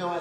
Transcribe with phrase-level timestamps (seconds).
[0.00, 0.18] No,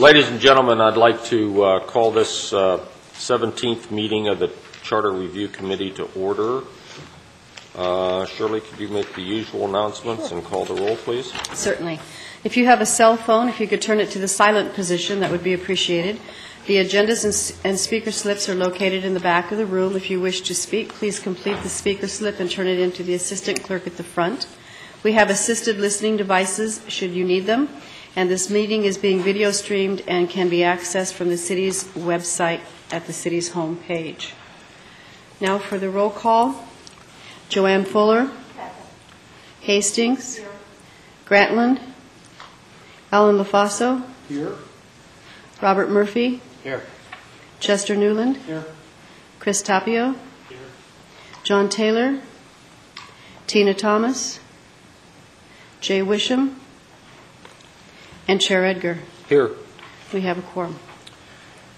[0.00, 2.82] ladies and gentlemen, I'd like to uh, call this uh,
[3.12, 4.50] 17th meeting of the
[4.82, 6.62] Charter Review Committee to order.
[7.76, 11.30] Uh, Shirley, could you make the usual announcements and call the roll, please?
[11.52, 12.00] Certainly.
[12.44, 15.20] If you have a cell phone, if you could turn it to the silent position,
[15.20, 16.18] that would be appreciated.
[16.66, 19.96] The agendas and and speaker slips are located in the back of the room.
[19.96, 23.12] If you wish to speak, please complete the speaker slip and turn it into the
[23.12, 24.46] assistant clerk at the front.
[25.02, 27.68] We have assisted listening devices, should you need them,
[28.16, 32.60] and this meeting is being video streamed and can be accessed from the city's website
[32.90, 34.32] at the city's homepage.
[35.40, 36.64] Now for the roll call.
[37.48, 38.30] Joanne Fuller.
[39.60, 40.40] Hastings.
[41.26, 41.80] Grantland.
[43.12, 44.04] Alan LaFaso.
[44.28, 44.54] Here?
[45.62, 46.40] Robert Murphy.
[46.62, 46.82] Here.
[47.60, 48.36] Chester Newland.
[48.38, 48.64] Here.
[49.38, 50.16] Chris Tapio.
[51.44, 52.20] John Taylor.
[53.46, 54.40] Tina Thomas.
[55.80, 56.60] Jay Wisham.
[58.30, 58.96] And Chair Edgar.
[59.28, 59.50] Here.
[60.12, 60.78] We have a quorum.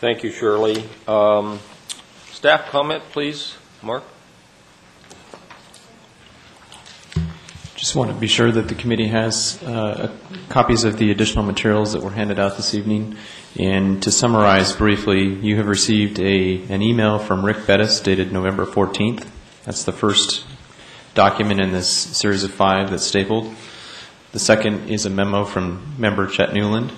[0.00, 0.84] Thank you, Shirley.
[1.08, 1.60] Um,
[2.30, 3.56] Staff comment, please.
[3.80, 4.04] Mark?
[7.74, 10.14] Just want to be sure that the committee has uh,
[10.50, 13.16] copies of the additional materials that were handed out this evening.
[13.58, 18.66] And to summarize briefly, you have received a, an email from Rick Bettis dated November
[18.66, 19.26] 14th.
[19.64, 20.44] That's the first
[21.14, 23.54] document in this series of five that's stapled.
[24.32, 26.90] The second is a memo from member Chet Newland.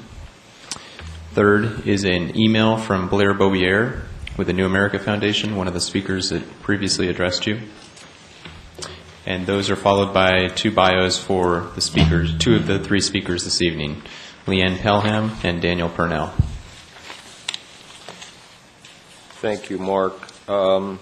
[1.33, 4.03] Third is an email from Blair Bobier
[4.37, 7.59] with the New America Foundation, one of the speakers that previously addressed you.
[9.27, 13.43] And those are followed by two bios for the speakers, two of the three speakers
[13.43, 14.03] this evening,
[14.47, 16.33] LeeAnn Pelham and Daniel Purnell.
[19.41, 20.15] Thank you, Mark.
[20.49, 21.01] Um,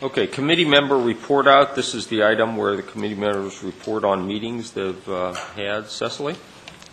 [0.00, 1.74] Okay, committee member report out.
[1.74, 5.88] This is the item where the committee members report on meetings they've uh, had.
[5.88, 6.36] Cecily?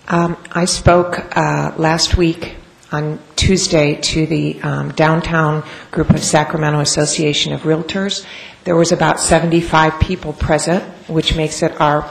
[0.08, 2.56] Um, I spoke uh, last week
[2.92, 8.26] on Tuesday to the um, downtown group of Sacramento Association of Realtors.
[8.64, 12.10] There was about 75 people present, which makes it our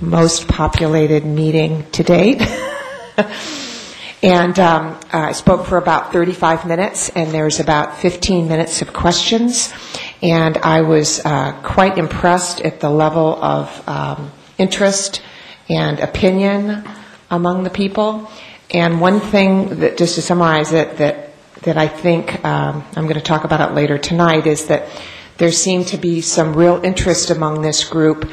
[0.00, 2.40] most populated meeting to date.
[4.22, 9.72] and um, I spoke for about 35 minutes, and there's about 15 minutes of questions.
[10.22, 15.22] And I was uh, quite impressed at the level of um, interest
[15.68, 16.84] and opinion
[17.30, 18.30] among the people.
[18.70, 21.28] And one thing that, just to summarize it, that
[21.62, 24.88] that I think um, I'm going to talk about it later tonight is that
[25.38, 28.30] there seemed to be some real interest among this group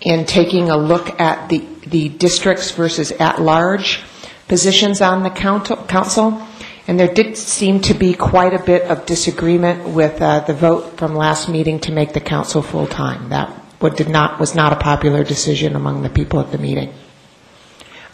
[0.00, 4.00] in taking a look at the the districts versus at large
[4.46, 5.76] positions on the council.
[5.86, 6.42] council.
[6.88, 10.96] And there did seem to be quite a bit of disagreement with uh, the vote
[10.96, 13.28] from last meeting to make the council full time.
[13.28, 13.52] That
[13.82, 16.94] would, did not was not a popular decision among the people at the meeting.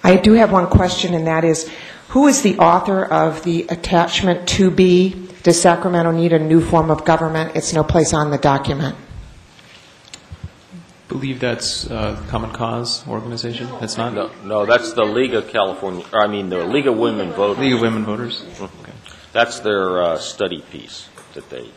[0.03, 1.71] I do have one question, and that is,
[2.09, 5.43] who is the author of the attachment 2B?
[5.44, 7.55] Does Sacramento need a new form of government?
[7.55, 8.97] It's no place on the document.
[11.09, 13.69] Believe that's uh, Common Cause organization.
[13.81, 16.97] That's not No, no, that's the League of California, or I mean, the League of
[16.97, 17.59] Women Voters.
[17.59, 18.45] League of Women Voters.
[18.61, 18.93] Okay.
[19.33, 21.69] That's their uh, study piece that they.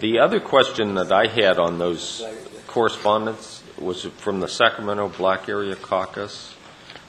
[0.00, 2.24] The other question that I had on those
[2.66, 6.54] correspondence was from the Sacramento Black Area Caucus.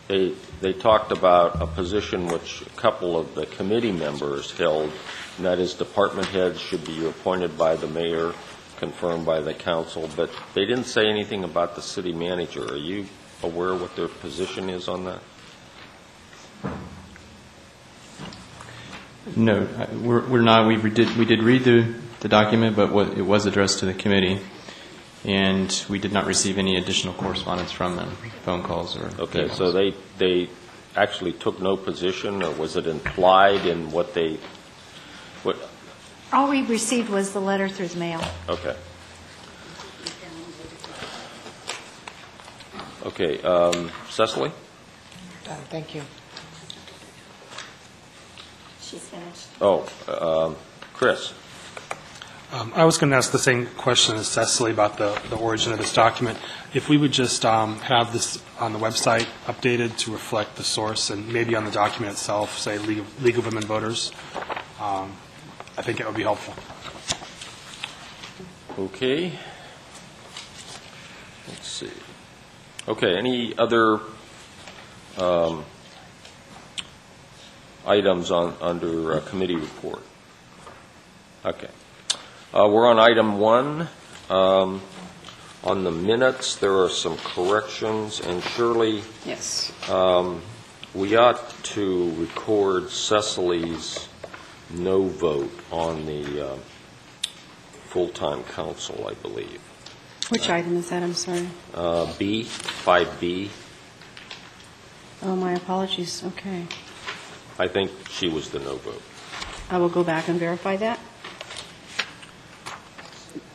[0.08, 4.92] They they talked about a position which a couple of the committee members held,
[5.38, 8.34] and that is department heads should be appointed by the mayor,
[8.78, 12.66] confirmed by the council, but they didn't say anything about the city manager.
[12.72, 13.06] Are you
[13.42, 15.20] aware what their position is on that?
[19.36, 20.68] No, I- we're, we're not.
[20.68, 23.94] We did we did read the, the document, but what, it was addressed to the
[23.94, 24.42] committee,
[25.24, 28.10] and we did not receive any additional correspondence from them,
[28.44, 29.06] phone calls or.
[29.20, 29.56] Okay, emails.
[29.56, 30.50] so they, they
[30.96, 34.38] actually took no position, or was it implied in what they,
[36.34, 38.22] All we received was the letter through the mail.
[38.50, 38.75] okay.
[43.06, 44.50] Okay, um, Cecily?
[45.48, 46.02] Uh, Thank you.
[48.82, 49.48] She's finished.
[49.62, 50.56] Oh, um,
[50.94, 51.34] Chris?
[52.52, 55.72] Um, I was going to ask the same question as Cecily about the, the origin
[55.72, 56.40] of this document.
[56.74, 61.10] If we would just um, have this on the website updated to reflect the source
[61.10, 64.12] and maybe on the document itself, say League of, League of Women Voters,
[64.80, 65.12] um,
[65.77, 66.53] I think it would be helpful.
[68.77, 69.34] Okay.
[71.48, 71.92] Let's see.
[72.88, 74.00] Okay, any other
[75.18, 75.63] um,
[77.86, 80.01] items on, under uh, committee report?
[81.46, 81.68] Okay.
[82.53, 83.88] Uh, We're on item one.
[84.30, 84.82] Um,
[85.63, 89.72] On the minutes, there are some corrections, and Shirley, Yes.
[89.89, 90.42] um,
[90.94, 91.39] we ought
[91.75, 94.10] to record Cecily's
[94.74, 96.58] no vote on the uh,
[97.89, 99.62] full-time council, I believe.
[100.30, 101.03] Which item is that?
[101.03, 101.48] I'm sorry.
[101.74, 103.50] Uh, B, 5B,
[105.25, 106.22] Oh, my apologies.
[106.25, 106.65] Okay.
[107.58, 109.01] I think she was the no vote.
[109.70, 111.00] I will go back and verify that.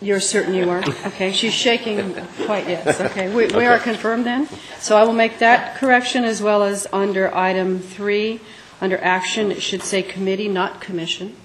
[0.01, 0.83] You're certain you are?
[1.09, 2.15] Okay, she's shaking
[2.47, 3.29] quite, yes, okay.
[3.29, 3.85] We we are Okay.
[3.85, 4.49] confirmed then.
[4.79, 8.41] So I will make that correction as well as under item three,
[8.81, 11.37] under action, it should say committee, not commission.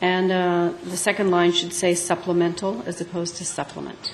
[0.00, 4.12] And uh, the second line should say supplemental as opposed to supplement.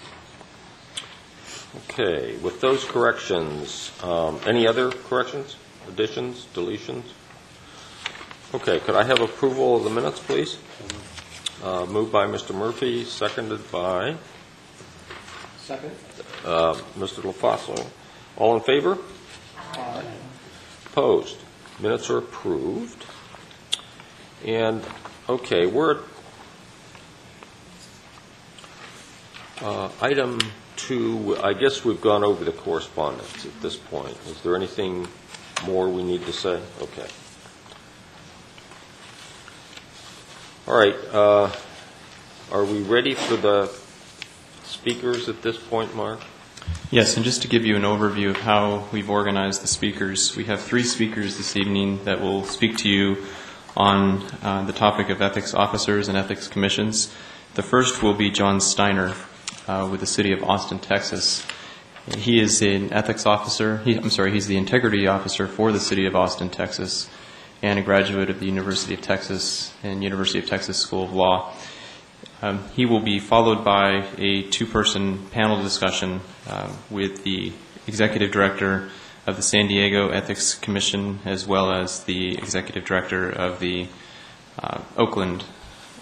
[1.91, 5.57] Okay, with those corrections, um, any other corrections,
[5.89, 7.05] additions, deletions?
[8.55, 10.59] Okay, could I have approval of the minutes, please?
[11.63, 12.55] Uh, Moved by Mr.
[12.55, 14.17] Murphy, seconded by
[15.59, 15.93] Second?
[16.45, 17.23] uh, Mr.
[17.23, 17.87] LaFaso.
[18.37, 18.99] All in favor?
[20.87, 21.39] Opposed?
[21.83, 23.05] Minutes are approved.
[24.47, 24.85] And,
[25.29, 25.99] okay, we're,
[29.61, 30.39] uh, item
[30.77, 34.17] two, I guess we've gone over the correspondence at this point.
[34.29, 35.09] Is there anything
[35.67, 36.63] more we need to say?
[36.81, 37.09] Okay.
[40.69, 41.51] All right, uh,
[42.53, 43.67] are we ready for the
[44.63, 46.21] speakers at this point, Mark?
[46.93, 50.45] Yes, and just to give you an overview of how we've organized the speakers, we
[50.45, 53.17] have three speakers this evening that will speak to you
[53.75, 57.11] on uh, the topic of ethics officers and ethics commissions.
[57.55, 59.15] The first will be John Steiner
[59.67, 61.47] uh, with the City of Austin, Texas.
[62.15, 66.05] He is an ethics officer, he, I'm sorry, he's the integrity officer for the City
[66.05, 67.09] of Austin, Texas,
[67.63, 71.55] and a graduate of the University of Texas and University of Texas School of Law.
[72.43, 76.21] Um, He will be followed by a two-person panel discussion
[76.51, 77.53] um, with the
[77.87, 78.91] Executive Director
[79.29, 83.87] of the San Diego Ethics Commission, as well as the Executive Director of the
[84.61, 85.45] uh, Oakland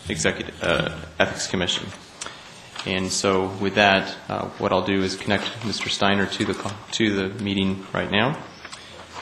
[0.09, 1.87] Executive uh, Ethics Commission.
[2.87, 5.91] And so with that, uh, what I'll do is connect Mr.
[5.91, 8.43] Steiner to the, to the meeting right now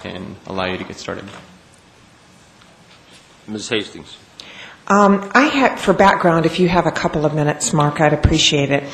[0.05, 1.25] and allow you to get started.
[3.49, 3.69] Ms.
[3.71, 4.17] Hastings?
[4.89, 8.71] Um, I had, for background, if you have a couple of minutes, Mark, I'd appreciate
[8.71, 8.85] it.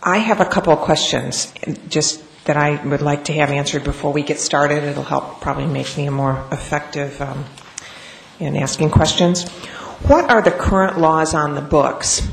[0.00, 1.52] I have a couple of questions,
[1.88, 4.84] just that I would like to have answered before we get started.
[4.84, 7.44] It'll help probably make me more effective um,
[8.38, 9.48] in asking questions.
[10.06, 12.28] What are the current laws on the books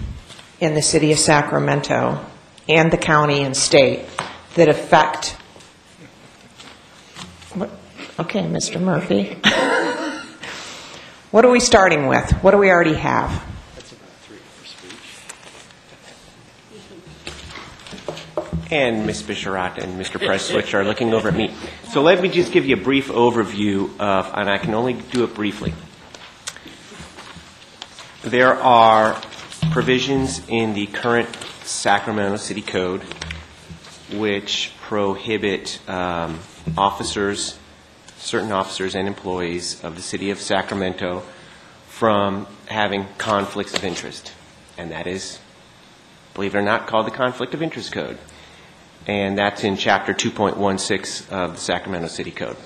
[0.59, 2.23] in the city of Sacramento
[2.69, 4.05] and the county and state
[4.55, 5.37] that affect?
[7.55, 7.71] What?
[8.19, 8.79] Okay, Mr.
[8.79, 9.39] Murphy.
[11.31, 12.29] What are we starting with?
[12.43, 13.41] What do we already have?
[18.69, 19.23] And Ms.
[19.23, 20.19] Bisharat and Mr.
[20.19, 21.53] Prestwich are looking over at me.
[21.89, 25.23] So let me just give you a brief overview of, and I can only do
[25.23, 25.73] it briefly.
[28.23, 29.19] There are
[29.71, 31.33] provisions in the current
[31.63, 33.03] Sacramento City Code
[34.11, 36.39] which prohibit um,
[36.77, 37.57] officers,
[38.21, 41.23] certain officers and employees of the city of Sacramento
[41.87, 44.31] from having conflicts of interest.
[44.77, 45.39] And that is,
[46.33, 48.17] believe it or not, called the Conflict of Interest Code
[49.07, 52.57] and that's in Chapter 2.16 of the Sacramento City Code.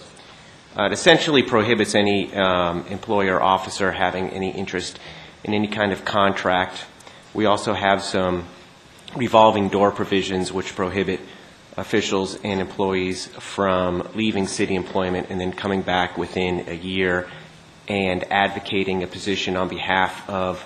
[0.77, 4.99] Uh, It essentially prohibits any um, employer or officer having any interest
[5.43, 6.85] in any kind of contract.
[7.33, 8.45] We also have some
[9.15, 11.21] revolving door provisions which prohibit
[11.77, 17.27] officials and employees from leaving city employment and then coming back within a year
[17.87, 20.63] and advocating a position on behalf of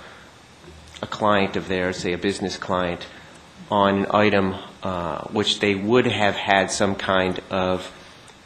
[1.02, 3.06] a client of theirs, say a business client,
[3.72, 7.92] on an item uh, which they would have had some kind of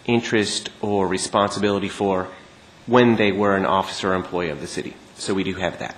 [0.06, 2.28] interest or responsibility for
[2.86, 4.96] when they were an officer or employee of the city.
[5.16, 5.96] So we do have that.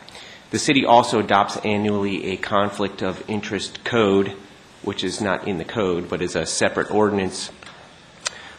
[0.52, 4.36] The city also adopts annually a conflict of interest code,
[4.86, 7.52] which is not in the code, but is a separate ordinance,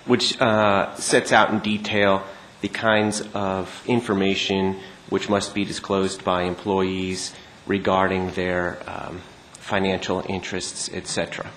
[0.04, 2.22] which uh, sets out in detail
[2.60, 4.76] the kinds of information
[5.08, 7.32] which must be disclosed by employees
[7.66, 11.48] regarding their um, financial interests, et cetera.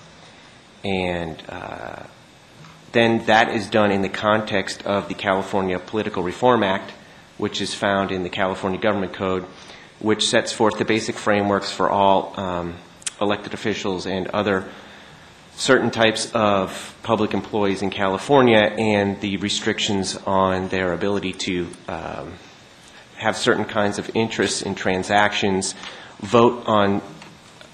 [0.84, 2.04] And uh,
[2.92, 6.92] then that is done in the context of the California Political Reform Act,
[7.38, 9.44] which is found in the California Government Code,
[9.98, 12.74] which sets forth the basic frameworks for all um,
[13.20, 14.66] elected officials and other
[15.54, 22.32] certain types of public employees in California and the restrictions on their ability to um,
[23.16, 25.74] have certain kinds of interests in transactions,
[26.20, 27.02] vote on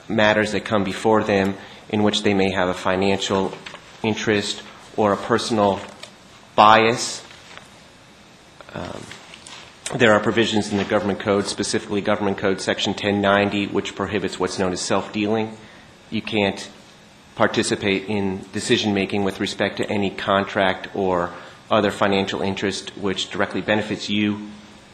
[0.08, 1.54] matters that come before them
[1.88, 3.52] in which they may have a financial
[4.02, 4.62] interest
[4.96, 5.80] or a personal
[6.56, 7.22] bias.
[8.74, 9.00] Um,
[9.94, 14.58] There are provisions in the government code, specifically Government Code Section 1090, which prohibits what's
[14.58, 15.56] known as self-dealing.
[16.10, 16.68] You can't
[17.36, 21.32] participate in decision-making with respect to any contract or
[21.70, 24.48] other financial interest which directly benefits you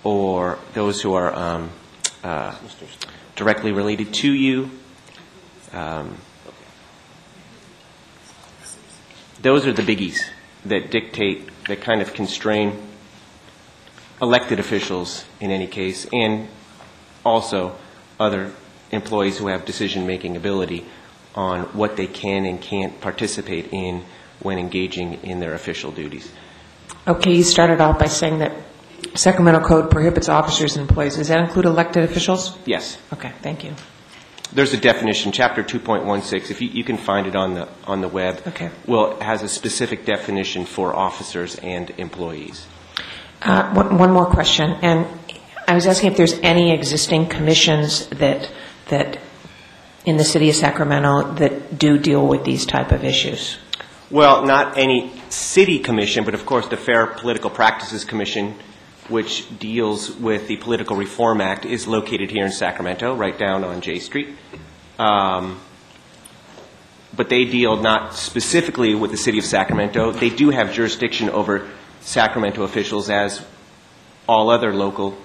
[0.04, 1.70] or those who are um,
[2.22, 2.54] uh,
[3.34, 4.70] directly related to you.
[5.72, 6.18] Um,
[9.42, 10.22] Those are the biggies
[10.64, 12.80] that dictate, that kind of constrain
[14.23, 16.49] elected officials in any case, and
[17.25, 17.76] also
[18.19, 18.52] other
[18.93, 20.87] employees who have decision-making ability
[21.35, 24.05] on what they can and can't participate in
[24.41, 26.31] when engaging in their official duties.
[27.07, 28.52] Okay, you started off by saying that
[29.14, 31.17] Sacramento Code prohibits officers and employees.
[31.17, 32.57] Does that include elected officials?
[32.64, 33.75] Yes, Okay, thank you.
[34.52, 38.09] there's a definition, Chapter 2.16, if you, you can find it on the, on the
[38.09, 38.41] web.
[38.47, 38.71] Okay.
[38.87, 42.67] Well, it has a specific definition for officers and employees.
[43.44, 45.06] Uh, One one more question, and
[45.66, 48.49] I was asking if there's any existing commissions that,
[48.88, 49.18] that,
[50.04, 53.58] in the city of Sacramento, that do deal with these type of issues?
[54.11, 58.54] Well, not any city commission, but of course, the Fair Political Practices Commission,
[59.08, 63.80] which deals with the Political Reform Act, is located here in Sacramento, right down on
[63.80, 64.28] J Street.
[64.99, 65.58] Um,
[67.14, 70.12] But they deal not specifically with the city of Sacramento.
[70.12, 71.68] They do have jurisdiction over
[72.02, 73.44] Sacramento officials as
[74.28, 75.16] all other local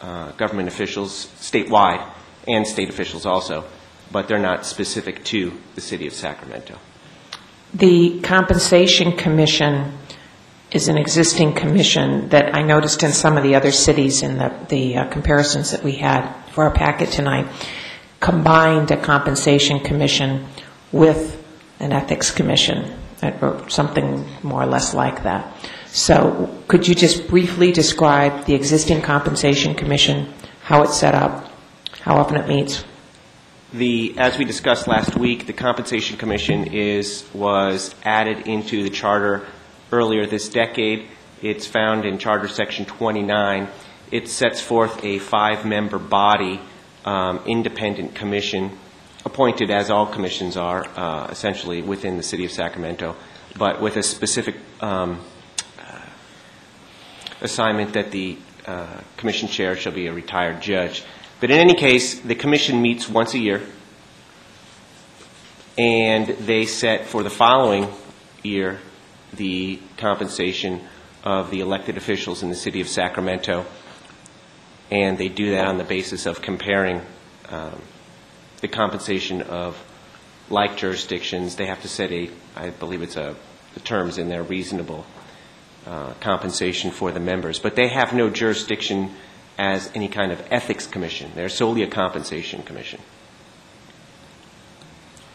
[0.00, 2.06] uh, government officials statewide,
[2.48, 3.64] and state officials also,
[4.10, 6.78] but they're not specific to the city of Sacramento.
[7.74, 9.92] The Compensation Commission
[10.72, 14.52] is an existing commission that I noticed in some of the other cities in the,
[14.68, 17.46] the uh, comparisons that we had for our packet tonight,
[18.20, 20.46] combined a Compensation Commission
[20.92, 21.44] with
[21.80, 25.54] an Ethics Commission, or something more or less like that.
[25.92, 30.32] So could you just briefly describe the existing Compensation Commission,
[30.62, 31.50] how it's set up,
[32.02, 32.84] how often it meets?
[33.72, 39.46] The, as we discussed last week, the Compensation Commission is, was added into the charter
[39.90, 41.08] earlier this decade.
[41.42, 43.68] It's found in Charter Section 29.
[44.12, 46.60] It sets forth a five-member body,
[47.04, 48.78] um, independent commission,
[49.24, 53.16] appointed as all commissions are, uh, essentially within the city of Sacramento,
[53.58, 55.20] but with a specific um,
[57.40, 61.04] assignment that the uh, commission chair shall be a retired judge.
[61.40, 63.62] But in any case, the commission meets once a year,
[65.78, 67.88] and they set for the following
[68.42, 68.78] year
[69.32, 70.80] the compensation
[71.24, 73.64] of the elected officials in the city of Sacramento,
[74.90, 77.00] and they do that on the basis of comparing
[77.48, 77.80] um,
[78.60, 79.82] the compensation of
[80.50, 81.56] like jurisdictions.
[81.56, 83.36] They have to set a, I believe it's a,
[83.74, 85.06] the terms in there, reasonable
[85.86, 87.58] uh, compensation for the members.
[87.58, 89.10] But they have no jurisdiction
[89.58, 91.32] as any kind of ethics commission.
[91.34, 93.00] They're solely a compensation commission.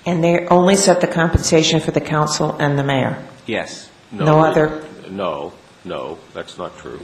[0.05, 3.23] And they only set the compensation for the council and the mayor?
[3.47, 3.89] Yes.
[4.11, 5.53] No other- No,
[5.83, 6.99] no, that's not true.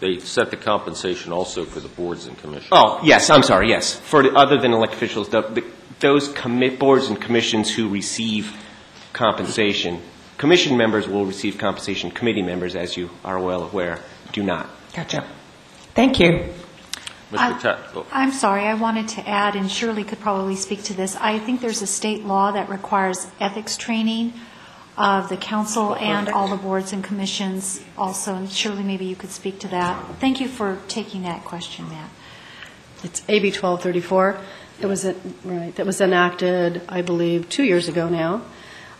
[0.00, 2.68] They set the compensation also for the boards and commissions.
[2.72, 3.94] Oh, yes, I'm sorry, yes.
[3.94, 5.64] For, the- other than elected officials, the- the-
[6.00, 8.52] those commit, boards and commissions who receive
[9.12, 10.02] compensation,
[10.38, 13.98] commission members will receive compensation, committee members, as you are well aware,
[14.32, 14.68] do not.
[14.94, 15.24] Gotcha.
[15.94, 16.44] Thank you.
[17.34, 17.60] I- Mr.
[17.62, 21.16] Ta- oh, I'm sorry, I wanted to add, and Shirley could probably speak to this,
[21.16, 24.34] I think there's a state law that requires ethics training
[24.98, 29.30] of the council and all the boards and commissions also, and Shirley, maybe you could
[29.30, 29.98] speak to that.
[30.20, 32.10] Thank you for taking that question, Matt.
[33.02, 34.38] It's AB 1234.
[34.80, 38.42] It was, a- right, that was enacted, I believe, two years ago now,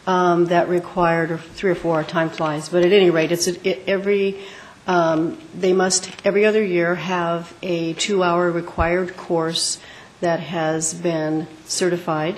[0.06, 3.68] um, that required, or three or four, time flies, but at any rate, it's, a-
[3.68, 4.38] it- every,
[4.86, 9.78] um, they must, every other year, have a two-hour required course
[10.20, 12.36] that has been certified,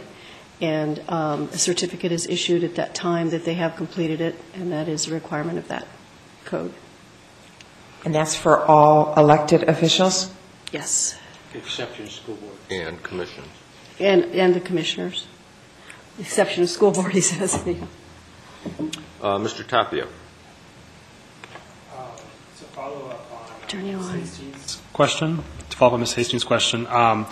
[0.61, 4.72] and um, a certificate is issued at that time that they have completed it, and
[4.72, 5.87] that is a requirement of that
[6.44, 6.72] code.
[8.05, 10.31] And that's for all elected officials?
[10.72, 11.16] Yes.
[11.55, 12.55] Exception school board.
[12.70, 13.46] And commissions.
[13.98, 15.27] And, and the commissioners,
[16.18, 17.62] exception of school board, he says.
[17.66, 17.74] yeah.
[19.20, 19.66] Uh, Mr.
[19.66, 20.05] Tapia?
[20.05, 20.11] To
[22.72, 24.18] follow up on Turn you on.
[24.18, 26.14] Hastings' question, to follow up on Ms.
[26.14, 27.27] Hastings' question, um,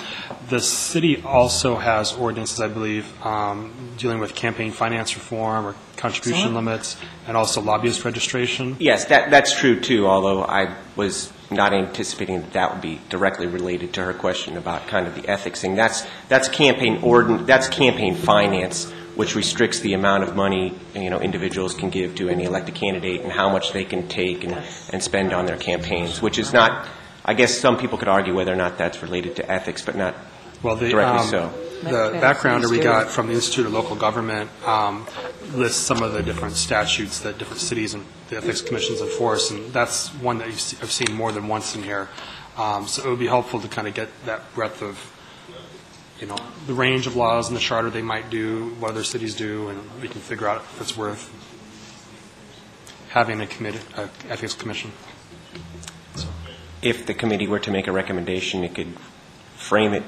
[0.48, 6.54] the city also has ordinances, I believe, um, dealing with campaign finance reform or contribution
[6.54, 8.76] limits, and also lobbyist registration.
[8.80, 13.46] Yes, that, that's true too, although I was not anticipating that that would be directly
[13.46, 15.74] related to her question about kind of the ethics thing.
[15.74, 21.20] That's, that's campaign ordin, that's campaign finance, which restricts the amount of money, you know,
[21.20, 24.56] individuals can give to any elected candidate and how much they can take and,
[24.92, 26.88] and spend on their campaigns, which is not,
[27.24, 30.14] I guess some people could argue whether or not that's related to ethics, but not
[30.62, 31.52] Well, the, directly um, so.
[31.82, 35.06] The backgrounder we got from the Institute of Local Government um,
[35.54, 39.70] lists some of the different statutes that different cities and the ethics commissions enforce, and
[39.74, 42.08] that's one that you've se- I've seen more than once in here.
[42.56, 44.96] Um, So it would be helpful to kind of get that breadth of,
[46.18, 49.34] you know, the range of laws in the charter they might do, what other cities
[49.34, 51.28] do, and we can figure out if it's worth
[53.10, 54.90] having a committee, a ethics commission.
[56.80, 58.92] if the committee were to make a recommendation, it could
[59.56, 60.02] frame it,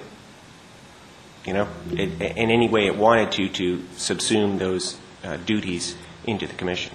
[1.45, 5.95] you know, in in any way it wanted to, to subsume those uh, duties
[6.27, 6.93] into the commission.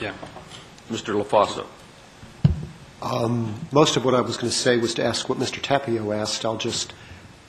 [0.00, 0.12] Yeah.
[0.90, 1.20] Mr.
[1.22, 1.66] LaFaso?
[3.02, 5.60] Um, Most of what I was going to say was to ask what Mr.
[5.60, 6.44] Tapio asked.
[6.44, 6.92] I'll just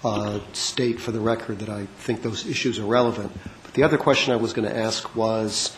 [0.04, 3.32] uh, state for the record that I think those issues are relevant.
[3.64, 5.76] But the other question I was going to ask was,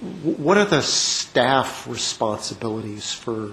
[0.00, 3.52] wh- what are the staff responsibilities for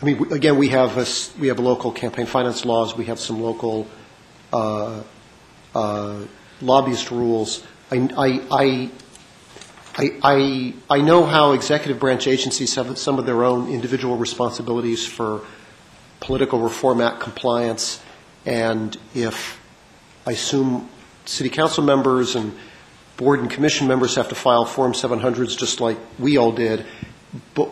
[0.00, 3.42] I mean, again, we have, a we have local campaign finance laws, we have some
[3.42, 3.88] local
[4.52, 5.02] uh,
[5.74, 6.20] uh,
[6.60, 7.64] lobbyist rules.
[7.90, 8.08] I,
[8.50, 8.90] I,
[9.98, 15.40] I- I, know how executive branch agencies have some of their own individual responsibilities for
[16.20, 17.98] political reform act compliance,
[18.46, 19.58] and if,
[20.24, 20.88] I assume,
[21.24, 22.56] city council members and
[23.16, 26.86] board and commission members have to file Form 700s just like we all did,
[27.54, 27.68] but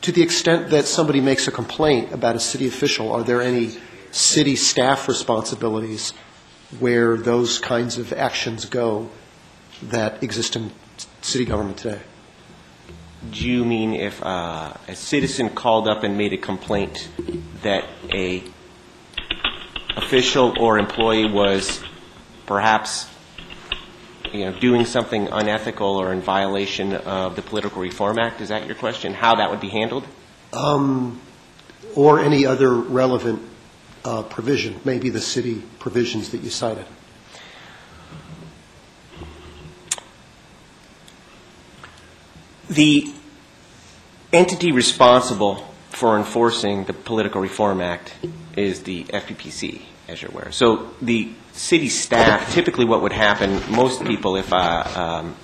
[0.00, 3.76] to the extent that somebody makes a complaint about a city official, are there any
[4.12, 6.14] city staff responsibilities
[6.78, 9.10] where those kinds of actions go
[9.82, 10.70] that exist in
[11.22, 12.00] city government today?
[13.32, 17.08] Do you mean if uh, a citizen called up and made a complaint
[17.62, 18.44] that a
[19.96, 21.82] official or employee was
[22.46, 23.08] perhaps,
[24.32, 28.40] you know, doing something unethical or in violation of the Political Reform Act?
[28.40, 29.14] Is that your question?
[29.14, 30.06] How that would be handled?
[30.52, 31.20] Um,
[31.94, 33.42] Or any other relevant
[34.04, 36.86] uh, provision, maybe the city provisions that you cited?
[42.70, 43.10] The
[44.30, 48.12] entity responsible for enforcing the Political Reform Act
[48.56, 50.52] is the FPPC, as you're aware.
[50.52, 55.34] So the city staff, typically what would happen, most people, if, uh, um,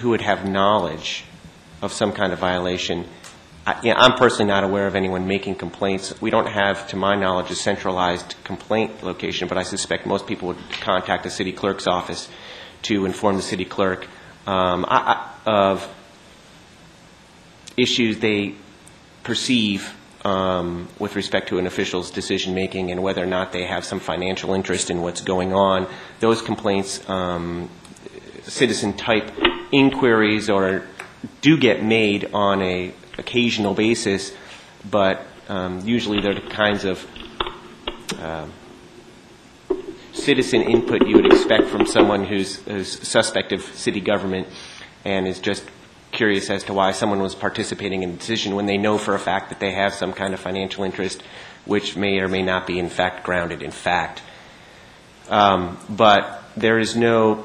[0.00, 1.24] who would have knowledge
[1.80, 3.06] of some kind of violation,
[3.66, 6.12] I- you know, I'm personally not aware of anyone making complaints.
[6.20, 10.48] We don't have, to my knowledge, a centralized complaint location, but I suspect most people
[10.48, 12.28] would contact the city clerk's office
[12.82, 14.08] to inform the city clerk
[14.46, 15.88] um, I- I- of
[17.76, 18.54] issues they
[19.22, 24.00] perceive um, with respect to an official's decision-making and whether or not they have some
[24.00, 25.86] financial interest in what's going on.
[26.20, 27.68] Those complaints, um,
[28.44, 29.30] citizen-type
[29.70, 30.82] inquiries or
[31.42, 34.32] do get made on a occasional basis,
[34.90, 37.06] but um, usually they're the kinds of
[38.22, 38.50] um,
[40.24, 44.48] citizen input you would expect from someone who's, who's suspect of city government
[45.04, 45.64] and is just
[46.12, 49.18] curious as to why someone was participating in a decision when they know for a
[49.18, 51.22] fact that they have some kind of financial interest
[51.66, 54.22] which may or may not be in fact grounded in fact.
[55.28, 57.44] Um, but there is no,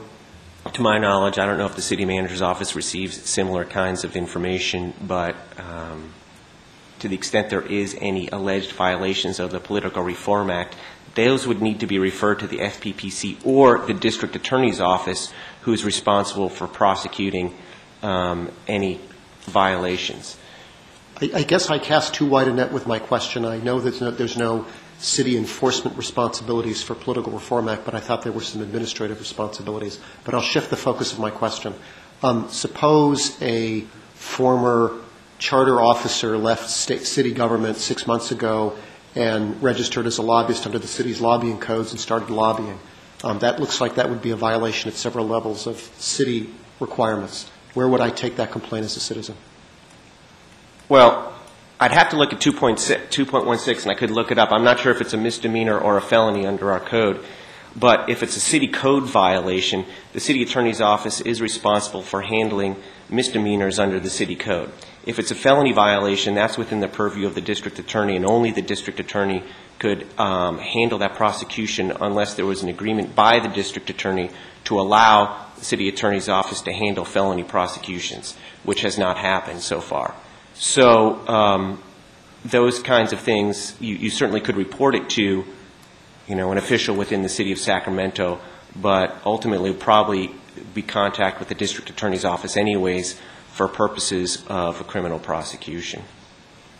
[0.73, 4.15] to my knowledge, I don't know if the city manager's office receives similar kinds of
[4.15, 6.13] information, but um,
[6.99, 10.75] to the extent there is any alleged violations of the Political Reform Act,
[11.15, 15.73] those would need to be referred to the FPPC or the district attorney's office, who
[15.73, 17.55] is responsible for prosecuting
[18.01, 18.99] um, any
[19.41, 20.37] violations.
[21.21, 23.45] I I guess I cast too wide a net with my question.
[23.45, 24.65] I know that no- there's no
[24.99, 29.99] city enforcement responsibilities for Political Reform Act, but I thought there were some administrative responsibilities.
[30.25, 31.73] But I'll shift the focus of my question.
[32.21, 33.81] Um, Suppose a
[34.13, 34.99] former
[35.37, 38.75] charter officer left state, city government six months ago
[39.15, 42.79] and registered as a lobbyist under the city's lobbying codes and started lobbying.
[43.23, 47.49] Um, That looks like that would be a violation at several levels of city requirements.
[47.73, 49.35] Where would I take that complaint as a citizen?
[50.87, 51.33] Well,
[51.79, 54.51] I'd have to look at 2.6 2.16, and I could look it up.
[54.51, 57.23] I'm not sure if it's a misdemeanor or a felony under our code.
[57.75, 62.75] But if it's a city code violation, the city attorney's office is responsible for handling
[63.09, 64.71] misdemeanors under the city code.
[65.05, 68.51] If it's a felony violation, that's within the purview of the district attorney, and only
[68.51, 69.43] the district attorney
[69.79, 74.29] could um, handle that prosecution unless there was an agreement by the district attorney
[74.65, 79.79] to allow the city attorney's office to handle felony prosecutions, which has not happened so
[79.79, 80.13] far.
[80.53, 81.81] So um,
[82.43, 85.45] those kinds of things, you, you certainly could report it to,
[86.27, 88.41] you know, an official within the city of Sacramento,
[88.75, 90.31] but ultimately probably
[90.73, 93.17] be contact with the district attorney's office anyways
[93.51, 96.03] for purposes of a criminal prosecution.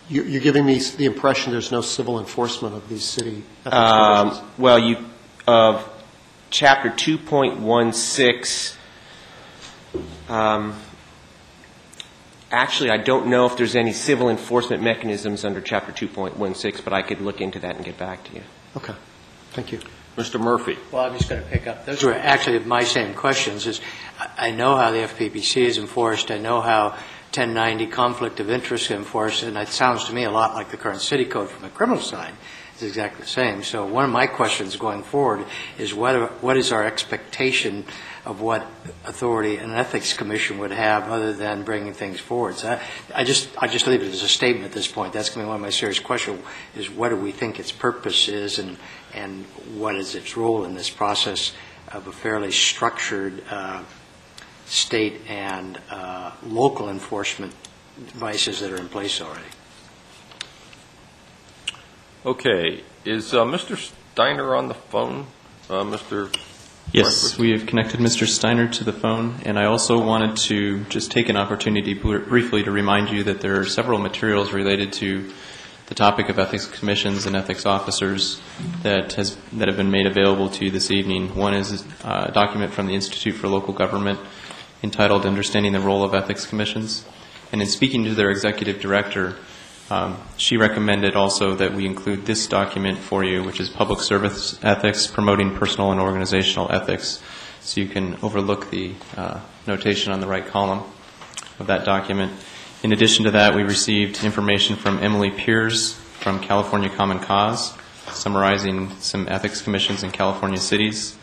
[0.08, 4.40] You- You're giving me the impression there's no civil enforcement of these city ethics Um.
[4.58, 4.96] Well, you,
[5.46, 5.88] of
[6.50, 8.76] chapter 2.16,
[10.28, 10.74] um,
[12.50, 17.02] actually, I don't know if there's any civil enforcement mechanisms under chapter 2.16, but I
[17.02, 18.42] could look into that and get back to you.
[18.76, 18.94] Okay,
[19.52, 19.78] thank you.
[20.16, 20.40] Mr.
[20.40, 20.76] Murphy?
[20.90, 23.80] Well, I'm just going to pick up, those were actually my same questions, is
[24.18, 26.90] I I know how the FPPC is enforced, I know how
[27.32, 30.76] 1090 conflict of interest is enforced, and it sounds to me a lot like the
[30.76, 32.34] current city code from the criminal side.
[32.72, 33.62] It's exactly the same.
[33.62, 35.44] So one of my questions going forward
[35.78, 37.84] is what, what is our expectation
[38.24, 38.66] of what
[39.04, 42.56] authority an ethics commission would have other than bringing things forward?
[42.56, 45.12] So I- I just, I just leave it as a statement at this point.
[45.12, 46.42] That's going to be one of my serious questions,
[46.74, 48.76] is what do we think its purpose is and,
[49.14, 49.44] and
[49.76, 51.52] what is its role in this process
[51.88, 53.82] of a fairly structured uh,
[54.66, 57.52] state and uh, local enforcement
[58.06, 59.44] devices that are in place already.
[62.24, 63.76] Okay, is uh, Mr.
[64.12, 65.26] Steiner on the phone?
[65.68, 66.34] Uh, Mr.
[66.92, 68.26] Yes, we have connected Mr.
[68.26, 72.64] Steiner to the phone, and I also wanted to just take an opportunity br- briefly
[72.64, 75.30] to remind you that there are several materials related to
[75.90, 78.40] the topic of ethics commissions and ethics officers
[78.84, 81.34] that has that have been made available to you this evening.
[81.34, 84.20] One is a document from the Institute for Local Government
[84.84, 87.04] entitled "Understanding the Role of Ethics Commissions,"
[87.50, 89.36] and in speaking to their executive director,
[89.90, 94.60] um, she recommended also that we include this document for you, which is Public Service
[94.62, 97.20] Ethics Promoting Personal and Organizational Ethics.
[97.62, 100.84] So you can overlook the uh, notation on the right column
[101.58, 102.30] of that document.
[102.82, 107.74] In addition to that, we received information from Emily Piers from California Common Cause,
[108.10, 111.14] summarizing some ethics commissions in California cities.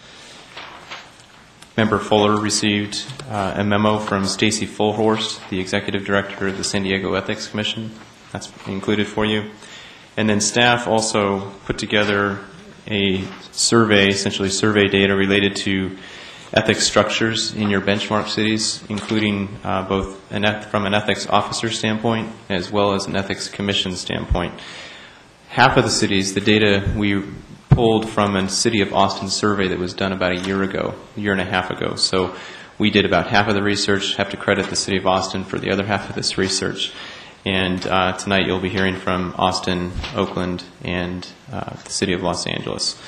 [1.75, 6.83] Member Fuller received uh, a memo from Stacey Fulhorst, the executive director of the San
[6.83, 7.89] Diego Ethics Commission.
[8.31, 9.49] That's included for you.
[10.15, 12.37] And then staff also put together
[12.85, 15.97] a survey, essentially survey data related to
[16.53, 21.69] ethics structures in your benchmark cities, including uh, both an eth- from an ethics officer
[21.69, 24.53] standpoint as well as an ethics commission standpoint.
[25.49, 27.23] Half of the cities, the data we
[27.69, 31.19] pulled from a City of Austin survey that was done about a year ago, a
[31.19, 31.95] year and a half ago.
[31.95, 32.35] So
[32.79, 35.59] we did about half of the research, have to credit the City of Austin for
[35.59, 36.93] the other half of this research.
[37.45, 42.45] And uh, tonight you'll be hearing from Austin, Oakland, and uh, the City of Los
[42.45, 42.99] Angeles.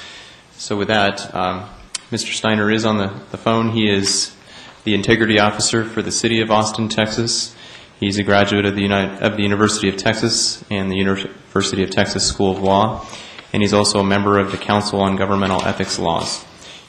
[0.54, 1.70] So with that, um,
[2.12, 2.34] Mr.
[2.34, 3.70] Steiner is on the, the phone.
[3.70, 4.36] He is
[4.84, 7.56] the integrity officer for the City of Austin, Texas.
[8.00, 11.92] He's a graduate of the, United, of the University of Texas and the University of
[11.92, 13.06] Texas School of Law,
[13.54, 16.44] and he's also a member of the Council on Governmental Ethics Laws.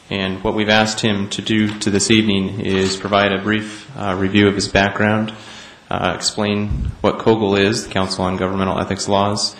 [0.08, 4.16] And what we've asked him to do to this evening is provide a brief uh,
[4.18, 5.34] review of his background,
[5.90, 9.54] uh, explain what COGEL is, the Council on Governmental Ethics Laws,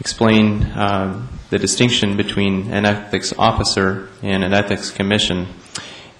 [0.00, 5.48] explain um, the distinction between an ethics officer and an ethics commission,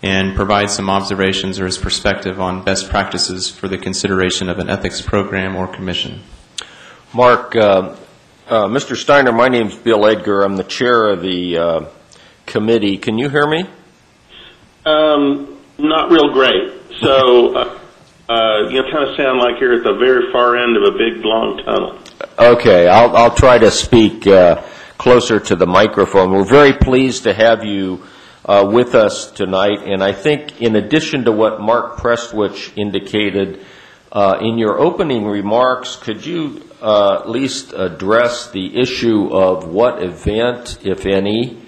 [0.03, 4.69] and provide some observations or his perspective on best practices for the consideration of an
[4.69, 6.21] ethics program or commission.
[7.13, 7.97] Mark, uh,
[8.49, 8.97] uh, Mr.
[8.97, 10.43] Steiner, my name's Bill Edgar.
[10.43, 11.85] I'm the chair of the uh,
[12.47, 12.99] committee.
[12.99, 13.65] Can you hear me?
[14.85, 16.73] Um, not real great.
[17.01, 17.79] So, uh,
[18.29, 21.25] uh, you kind of sound like you're at the very far end of a big,
[21.25, 21.99] long tunnel.
[22.39, 24.63] Okay, I'll, I'll try to speak uh,
[25.01, 26.31] closer to the microphone.
[26.31, 28.03] We're very pleased to have you
[28.45, 33.65] uh, with us tonight, and I think in addition to what Mark Prestwich indicated,
[34.13, 40.03] uh, in your opening remarks, could you uh, at least address the issue of what
[40.03, 41.63] event, if any,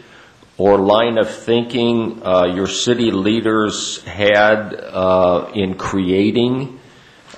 [0.59, 6.79] or line of thinking uh, your city leaders had uh, in creating?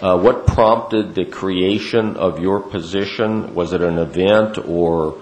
[0.02, 3.54] Uh, what prompted the creation of your position?
[3.54, 5.20] Was it an event or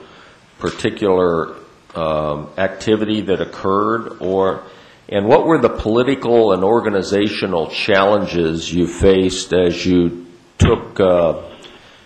[0.62, 1.56] particular
[1.96, 4.62] um, activity that occurred, or
[5.08, 10.26] and what were the political and organizational challenges you faced as you
[10.58, 11.42] took uh,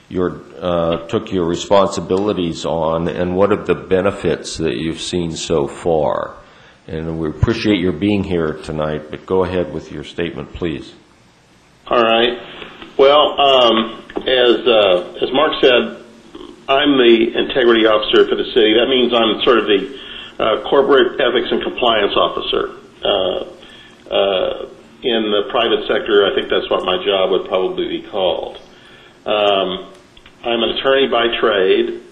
[0.09, 5.69] your uh, took your responsibilities on, and what are the benefits that you've seen so
[5.69, 6.35] far?
[6.89, 10.95] And we appreciate your being here tonight, but go ahead with your statement, please.
[11.89, 12.39] All right.
[12.97, 16.06] Well, um, as uh, as Mark said,
[16.69, 18.75] I'm the integrity officer for the city.
[18.75, 19.99] That means I'm sort of the
[20.39, 22.75] uh, corporate ethics and compliance officer.
[23.05, 23.47] Uh,
[24.11, 24.69] uh,
[25.03, 28.57] in the private sector, I think that's what my job would probably be called.
[29.25, 29.93] Um,
[30.43, 32.03] I'm an attorney by trade,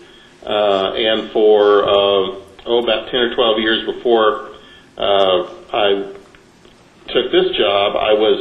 [0.46, 4.50] uh, and for uh, oh about ten or twelve years before
[4.96, 6.14] uh, I
[7.08, 8.40] took this job, I was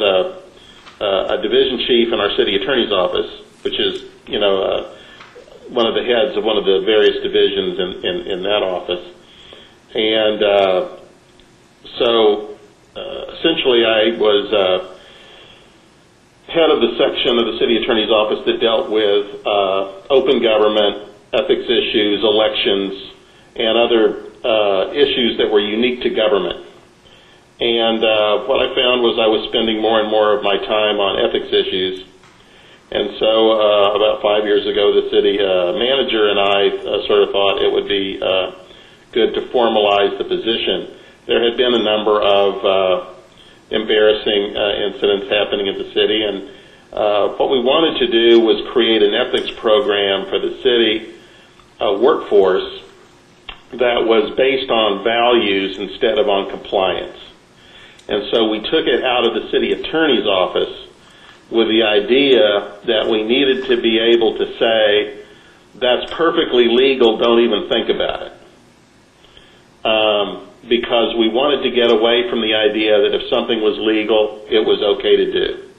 [1.02, 3.32] a, a division chief in our city attorney's office,
[3.63, 4.93] which is you know
[5.69, 9.06] one of the heads of one of the various divisions in, in, in that office,
[9.93, 10.99] and uh,
[11.97, 12.58] so
[12.95, 14.54] uh, essentially I was.
[14.54, 14.89] Uh,
[16.47, 21.10] head of the section of the city attorney's office that dealt with uh, open government,
[21.34, 23.10] ethics issues, elections,
[23.56, 26.65] and other uh, issues that were unique to government.
[27.60, 30.99] And uh, what I found was I was spending more and more of my time
[30.99, 32.06] on ethics issues.
[32.93, 37.25] And so uh, about five years ago, the city uh, manager and I uh, sort
[37.25, 38.53] of thought it would be uh,
[39.12, 40.93] good to formalize the position.
[41.25, 43.13] There had been a number of uh,
[43.71, 46.21] embarrassing uh, incidents happening in the city.
[46.21, 46.49] And
[46.93, 51.17] uh, what we wanted to do was create an ethics program for the city
[51.82, 52.84] uh, workforce
[53.71, 57.17] that was based on values instead of on compliance.
[58.08, 60.92] And so we took it out of the city attorney's office
[61.51, 65.23] with the idea that we needed to be able to say,
[65.75, 68.34] that's perfectly legal, don't even think about it.
[69.86, 74.45] Um, because we wanted to get away from the idea that if something was legal,
[74.49, 75.69] it was okay to do.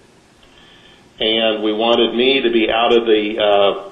[1.21, 3.91] And we wanted me to be out of the uh,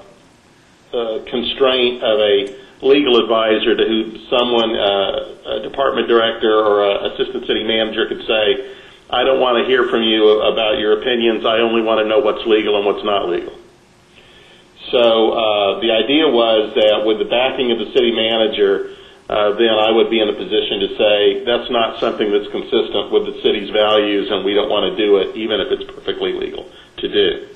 [0.93, 6.83] uh, constraint of a legal advisor to who someone, uh, a department director or
[7.15, 8.75] assistant city manager could say,
[9.13, 11.45] I don't want to hear from you about your opinions.
[11.45, 13.53] I only want to know what's legal and what's not legal.
[14.89, 15.05] So
[15.37, 18.97] uh, the idea was that with the backing of the city manager,
[19.29, 23.13] uh, then I would be in a position to say that's not something that's consistent
[23.13, 26.33] with the city's values, and we don't want to do it, even if it's perfectly
[26.33, 26.65] legal
[26.97, 27.47] to do.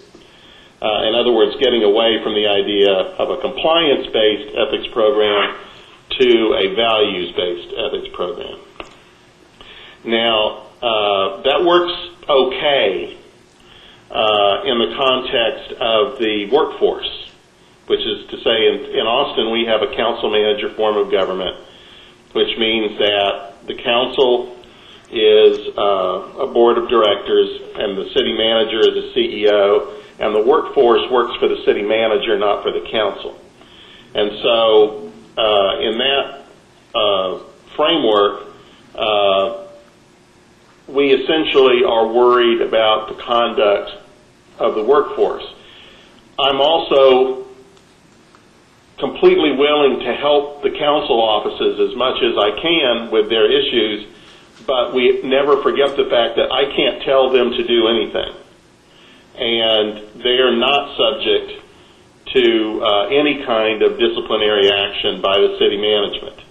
[0.77, 5.57] Uh, in other words, getting away from the idea of a compliance-based ethics program
[6.21, 8.61] to a values-based ethics program.
[10.05, 11.93] Now, uh, that works
[12.29, 13.17] okay
[14.09, 17.31] uh, in the context of the workforce,
[17.87, 21.57] which is to say, in, in Austin, we have a council manager form of government,
[22.33, 24.55] which means that the council
[25.09, 30.41] is uh, a board of directors and the city manager is a CEO and the
[30.41, 33.39] workforce works for the city manager, not for the council.
[34.13, 36.45] And so, uh, in that
[36.95, 37.39] uh,
[37.75, 38.47] framework,
[38.95, 39.66] uh,
[40.87, 43.91] we essentially are worried about the conduct
[44.59, 45.45] of the workforce.
[46.39, 47.47] I'm also
[48.97, 54.07] completely willing to help the council offices as much as I can with their issues,
[54.65, 58.33] but we never forget the fact that I can't tell them to do anything
[59.37, 61.61] and they are not subject
[62.33, 66.41] to uh, any kind of disciplinary action by the city management.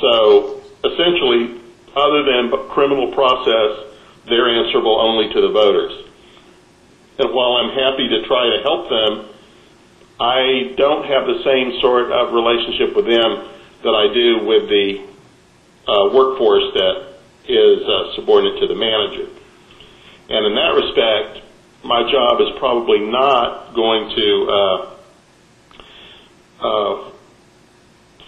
[0.00, 1.59] So essentially,
[1.96, 3.96] other than criminal process,
[4.28, 6.06] they're answerable only to the voters.
[7.18, 9.26] And while I'm happy to try to help them,
[10.20, 13.48] I don't have the same sort of relationship with them
[13.82, 15.06] that I do with the
[15.88, 17.14] uh, workforce that
[17.48, 19.28] is uh, subordinate to the manager.
[20.28, 21.46] And in that respect,
[21.82, 24.90] my job is probably not going to uh
[26.60, 27.10] uh,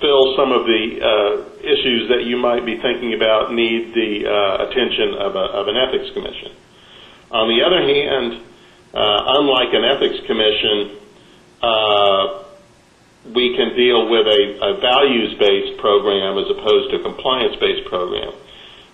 [0.03, 4.67] fill some of the uh, issues that you might be thinking about need the uh,
[4.69, 6.53] attention of, a, of, an ethics commission.
[7.31, 8.43] On the other hand,
[8.93, 10.99] uh, unlike an ethics commission,
[11.63, 12.43] uh,
[13.33, 18.35] we can deal with a, a values-based program as opposed to a compliance-based program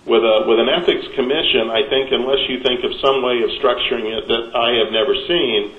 [0.05, 3.49] with a with an ethics commission, I think unless you think of some way of
[3.61, 5.75] structuring it that I have never seen,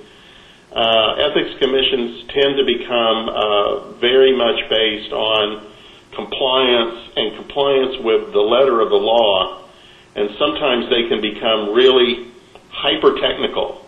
[0.72, 5.66] uh, ethics commissions tend to become uh, very much based on
[6.14, 9.66] compliance and compliance with the letter of the law,
[10.14, 12.30] and sometimes they can become really
[12.70, 13.84] hyper technical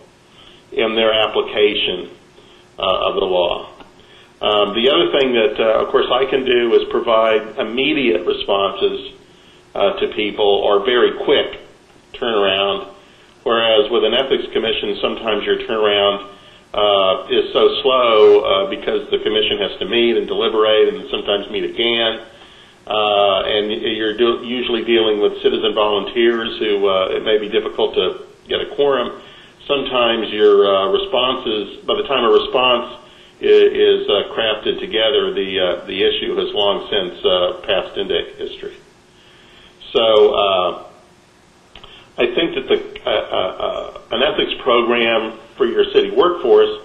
[0.71, 2.09] in their application
[2.77, 3.69] uh, of the law.
[4.41, 9.13] Um, the other thing that, uh, of course, I can do is provide immediate responses
[9.73, 11.61] uh, to people or very quick
[12.13, 12.91] turnaround.
[13.43, 16.33] Whereas with an ethics commission, sometimes your turnaround
[16.73, 21.49] uh, is so slow uh, because the commission has to meet and deliberate and sometimes
[21.49, 22.25] meet again.
[22.85, 27.93] Uh, and you're do- usually dealing with citizen volunteers who uh, it may be difficult
[27.93, 29.21] to get a quorum.
[29.67, 32.99] Sometimes your uh, responses, by the time a response
[33.39, 38.21] is, is uh, crafted together, the uh, the issue has long since uh, passed into
[38.37, 38.75] history.
[39.93, 40.83] So uh,
[42.17, 46.79] I think that the, uh, uh, an ethics program for your city workforce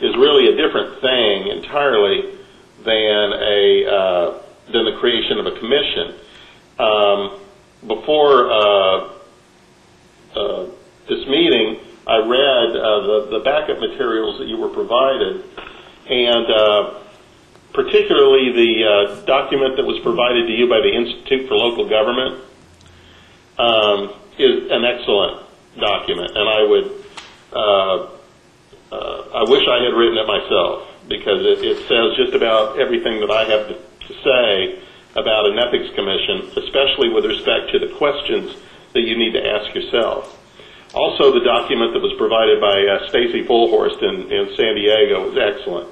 [0.00, 2.38] is really a different thing entirely
[2.84, 4.42] than a uh,
[4.72, 6.14] than the creation of a commission.
[6.78, 7.40] Um,
[7.86, 9.10] before uh,
[10.34, 10.66] uh,
[11.08, 15.44] this meeting, I read uh, the, the backup materials that you were provided,
[16.08, 17.00] and uh,
[17.72, 22.42] particularly the uh, document that was provided to you by the Institute for Local Government,
[23.58, 25.46] um, is an excellent
[25.78, 27.01] document, and I would,
[27.52, 28.08] uh,
[28.92, 33.20] uh, I wish I had written it myself because it, it says just about everything
[33.20, 34.82] that I have to, to say
[35.14, 38.56] about an ethics commission, especially with respect to the questions
[38.92, 40.38] that you need to ask yourself.
[40.94, 45.38] Also, the document that was provided by uh, Stacey Fulhorst in, in San Diego was
[45.38, 45.88] excellent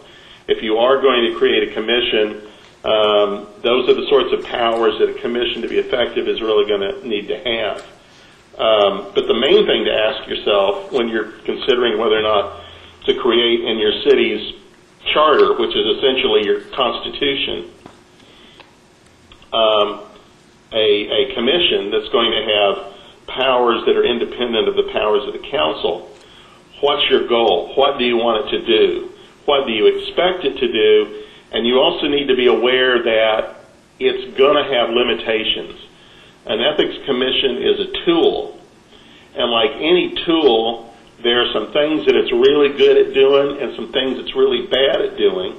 [0.51, 2.43] if you are going to create a commission,
[2.83, 6.67] um, those are the sorts of powers that a commission to be effective is really
[6.67, 7.87] going to need to have.
[8.61, 12.61] Um, but the main thing to ask yourself when you're considering whether or not
[13.07, 14.53] to create in your city's
[15.15, 17.73] charter, which is essentially your constitution,
[19.55, 20.05] um,
[20.73, 25.33] a, a commission that's going to have powers that are independent of the powers of
[25.33, 26.15] the council.
[26.83, 27.73] what's your goal?
[27.77, 29.13] What do you want it to do?
[29.47, 31.25] What do you expect it to do?
[31.53, 33.65] And you also need to be aware that
[33.99, 35.81] it's going to have limitations.
[36.47, 38.59] An ethics commission is a tool.
[39.35, 43.77] And like any tool, there are some things that it's really good at doing and
[43.77, 45.55] some things it's really bad at doing.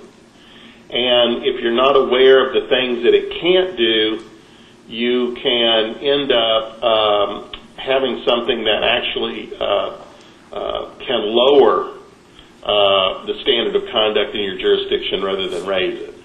[0.89, 4.25] And if you're not aware of the things that it can't do,
[4.87, 9.97] you can end up um, having something that actually uh,
[10.51, 11.97] uh, can lower
[12.63, 16.15] uh, the standard of conduct in your jurisdiction rather than raise it.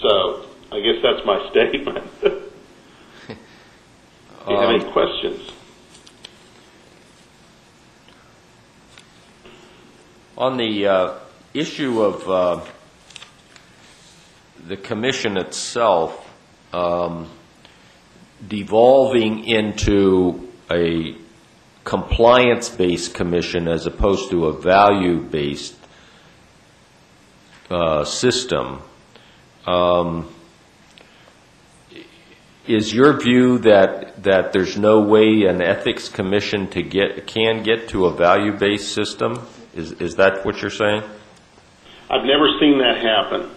[0.00, 2.04] So I guess that's my statement.
[2.20, 2.42] Do
[4.52, 5.50] you have any Um, questions?
[10.38, 11.14] On the uh,
[11.54, 12.60] issue of uh,
[14.68, 16.30] the commission itself
[16.72, 17.28] um,
[18.46, 21.16] devolving into a
[21.84, 25.74] compliance-based commission as opposed to a value-based
[27.70, 28.80] uh, system,
[29.66, 30.28] um,
[32.68, 37.88] is your view that, that there's no way an ethics commission to get, can get
[37.90, 39.46] to a value-based system?
[39.74, 41.02] Is, is that what you're saying?
[42.08, 43.50] I've never seen that happen.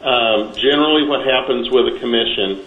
[0.00, 2.64] Um, generally, what happens with a commission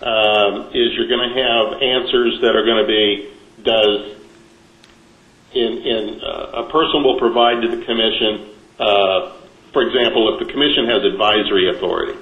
[0.00, 4.16] um, is you're going to have answers that are going to be does
[5.52, 8.54] in in uh, a person will provide to the commission.
[8.78, 9.32] Uh,
[9.72, 12.18] for example, if the commission has advisory authority,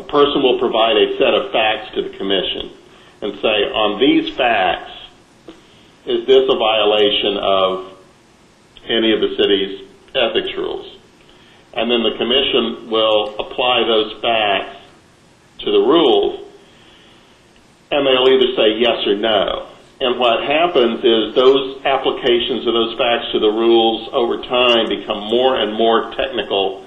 [0.00, 2.70] a person will provide a set of facts to the commission
[3.20, 4.92] and say, on these facts,
[6.06, 7.98] is this a violation of
[8.88, 10.96] any of the city's ethics rules?
[11.74, 14.80] And then the commission will apply those facts
[15.58, 16.48] to the rules,
[17.92, 19.68] and they'll either say yes or no.
[20.00, 25.28] And what happens is those applications of those facts to the rules over time become
[25.28, 26.86] more and more technical,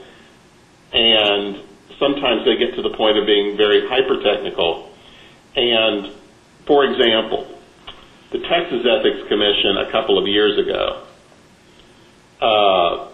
[0.91, 1.61] and
[2.03, 4.91] sometimes they get to the point of being very hyper-technical.
[5.55, 6.11] And,
[6.65, 7.47] for example,
[8.31, 11.03] the Texas Ethics Commission a couple of years ago
[12.41, 13.07] uh,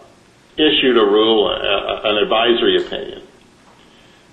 [0.57, 3.21] issued a rule, uh, an advisory opinion,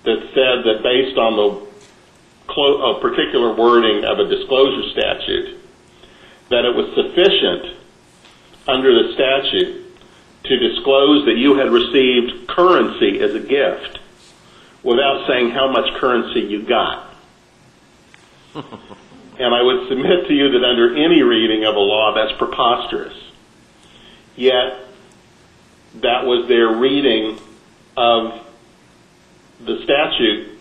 [0.05, 1.67] that said that based on the
[2.47, 5.59] clo- a particular wording of a disclosure statute,
[6.49, 7.77] that it was sufficient
[8.69, 9.83] under the statute
[10.45, 13.99] to disclose that you had received currency as a gift
[14.87, 17.15] without saying how much currency you got.
[19.39, 23.13] And I would submit to you that under any reading of a law, that's preposterous.
[24.35, 24.79] Yet,
[25.97, 27.39] that was their reading
[27.99, 28.41] of
[29.61, 30.59] the statute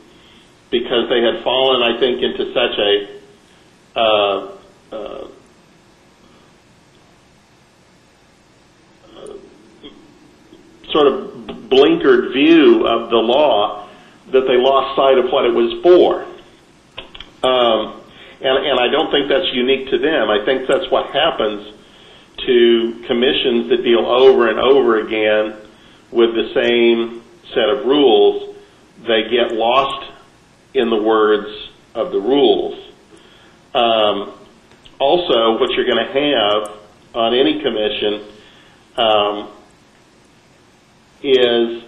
[0.72, 4.52] because they had fallen, I think, into such a uh,
[4.92, 5.28] uh,
[10.92, 13.85] sort of blinkered view of the law
[14.32, 16.24] that they lost sight of what it was for.
[17.48, 18.02] Um,
[18.42, 20.30] and, and I don't think that's unique to them.
[20.30, 21.74] I think that's what happens
[22.46, 25.56] to commissions that deal over and over again
[26.12, 27.24] with the same
[27.54, 28.56] set of rules.
[29.08, 30.12] They get lost
[30.74, 32.92] in the words of the rules.
[33.74, 34.34] Um,
[35.00, 36.80] also, what you're going to have
[37.14, 38.22] on any commission
[38.98, 39.50] um,
[41.22, 41.84] is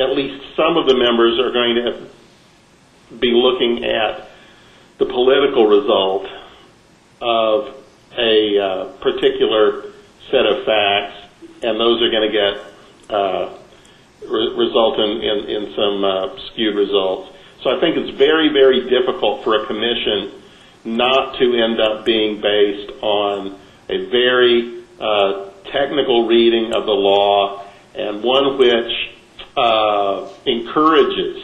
[0.00, 4.28] at least some of the members are going to be looking at
[4.98, 6.26] the political result
[7.20, 7.74] of
[8.16, 9.92] a uh, particular
[10.30, 11.16] set of facts,
[11.62, 13.58] and those are going to get uh,
[14.22, 17.36] re- result in, in, in some uh, skewed results.
[17.62, 20.32] So I think it's very, very difficult for a commission
[20.84, 27.66] not to end up being based on a very uh, technical reading of the law
[27.94, 29.09] and one which
[29.56, 31.42] uh, encourages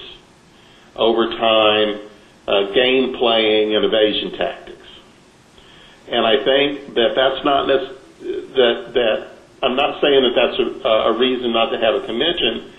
[0.95, 2.01] over time
[2.49, 4.87] uh, game playing and evasion tactics.
[6.09, 9.29] And I think that that's not that that
[9.63, 12.73] I'm not saying that that's a, a reason not to have a commission.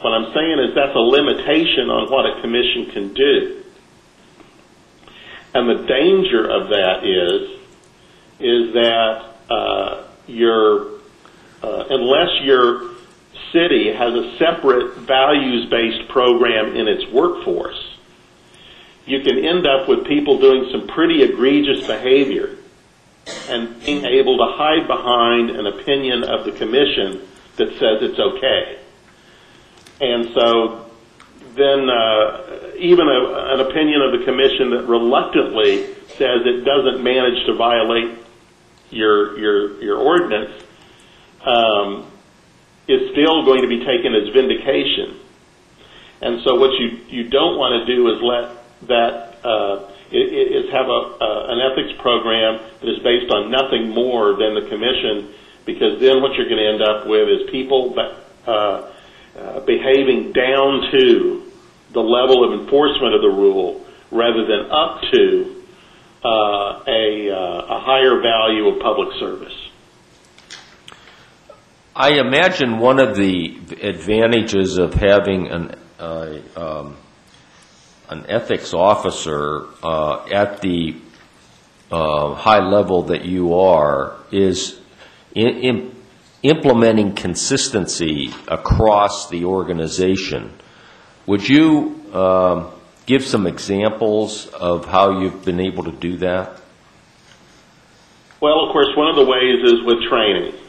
[0.00, 3.64] What I'm saying is that's a limitation on what a commission can do.
[5.54, 7.60] And the danger of that is
[8.40, 10.98] is that uh, your
[11.62, 12.93] uh, unless your
[13.54, 17.96] city has a separate values-based program in its workforce,
[19.06, 22.56] you can end up with people doing some pretty egregious behavior
[23.48, 27.22] and being able to hide behind an opinion of the commission
[27.56, 28.78] that says it's okay.
[30.00, 30.90] And so
[31.54, 37.46] then uh, even a, an opinion of the commission that reluctantly says it doesn't manage
[37.46, 38.18] to violate
[38.90, 40.62] your, your, your ordinance,
[41.44, 42.10] um,
[42.86, 45.20] is still going to be taken as vindication.
[46.20, 50.86] And so what you, you don't want to do is let that, uh, is have
[50.86, 56.00] a, uh, an ethics program that is based on nothing more than the commission, because
[56.00, 57.94] then what you're going to end up with is people
[58.46, 58.50] uh,
[59.36, 61.50] uh, behaving down to
[61.92, 65.64] the level of enforcement of the rule rather than up to
[66.24, 69.63] uh, a, uh, a higher value of public service.
[71.96, 76.96] I imagine one of the advantages of having an, uh, um,
[78.08, 80.96] an ethics officer uh, at the
[81.92, 84.80] uh, high level that you are is
[85.36, 85.96] in, in
[86.42, 90.52] implementing consistency across the organization.
[91.26, 92.72] Would you um,
[93.06, 96.60] give some examples of how you've been able to do that?
[98.40, 100.63] Well, of course, one of the ways is with training.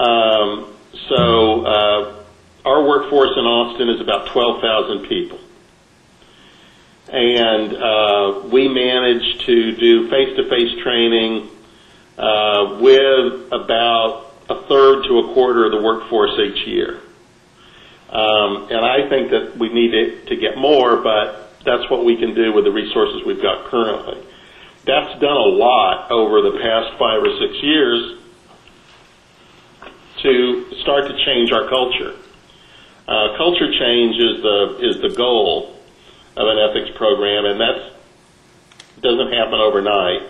[0.00, 0.72] Um,
[1.10, 2.24] so uh,
[2.64, 5.38] our workforce in Austin is about 12,000 people.
[7.12, 11.50] And uh, we manage to do face-to-face training
[12.16, 17.00] uh, with about a third to a quarter of the workforce each year.
[18.08, 22.16] Um, and I think that we need to, to get more, but that's what we
[22.16, 24.18] can do with the resources we've got currently.
[24.86, 28.19] That's done a lot over the past five or six years
[30.22, 32.14] to start to change our culture.
[33.08, 35.76] Uh, culture change is the is the goal
[36.36, 37.92] of an ethics program, and that
[39.00, 40.22] doesn't happen overnight.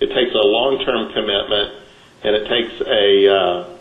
[0.00, 1.84] It takes a long-term commitment,
[2.22, 3.74] and it takes a uh,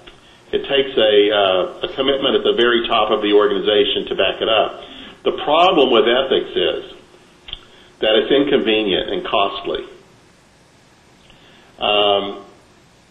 [0.54, 4.40] it takes a, uh, a commitment at the very top of the organization to back
[4.40, 4.84] it up.
[5.24, 6.94] The problem with ethics is
[8.02, 9.84] that it's inconvenient and costly.
[11.80, 12.46] Um,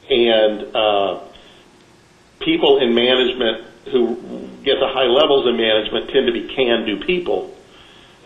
[0.08, 1.20] and uh,
[2.44, 7.54] people in management who get to high levels in management tend to be can-do people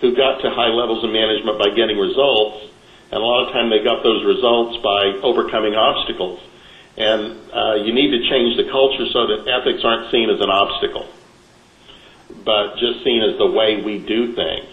[0.00, 2.70] who got to high levels of management by getting results,
[3.10, 6.40] and a lot of time they got those results by overcoming obstacles.
[6.96, 10.50] And uh, you need to change the culture so that ethics aren't seen as an
[10.50, 11.06] obstacle,
[12.44, 14.68] but just seen as the way we do things.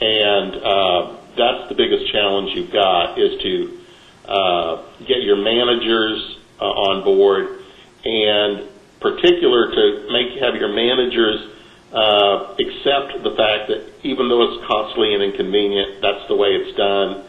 [0.00, 3.78] And uh, that's the biggest challenge you've got is to
[4.24, 7.61] uh, get your managers uh, on board,
[8.04, 8.68] and
[9.00, 11.50] particular to make have your managers
[11.92, 16.76] uh, accept the fact that even though it's costly and inconvenient, that's the way it's
[16.76, 17.24] done,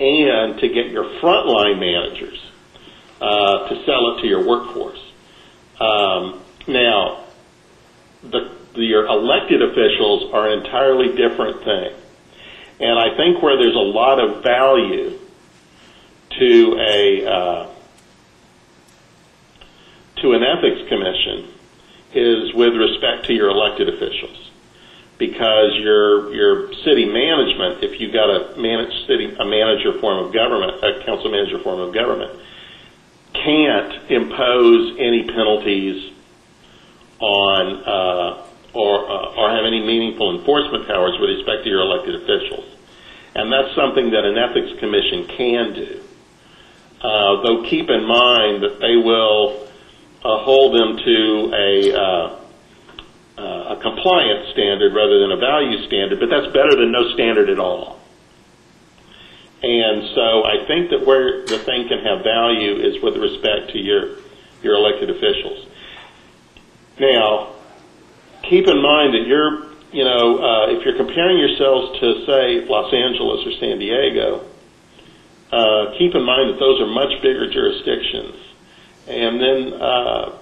[0.00, 2.38] and to get your frontline managers
[3.20, 5.00] uh, to sell it to your workforce.
[5.78, 7.24] Um, now,
[8.22, 11.92] the, the, your elected officials are an entirely different thing.
[12.80, 15.18] And I think where there's a lot of value
[16.38, 17.70] to a uh,
[20.20, 21.48] to an ethics commission
[22.12, 24.50] is with respect to your elected officials,
[25.18, 30.32] because your your city management, if you've got a managed city a manager form of
[30.32, 32.38] government, a council manager form of government,
[33.32, 36.12] can't impose any penalties
[37.20, 42.16] on uh, or uh, or have any meaningful enforcement powers with respect to your elected
[42.16, 42.64] officials,
[43.34, 46.00] and that's something that an ethics commission can do.
[47.00, 49.69] Uh, though keep in mind that they will
[50.24, 52.40] uh, hold them to a, uh,
[53.38, 57.48] uh, a compliance standard rather than a value standard, but that's better than no standard
[57.48, 57.98] at all.
[59.62, 63.78] And so I think that where the thing can have value is with respect to
[63.78, 64.16] your,
[64.62, 65.66] your elected officials.
[66.98, 67.56] Now,
[68.42, 72.92] keep in mind that you're, you know, uh, if you're comparing yourselves to, say, Los
[72.92, 74.44] Angeles or San Diego,
[75.52, 78.49] uh, keep in mind that those are much bigger jurisdictions.
[79.10, 80.38] And then, uh,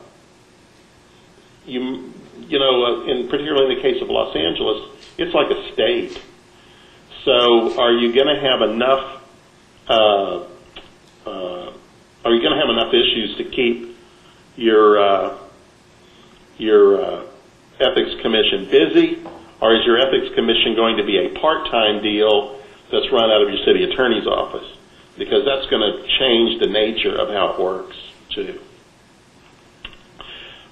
[1.65, 2.13] you,
[2.47, 6.21] you know, uh, in particularly in the case of Los Angeles, it's like a state.
[7.25, 9.23] So, are you going to have enough?
[9.89, 10.45] Uh,
[11.25, 11.73] uh,
[12.25, 13.97] are you going to have enough issues to keep
[14.57, 15.39] your uh,
[16.59, 17.27] your uh,
[17.81, 19.27] ethics commission busy,
[19.63, 22.61] or is your ethics commission going to be a part-time deal
[22.93, 24.77] that's run out of your city attorney's office?
[25.17, 27.97] Because that's going to change the nature of how it works
[28.47, 28.61] too.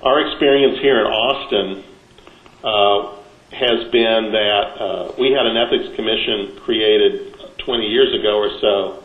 [0.03, 1.85] Our experience here in Austin
[2.63, 3.17] uh,
[3.55, 9.03] has been that uh, we had an ethics commission created 20 years ago or so,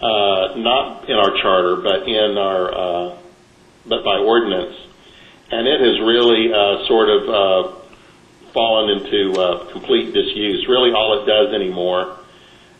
[0.00, 3.18] uh, not in our charter, but in our, uh,
[3.86, 4.76] but by ordinance,
[5.50, 7.76] and it has really uh, sort of uh,
[8.52, 10.66] fallen into complete disuse.
[10.68, 12.20] Really, all it does anymore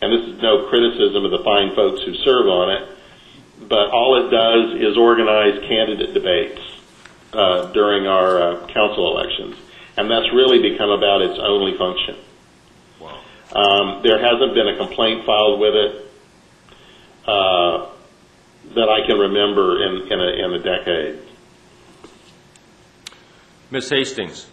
[0.01, 2.89] and this is no criticism of the fine folks who serve on it,
[3.67, 6.61] but all it does is organize candidate debates
[7.33, 9.55] uh, during our uh, council elections,
[9.97, 12.17] and that's really become about its only function.
[13.53, 16.11] Um, there hasn't been a complaint filed with it
[17.27, 17.89] uh,
[18.75, 21.19] that I can remember in, in, a, in a decade.
[23.71, 23.89] Ms.
[23.89, 24.47] Hastings?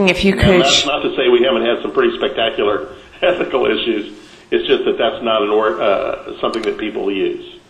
[0.00, 3.66] If you And could, that's not to say we haven't had some pretty spectacular ethical
[3.66, 4.18] issues.
[4.50, 7.60] It's just that that's not an or, uh, something that people use.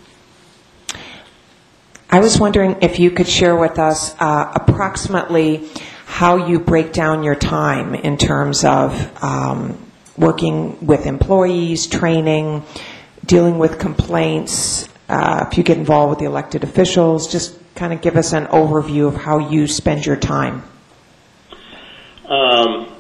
[2.10, 5.68] I was wondering if you could share with us uh, approximately
[6.06, 9.78] how you break down your time in terms of um,
[10.16, 12.62] working with employees, training,
[13.24, 18.00] dealing with complaints, uh, if you get involved with the elected officials, just kind of
[18.00, 20.62] give us an overview of how you spend your time.
[22.26, 22.93] Um,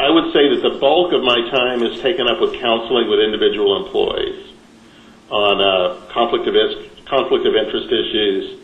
[0.00, 3.20] I would say that the bulk of my time is taken up with counseling with
[3.20, 4.48] individual employees
[5.28, 6.56] on uh, conflict of
[7.04, 8.60] conflict of interest issues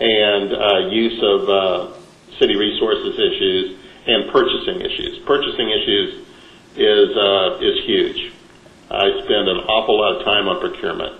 [0.00, 1.94] and uh, use of uh,
[2.40, 5.22] city resources issues and purchasing issues.
[5.22, 6.26] Purchasing issues
[6.74, 8.32] is uh, is huge.
[8.90, 11.14] I spend an awful lot of time on procurement.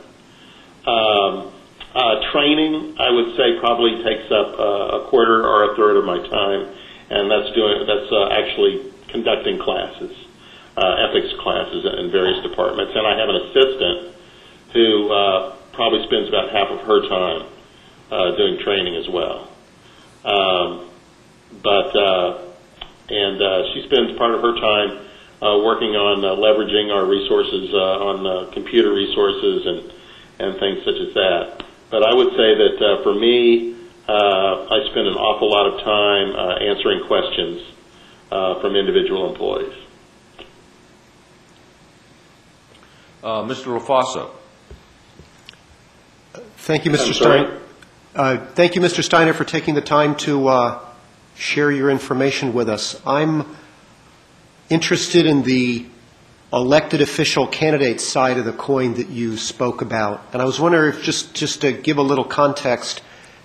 [0.84, 1.52] Um,
[1.94, 6.04] uh, training, I would say, probably takes up uh, a quarter or a third of
[6.04, 6.74] my time,
[7.08, 10.10] and that's doing that's uh, actually conducting classes,
[10.76, 12.92] uh, ethics classes in various departments.
[12.96, 14.16] And I have an assistant
[14.72, 17.46] who uh, probably spends about half of her time
[18.10, 19.48] uh, doing training as well.
[20.24, 20.90] Um,
[21.62, 22.42] but uh,
[23.08, 25.06] and uh, she spends part of her time
[25.40, 29.92] uh, working on uh, leveraging our resources uh, on uh, computer resources and
[30.40, 31.62] and things such as that.
[31.90, 33.76] But I would say that uh, for me,
[34.08, 37.62] uh, I spend an awful lot of time uh, answering questions
[38.34, 39.72] from individual employees.
[43.22, 43.78] Uh, Mr.
[43.78, 44.30] Rofaso?
[46.58, 47.14] Thank you, Mr.
[47.14, 47.60] Steiner.
[48.14, 49.02] Uh, Thank you, Mr.
[49.04, 50.80] Steiner, for taking the time to uh,
[51.36, 53.00] share your information with us.
[53.06, 53.56] I'm
[54.68, 55.86] interested in the
[56.52, 60.22] elected official candidate side of the coin that you spoke about.
[60.32, 63.02] And I was wondering if, just, just to give a little context,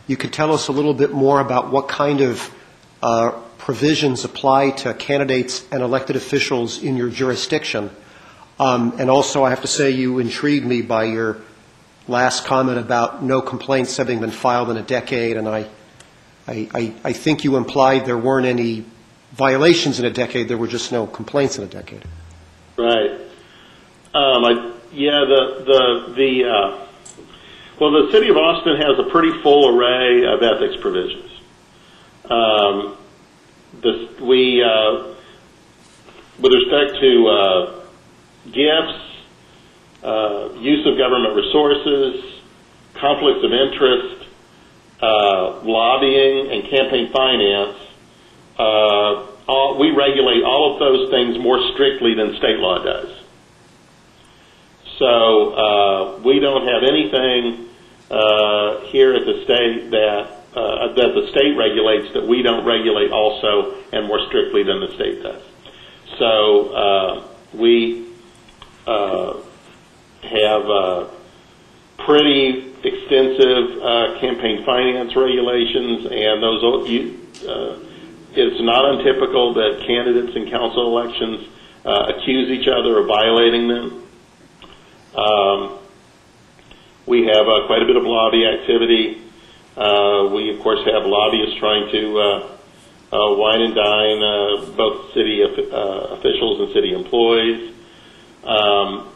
[0.08, 2.54] you could tell us a little bit more about what kind of
[3.02, 7.92] uh, provisions apply to candidates and elected officials in your jurisdiction.
[8.60, 11.38] Um, And also, I have to say, you intrigued me by your
[12.08, 15.68] last comment about no complaints having been filed in a decade, and I,
[16.48, 18.86] I, I- I think you implied there weren't any
[19.34, 22.04] violations in a decade, there were just no complaints in a decade.
[22.78, 23.12] Right.
[24.16, 26.86] Um, I, yeah, the, the, the, uh,
[27.80, 31.30] well, the city of Austin has a pretty full array of ethics provisions.
[32.26, 32.96] Um,
[33.82, 35.16] the, we, uh,
[36.40, 37.80] with respect to, uh,
[38.52, 39.00] gifts,
[40.04, 42.24] uh, use of government resources,
[42.96, 44.26] conflicts of interest,
[45.02, 47.78] uh, lobbying, and campaign finance,
[48.58, 53.10] uh, all, we regulate all of those things more strictly than state law does.
[55.00, 57.70] So uh, we don't have anything
[58.12, 63.12] uh, here at the state that uh, that the state regulates that we don't regulate
[63.12, 65.42] also and more strictly than the state does.
[66.18, 68.08] So uh, we
[68.88, 69.38] uh,
[70.24, 71.08] have uh,
[72.00, 77.80] pretty extensive uh, campaign finance regulations, and those you, uh,
[78.34, 81.48] it's not untypical that candidates in council elections
[81.86, 84.04] uh, accuse each other of violating them.
[85.16, 85.80] Um,
[87.06, 89.22] we have uh, quite a bit of lobby activity.
[89.80, 92.58] Uh, we, of course, have lobbyists trying to uh,
[93.14, 95.58] uh, wine and dine both city of-
[96.20, 97.74] officials and city employees.
[98.44, 99.08] Um,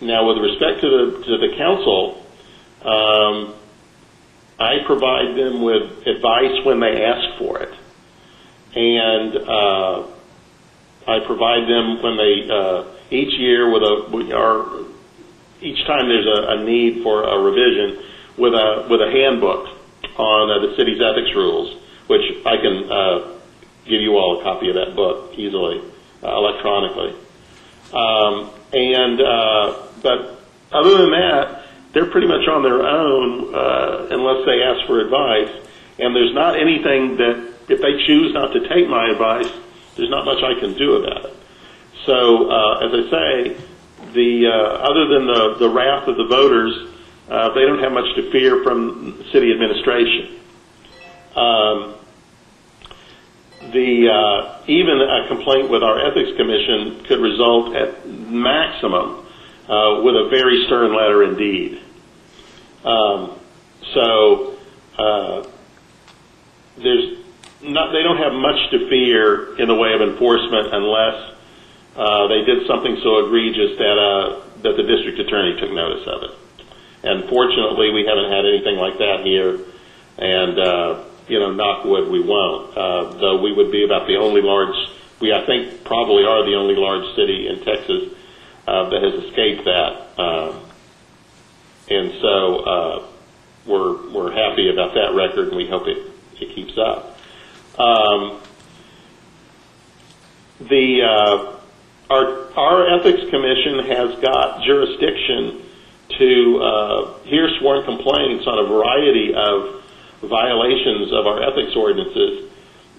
[0.00, 2.24] now, with respect to the to the council,
[2.82, 3.54] um,
[4.60, 7.74] I provide them with advice when they ask for it,
[8.76, 10.06] and uh,
[11.08, 14.84] I provide them when they uh, each year with a are
[15.60, 18.04] each time there's a, a need for a revision
[18.38, 19.75] with a with a handbook
[20.18, 23.38] on uh, the city's ethics rules, which I can uh,
[23.84, 25.80] give you all a copy of that book easily
[26.22, 27.14] uh, electronically.
[27.92, 30.40] Um, and uh, but
[30.72, 35.50] other than that, they're pretty much on their own uh, unless they ask for advice.
[35.98, 39.50] And there's not anything that if they choose not to take my advice,
[39.96, 41.36] there's not much I can do about it.
[42.04, 43.56] So uh, as I say,
[44.12, 46.95] the uh, other than the the wrath of the voters,
[47.28, 50.40] uh, they don't have much to fear from city administration.
[51.34, 51.94] Um,
[53.72, 59.26] the uh, even a complaint with our ethics commission could result at maximum
[59.68, 61.80] uh, with a very stern letter indeed.
[62.84, 63.38] Um,
[63.92, 64.56] so
[64.96, 65.48] uh,
[66.78, 67.18] there's
[67.62, 71.34] not, they don't have much to fear in the way of enforcement unless
[71.96, 76.22] uh, they did something so egregious that uh, that the district attorney took notice of
[76.22, 76.45] it.
[77.02, 79.60] And fortunately, we haven't had anything like that here.
[80.18, 82.76] And uh, you know, knock wood, we won't.
[82.76, 84.74] Uh, though we would be about the only large,
[85.20, 88.12] we I think probably are the only large city in Texas
[88.66, 90.20] uh, that has escaped that.
[90.20, 90.60] Um,
[91.88, 93.06] and so uh,
[93.66, 97.18] we're we're happy about that record, and we hope it it keeps up.
[97.78, 98.40] Um,
[100.60, 101.56] the uh,
[102.10, 105.62] our our ethics commission has got jurisdiction
[106.08, 109.82] to uh, hear sworn complaints on a variety of
[110.22, 112.50] violations of our ethics ordinances,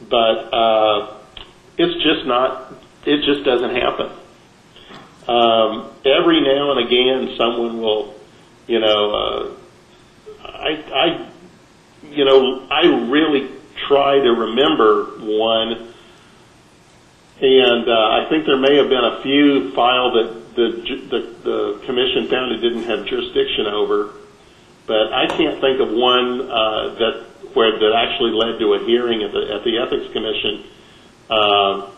[0.09, 1.17] but uh,
[1.77, 2.73] it's just not.
[3.05, 4.11] It just doesn't happen.
[5.27, 8.15] Um, every now and again, someone will,
[8.65, 9.55] you know, uh,
[10.45, 11.29] I, I,
[12.11, 13.49] you know, I really
[13.87, 15.93] try to remember one,
[17.39, 20.69] and uh, I think there may have been a few filed that the,
[21.09, 24.13] the the commission found it didn't have jurisdiction over,
[24.87, 29.23] but I can't think of one uh, that where that actually led to a hearing
[29.23, 30.63] at the at the ethics commission
[31.29, 31.91] uh,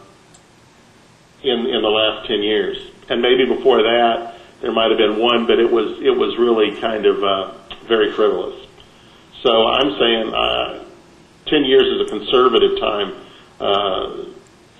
[1.44, 5.48] in in the last ten years, and maybe before that there might have been one,
[5.48, 7.54] but it was it was really kind of uh,
[7.88, 8.68] very frivolous.
[9.42, 10.84] So I'm saying uh,
[11.46, 13.14] ten years is a conservative time
[13.60, 14.26] uh,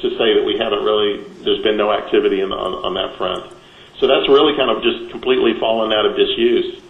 [0.02, 3.54] to say that we haven't really there's been no activity in, on on that front.
[4.00, 6.82] So that's really kind of just completely fallen out of disuse.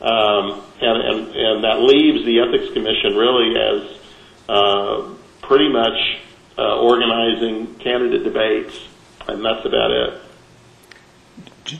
[0.00, 3.98] Um, and, and, and that leaves the Ethics Commission really as
[4.48, 6.20] uh, pretty much
[6.56, 8.78] uh, organizing candidate debates,
[9.26, 10.20] and that's about it.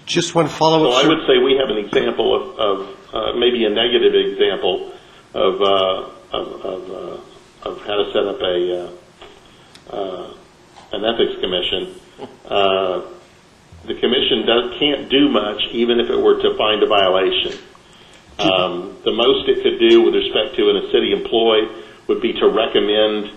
[0.05, 1.01] Just one follow-up.
[1.01, 4.93] So I would say we have an example of, of uh, maybe a negative example
[5.35, 10.35] of, uh, of, of, uh, of how to set up a uh, uh,
[10.93, 11.95] an ethics commission.
[12.45, 13.03] Uh,
[13.87, 17.59] the commission does, can't do much, even if it were to find a violation.
[18.39, 21.69] Um, the most it could do with respect to a city employee
[22.07, 23.33] would be to recommend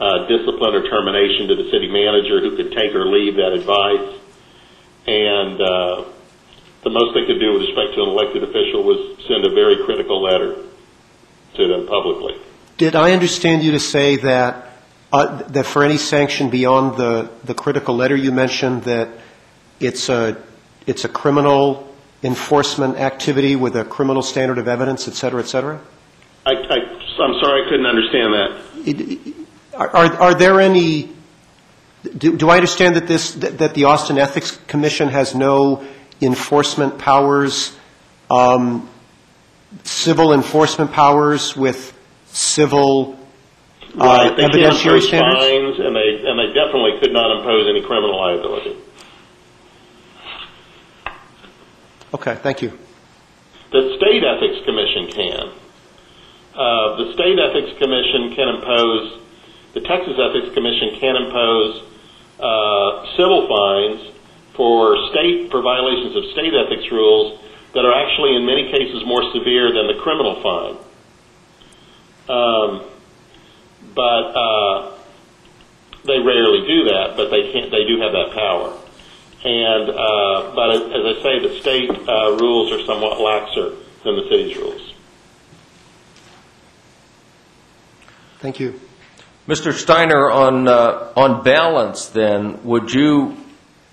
[0.00, 4.18] uh, discipline or termination to the city manager who could take or leave that advice.
[5.06, 6.04] And uh,
[6.82, 9.84] the most they could do with respect to an elected official was send a very
[9.84, 10.56] critical letter
[11.54, 12.36] to them publicly.
[12.76, 14.71] Did I understand you to say that,
[15.12, 19.08] that for any sanction beyond the, the critical letter you mentioned, that
[19.78, 20.36] it's a,
[20.86, 25.80] it's a criminal enforcement activity with a criminal standard of evidence, et cetera, et cetera?
[26.46, 26.76] I, I,
[27.22, 29.34] I'm sorry I couldn't understand that.
[29.74, 31.10] Are, are are there any,
[32.16, 35.84] do, do I understand that this, that that the Austin Ethics Commission has no
[36.20, 37.76] enforcement powers,
[38.30, 38.88] um,
[39.84, 41.96] civil enforcement powers with
[42.26, 43.18] civil
[43.94, 45.40] uh, Right, they can't evidentiary impose standards?
[45.40, 48.76] fines, and they, and they definitely could not impose any criminal liability.
[52.14, 52.78] Okay, thank you.
[53.72, 55.52] The state ethics commission can.
[56.54, 59.20] Uh, the state ethics commission can impose,
[59.72, 61.82] the Texas ethics commission can impose
[62.38, 64.12] uh, civil fines
[64.54, 67.40] for state for violations of state ethics rules
[67.72, 70.76] that are actually in many cases more severe than the criminal fine.
[72.28, 72.84] Um,
[73.94, 74.92] but uh,
[76.04, 78.78] they rarely do that, but they can They do have that power.
[79.44, 84.28] And uh, but as I say, the state uh, rules are somewhat laxer than the
[84.28, 84.92] city's rules.
[88.38, 88.80] Thank you.
[89.46, 89.72] Mr.
[89.72, 93.36] Steiner, on, uh, on balance then, would you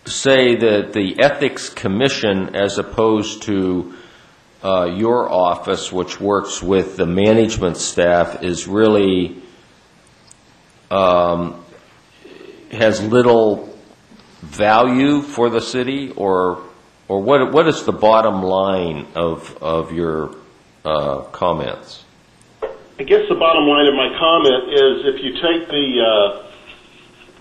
[0.06, 3.96] say that the Ethics Commission, as opposed to
[4.64, 9.42] uh, your office, which works with the management staff, is really,
[10.92, 11.64] um,
[12.72, 13.76] has little
[14.42, 16.62] value for the city, or,
[17.08, 20.36] or what, what is the bottom line of, of your
[20.86, 22.06] uh, comments?
[23.00, 26.52] I guess the bottom line of my comment is if you take the uh,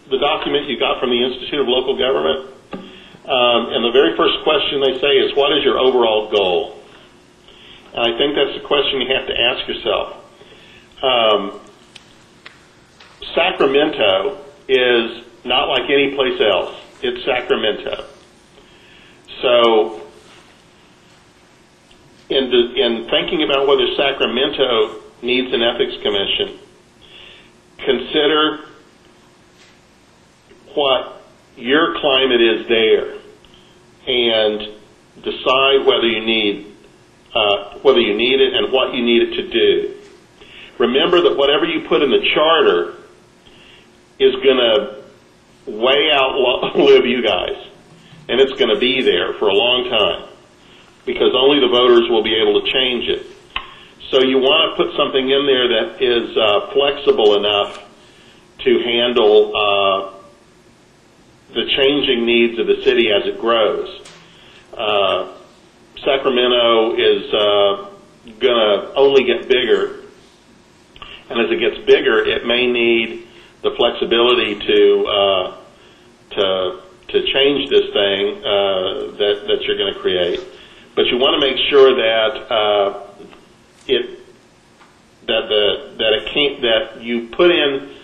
[0.09, 2.55] the document you got from the Institute of Local Government,
[3.27, 6.81] um, and the very first question they say is, "What is your overall goal?"
[7.93, 10.07] And I think that's the question you have to ask yourself.
[11.03, 11.61] Um,
[13.35, 16.75] Sacramento is not like any place else.
[17.03, 18.05] It's Sacramento.
[19.43, 20.03] So,
[22.29, 26.59] in, the, in thinking about whether Sacramento needs an ethics commission,
[27.79, 28.65] consider
[30.75, 31.23] what
[31.57, 33.15] your climate is there
[34.07, 34.75] and
[35.23, 36.75] decide whether you need
[37.35, 39.95] uh, whether you need it and what you need it to do.
[40.79, 42.98] Remember that whatever you put in the charter
[44.19, 44.99] is going to
[45.67, 47.57] way outlive you guys,
[48.29, 50.29] and it's going to be there for a long time
[51.07, 53.27] because only the voters will be able to change it.
[54.11, 57.85] So you want to put something in there that is uh, flexible enough
[58.59, 60.13] to handle uh,
[61.55, 64.03] the changing needs of the city as it grows.
[64.77, 65.35] Uh,
[66.05, 67.91] Sacramento is uh,
[68.39, 70.05] going to only get bigger,
[71.31, 73.28] and as it gets bigger, it may need
[73.63, 75.57] the flexibility to uh,
[76.31, 80.41] to to change this thing uh, that that you're going to create.
[80.95, 83.07] But you want to make sure that uh,
[83.87, 84.19] it
[85.27, 87.95] that the that it can't that you put in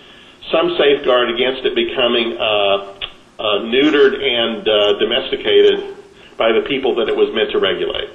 [0.53, 3.01] some safeguard against it becoming uh,
[3.39, 5.97] uh, neutered and uh, domesticated
[6.37, 8.11] by the people that it was meant to regulate.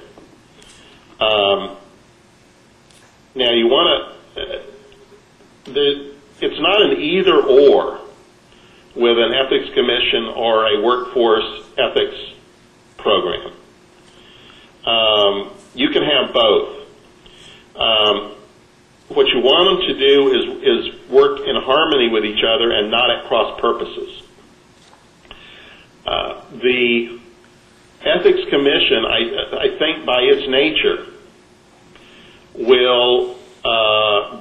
[1.20, 1.76] Um,
[3.34, 4.62] now you want to.
[5.72, 8.00] The, it's not an either or
[8.94, 12.16] with an ethics commission or a workforce ethics
[12.96, 13.52] program.
[14.84, 16.86] Um, you can have both.
[17.76, 18.34] Um,
[19.08, 22.90] what you want them to do is is work in harmony with each other and
[22.90, 24.22] not at cross purposes.
[26.06, 27.20] Uh, the
[28.02, 31.06] ethics commission, I, I think, by its nature,
[32.54, 34.40] will, uh,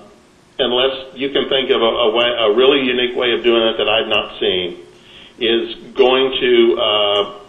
[0.60, 3.78] unless you can think of a, a, way, a really unique way of doing it
[3.78, 4.86] that I've not seen,
[5.39, 7.39] is going to uh,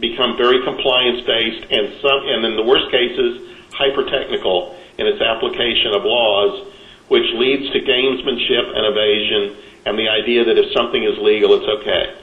[0.00, 5.22] become very compliance based and some, and in the worst cases, hyper technical in its
[5.22, 6.66] application of laws,
[7.08, 11.66] which leads to gamesmanship and evasion and the idea that if something is legal, it's
[11.80, 12.14] okay.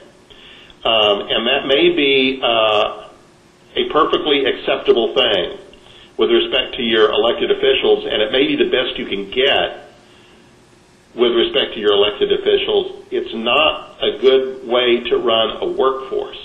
[0.84, 3.08] Um, and that may be uh,
[3.74, 5.58] a perfectly acceptable thing
[6.16, 9.87] with respect to your elected officials, and it may be the best you can get
[11.18, 13.04] with respect to your elected officials.
[13.10, 16.38] It's not a good way to run a workforce.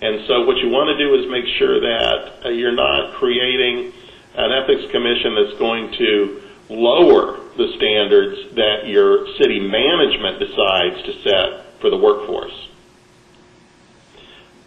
[0.00, 3.92] And so what you want to do is make sure that uh, you're not creating
[4.34, 11.12] an ethics commission that's going to lower the standards that your city management decides to
[11.22, 12.68] set for the workforce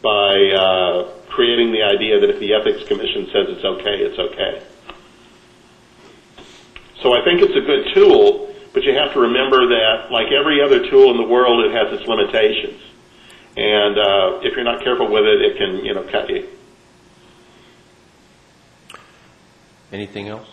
[0.01, 4.61] by uh, creating the idea that if the ethics commission says it's okay, it's okay.
[7.01, 10.61] So I think it's a good tool, but you have to remember that, like every
[10.61, 12.82] other tool in the world, it has its limitations.
[13.55, 16.45] And uh, if you're not careful with it, it can, you know, cut you.
[19.93, 20.49] Anything else?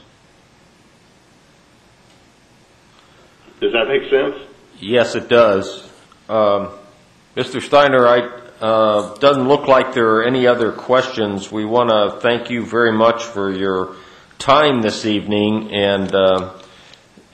[3.61, 4.37] Does that make sense?
[4.79, 5.91] Yes, it does.
[6.29, 6.71] Um,
[7.37, 7.61] Mr.
[7.61, 8.21] Steiner, I,
[8.61, 11.51] uh, doesn't look like there are any other questions.
[11.51, 13.97] We want to thank you very much for your
[14.39, 16.62] time this evening and, uh,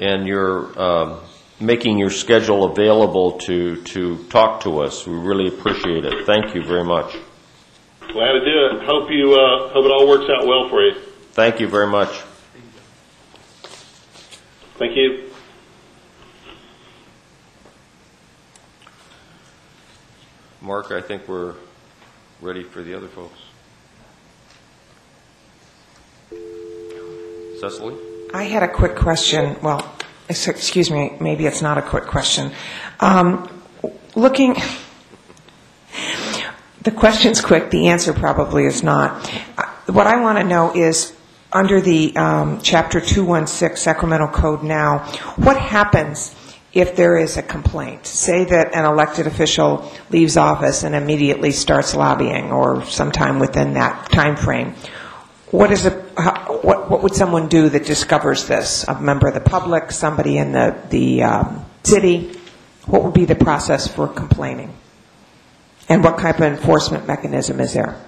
[0.01, 1.21] and your, um,
[1.61, 5.07] making your schedule available to, to talk to us.
[5.07, 6.27] We really appreciate it.
[6.27, 7.17] Thank you very much.
[8.13, 8.85] Glad to do it.
[8.87, 10.95] Hope you, uh, hope it all works out well for you.
[11.33, 12.09] Thank you very much.
[14.79, 15.31] Thank you.
[20.61, 21.55] Mark, I think we're
[22.41, 23.39] ready for the other folks.
[27.61, 28.08] Cecily?
[28.35, 29.57] I had a quick question.
[29.63, 29.91] Well,
[30.29, 32.53] excuse me, maybe it's not a quick question.
[33.01, 33.49] Um,
[34.15, 34.55] looking,
[36.83, 39.33] the question's quick, the answer probably is not.
[39.57, 41.15] Uh, What I want to know is,
[41.51, 44.99] under the um, Chapter 216 Sacramento Code now,
[45.37, 46.35] what happens
[46.75, 48.05] if there is a complaint?
[48.05, 54.13] Say that an elected official leaves office and immediately starts lobbying, or sometime within that
[54.13, 54.75] time frame.
[55.51, 58.85] What is a, how, what, what would someone do that discovers this?
[58.89, 62.39] A member of the public, somebody in the, the um, city?
[62.87, 64.75] What would be the process for complaining?
[65.89, 68.05] And what type of enforcement mechanism is there?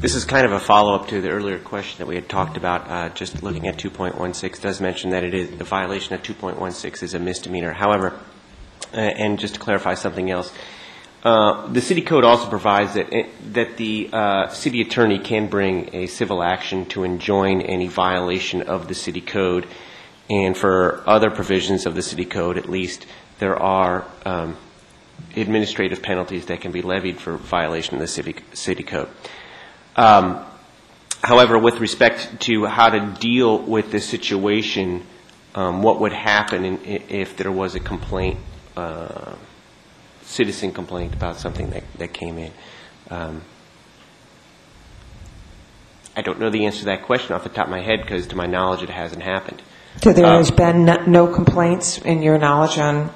[0.00, 2.88] This is kind of a follow-up to the earlier question that we had talked about.
[2.88, 7.14] Uh, just looking at 2.16 does mention that it is the violation of 2.16 is
[7.14, 7.72] a misdemeanor.
[7.72, 8.20] However,
[8.92, 10.52] and just to clarify something else,
[11.24, 13.10] uh, the city code also provides that
[13.52, 18.88] that the uh, city attorney can bring a civil action to enjoin any violation of
[18.88, 19.66] the city code,
[20.30, 23.06] and for other provisions of the city code, at least,
[23.38, 24.56] there are um,
[25.36, 29.08] administrative penalties that can be levied for violation of the city city code.
[29.96, 30.44] Um,
[31.22, 35.04] However, with respect to how to deal with this situation,
[35.54, 38.38] um, what would happen in- if there was a complaint,
[38.78, 39.34] uh,
[40.22, 42.52] citizen complaint about something that that came in?
[43.10, 43.42] Um,
[46.16, 48.26] I don't know the answer to that question off the top of my head, because
[48.28, 49.62] to my knowledge, it hasn't happened.
[50.02, 53.10] So there Um, has been no- no complaints, in your knowledge, on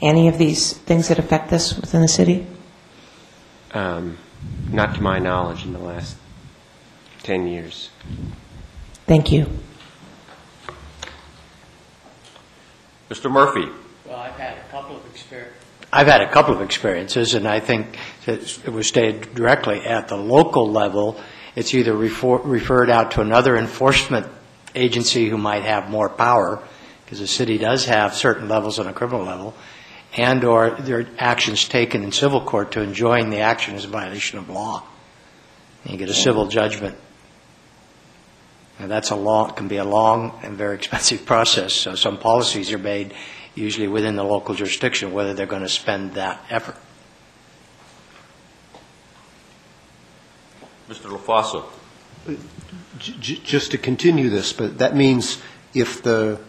[0.00, 2.46] any of these things that affect this within the city?
[3.74, 4.16] Um,
[4.70, 6.16] Not to my knowledge in the last
[7.22, 7.90] 10 years.
[9.06, 9.46] Thank you.
[13.10, 13.30] Mr.
[13.30, 13.68] Murphy?
[14.18, 15.62] I've had a couple of experiences.
[15.92, 17.96] I've had a couple of experiences, and I think
[18.26, 21.20] that it was stated directly at the local level,
[21.54, 24.26] it's either refor- referred out to another enforcement
[24.74, 26.60] agency who might have more power,
[27.04, 29.54] because the city does have certain levels on a criminal level,
[30.16, 34.38] and/or there are actions taken in civil court to enjoin the action as a violation
[34.38, 34.82] of law.
[35.84, 36.96] And you get a civil judgment.
[38.80, 42.72] And that's a long, can be a long and very expensive process, so some policies
[42.72, 43.14] are made
[43.58, 46.76] usually within the local jurisdiction, whether they're going to spend that effort.
[50.88, 51.10] Mr.
[51.10, 51.64] LaFosse?
[52.98, 55.40] J- j- Just to continue this, but that means
[55.74, 56.40] if the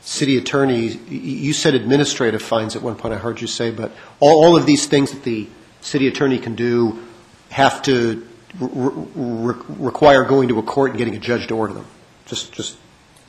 [0.00, 4.44] city attorney, you said administrative fines at one point, I heard you say, but all,
[4.44, 5.48] all of these things that the
[5.80, 7.04] city attorney can do
[7.50, 8.26] have to
[8.60, 11.86] re- re- require going to a court and getting a judge to order them?
[12.26, 12.76] Just, just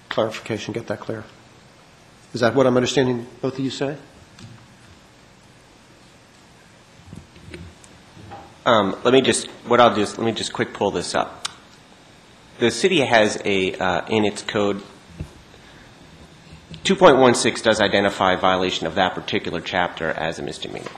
[0.09, 1.23] clarification, get that clear.
[2.33, 3.97] Is that what I'm understanding both of you say?
[8.65, 11.47] Um, Let me just, what I'll do is, let me just quick pull this up.
[12.59, 14.83] The city has a, uh, in its code,
[16.83, 20.89] 2.16 does identify violation of that particular chapter as a misdemeanor.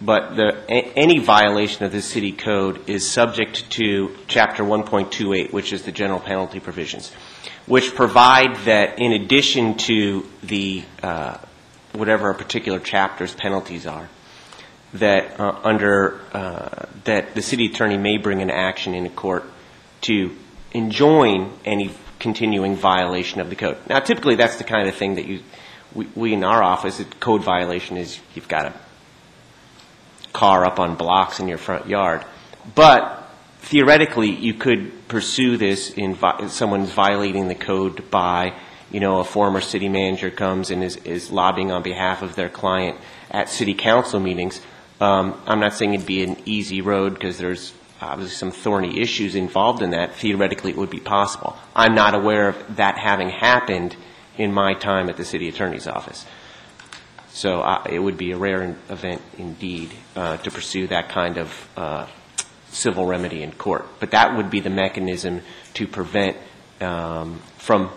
[0.00, 5.72] But the, a- any violation of the city code is subject to Chapter 1.28, which
[5.72, 7.10] is the general penalty provisions,
[7.68, 11.36] which provide that in addition to the, uh,
[11.92, 14.08] whatever a particular chapter's penalties are,
[14.94, 19.44] that uh, under, uh, that the city attorney may bring an action in court
[20.00, 20.34] to
[20.72, 23.76] enjoin any continuing violation of the code.
[23.86, 25.42] Now, typically, that's the kind of thing that you,
[25.94, 28.72] we, we in our office, code violation is you've got a
[30.32, 32.24] car up on blocks in your front yard.
[32.74, 33.17] But
[33.68, 38.54] theoretically, you could pursue this in, vi- if someone's violating the code by,
[38.90, 42.48] you know, a former city manager comes and is, is lobbying on behalf of their
[42.48, 42.96] client
[43.30, 44.62] at city council meetings.
[45.02, 49.34] Um, I'm not saying it'd be an easy road because there's obviously some thorny issues
[49.34, 50.14] involved in that.
[50.14, 51.54] Theoretically, it would be possible.
[51.76, 53.96] I'm not aware of that having happened
[54.38, 56.24] in my time at the city attorney's office.
[57.28, 61.36] So uh, it would be a rare in- event indeed uh, to pursue that kind
[61.36, 62.06] of uh,
[62.70, 63.86] civil remedy in court.
[64.00, 65.42] But that would be the mechanism
[65.74, 66.36] to prevent
[66.80, 67.90] um, from,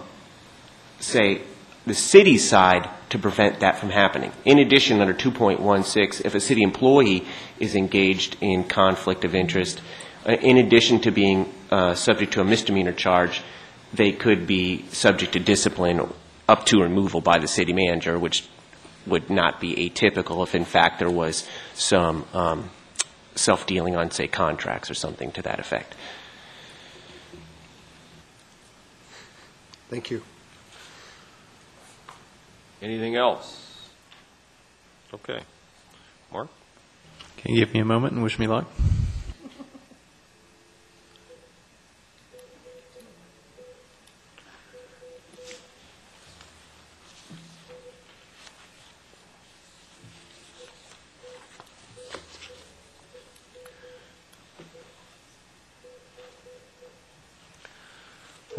[0.99, 1.41] say,
[1.85, 4.31] the city side to prevent that from happening.
[4.45, 7.25] In addition, under 2.16, if a city employee
[7.59, 9.81] is engaged in conflict of interest,
[10.25, 13.41] uh, in addition to being uh, subject to a misdemeanor charge,
[13.93, 16.07] they could be subject to discipline
[16.47, 18.47] up to removal by the city manager, which
[19.05, 22.69] would not be atypical if in fact there was some um,
[23.35, 25.95] self-dealing on, say, contracts or something to that effect.
[29.89, 30.23] Thank you.
[32.81, 33.89] Anything else?
[35.13, 35.41] Okay.
[36.31, 36.47] Mark?
[37.37, 38.67] Can you give me a moment and wish me luck?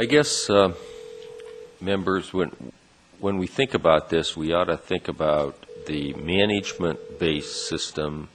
[0.03, 0.73] I guess, uh,
[1.81, 2.51] members, when,
[3.21, 8.29] when we think about this, we ought to think about the management-based system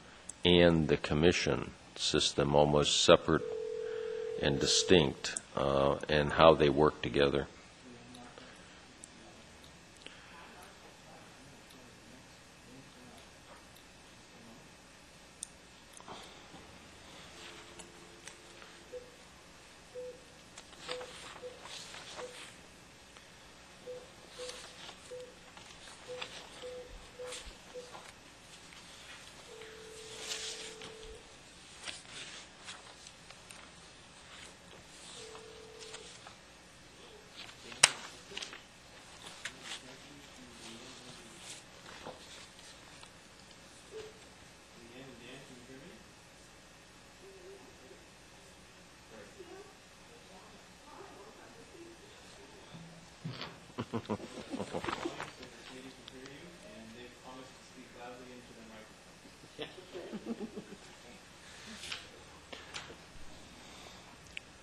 [0.46, 3.42] and the commission system almost separate
[4.42, 7.48] and distinct, uh, and how they work together.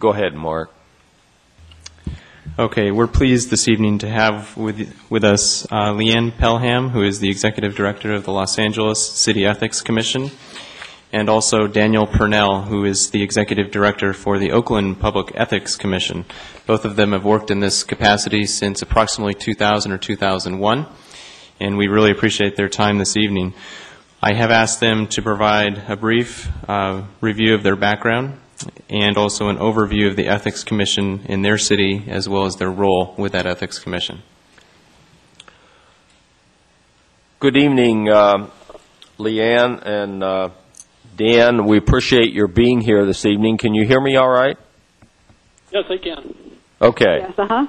[0.04, 0.70] Go ahead, Mark.
[2.58, 7.20] Okay, we're pleased this evening to have with, with us uh, LeeAnn Pelham, who is
[7.20, 10.30] the Executive Director of the Los Angeles City Ethics Commission,
[11.10, 16.26] and also Daniel Purnell, who is the Executive Director for the Oakland Public Ethics Commission.
[16.66, 20.86] Both of them have worked in this capacity since approximately 2000 or 2001,
[21.60, 23.54] and we really appreciate their time this evening.
[24.22, 28.40] I have asked them to provide a brief uh, review of their background
[28.94, 32.70] and also an overview of the Ethics Commission in their city as well as their
[32.70, 34.22] role with that Ethics Commission.
[37.40, 38.48] Good evening, uh,
[39.18, 40.50] LeeAnn and uh,
[41.16, 41.66] Dan.
[41.66, 43.58] We appreciate your being here this evening.
[43.58, 44.56] Can you hear me all right?
[45.72, 46.34] Yes, I can.
[46.80, 47.18] Okay.
[47.18, 47.66] Yes, uh-huh.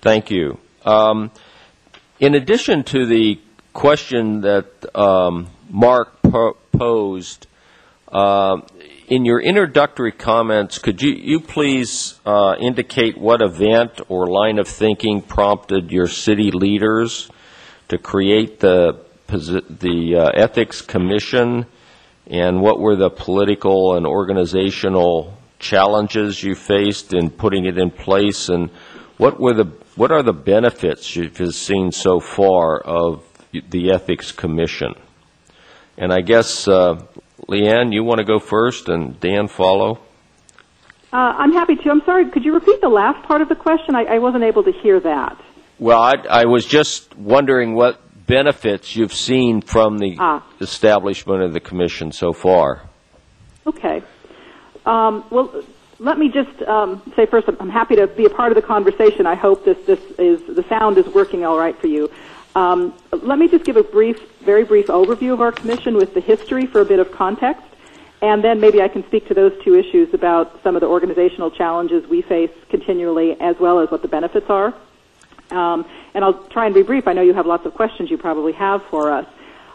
[0.00, 0.58] Thank you.
[0.84, 1.32] Um,
[2.20, 3.40] in addition to the
[3.72, 7.48] question that um, Mark po- posed,
[8.12, 8.60] uh,
[9.08, 14.68] in your introductory comments, could you, you please uh, indicate what event or line of
[14.68, 17.30] thinking prompted your city leaders
[17.88, 21.66] to create the the uh, ethics commission,
[22.28, 28.48] and what were the political and organizational challenges you faced in putting it in place,
[28.48, 28.70] and
[29.18, 34.94] what were the what are the benefits you've seen so far of the ethics commission?
[35.98, 37.02] And I guess, uh,
[37.48, 39.98] LeeAnn, you want to go first, and Dan follow.
[41.12, 41.90] Uh, I'm happy to.
[41.90, 43.94] I'm sorry, could you repeat the last part of the question?
[43.94, 45.40] I, I wasn't able to hear that.
[45.78, 50.44] Well, I, I was just wondering what benefits you've seen from the Ah.
[50.60, 52.82] establishment of the commission so far.
[53.66, 54.02] Okay.
[54.84, 55.64] Um, well,
[55.98, 59.26] let me just um, say first, I'm happy to be a part of the conversation.
[59.26, 62.10] I hope this, this is the sound is working all right for you.
[62.58, 66.20] Um, let me just give a brief, very brief overview of our commission with the
[66.20, 67.62] history for a bit of context,
[68.20, 71.52] and then maybe I can speak to those two issues about some of the organizational
[71.52, 74.74] challenges we face continually, as well as what the benefits are.
[75.52, 77.06] Um, and I'll try and be brief.
[77.06, 79.26] I know you have lots of questions you probably have for us.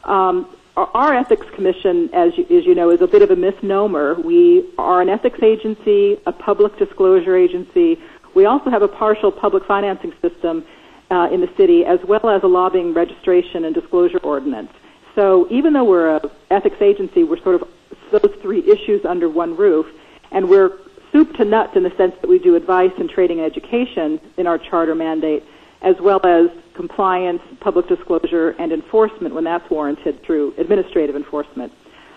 [0.04, 4.16] Um, our, ethics commission, as you, as you know, is a bit of a misnomer.
[4.16, 8.02] We are an ethics agency, a public disclosure agency.
[8.36, 10.66] We also have a partial public financing system
[11.14, 14.72] uh, in the city, as well as a lobbying registration and disclosure ordinance.
[15.16, 17.68] So even though we're an ethics agency, we're sort of
[18.12, 19.86] those three issues under one roof,
[20.32, 20.72] and we're
[21.12, 24.48] soup to nuts in the sense that we do advice and training and education in
[24.48, 25.44] our charter mandate,
[25.84, 31.72] as well as compliance, public disclosure, and enforcement when that's warranted through administrative enforcement.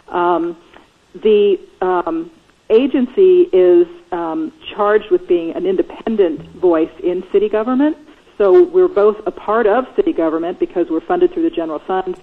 [0.09, 0.57] Um,
[1.29, 2.31] the um,
[2.71, 7.97] agency is um, charged with being an independent voice in city government.
[8.39, 12.21] So we're both a part of city government because we're funded through the general fund,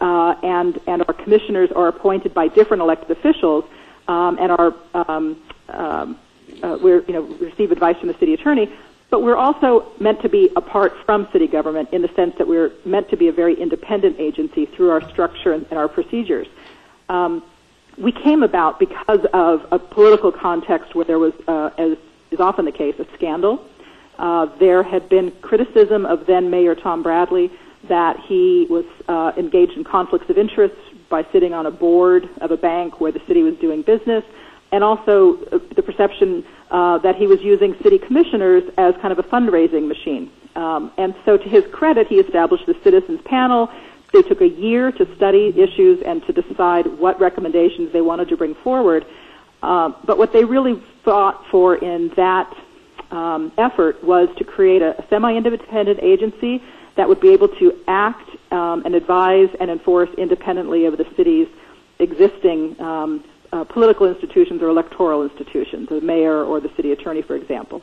[0.00, 3.64] uh, and and our commissioners are appointed by different elected officials,
[4.08, 6.18] um, and are um, um,
[6.62, 8.72] uh, we're you know receive advice from the city attorney.
[9.10, 12.72] But we're also meant to be apart from city government in the sense that we're
[12.84, 16.46] meant to be a very independent agency through our structure and, and our procedures.
[17.08, 17.42] Um,
[17.96, 21.96] we came about because of a political context where there was, uh, as
[22.30, 23.64] is often the case, a scandal.
[24.18, 27.50] Uh, there had been criticism of then Mayor Tom Bradley
[27.88, 30.74] that he was uh, engaged in conflicts of interest
[31.08, 34.24] by sitting on a board of a bank where the city was doing business,
[34.72, 39.18] and also uh, the perception uh, that he was using city commissioners as kind of
[39.18, 40.30] a fundraising machine.
[40.56, 43.70] Um, and so, to his credit, he established the citizens panel.
[44.12, 48.36] They took a year to study issues and to decide what recommendations they wanted to
[48.36, 49.06] bring forward.
[49.62, 52.52] Uh, but what they really fought for in that
[53.10, 56.62] um, effort was to create a, semi-independent agency
[56.96, 61.48] that would be able to act um, and advise and enforce independently of the city's
[61.98, 67.36] existing um, uh, political institutions or electoral institutions, the mayor or the city attorney, for
[67.36, 67.82] example.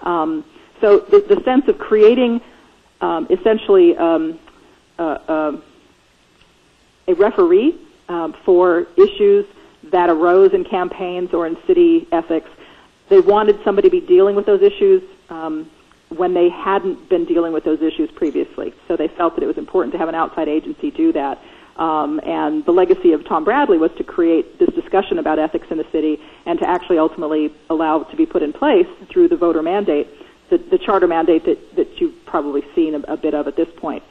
[0.00, 0.44] Um,
[0.80, 2.40] so the, the sense of creating
[3.00, 4.38] um, essentially um,
[4.98, 5.60] uh, uh,
[7.08, 7.78] a referee
[8.08, 9.46] um, for issues
[9.84, 12.48] that arose in campaigns or in city ethics.
[13.12, 15.70] They wanted somebody to be dealing with those issues um,
[16.08, 18.72] when they hadn't been dealing with those issues previously.
[18.88, 21.38] So they felt that it was important to have an outside agency do that.
[21.76, 25.76] Um, and the legacy of Tom Bradley was to create this discussion about ethics in
[25.76, 29.36] the city and to actually ultimately allow it to be put in place through the
[29.36, 30.08] voter mandate,
[30.48, 33.68] the, the charter mandate that, that you've probably seen a, a bit of at this
[33.76, 34.02] point.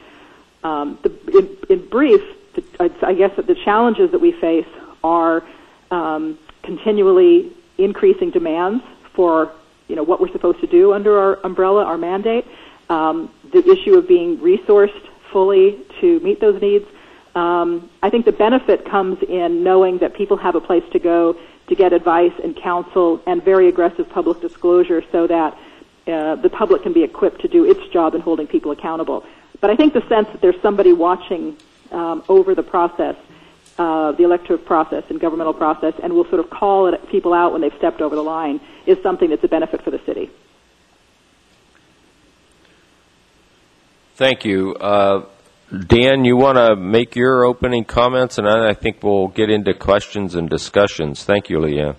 [0.62, 2.20] Um, the, in, in brief,
[2.54, 2.62] the,
[3.02, 4.68] I guess that the challenges that we face
[5.02, 5.42] are
[5.90, 7.52] um, continually
[7.84, 8.84] increasing demands
[9.14, 9.52] for
[9.88, 12.46] you know what we're supposed to do under our umbrella, our mandate,
[12.88, 16.86] um, the issue of being resourced fully to meet those needs.
[17.34, 21.38] Um, I think the benefit comes in knowing that people have a place to go
[21.68, 25.56] to get advice and counsel and very aggressive public disclosure so that
[26.06, 29.24] uh, the public can be equipped to do its job in holding people accountable.
[29.60, 31.56] But I think the sense that there's somebody watching
[31.92, 33.16] um, over the process,
[33.78, 37.52] uh, the elective process and governmental process, and will sort of call it, people out
[37.52, 40.30] when they've stepped over the line, is something that's a benefit for the city.
[44.14, 44.74] Thank you.
[44.74, 45.24] Uh,
[45.86, 50.34] Dan, you want to make your opening comments, and I think we'll get into questions
[50.34, 51.24] and discussions.
[51.24, 51.96] Thank you, LeeAnn.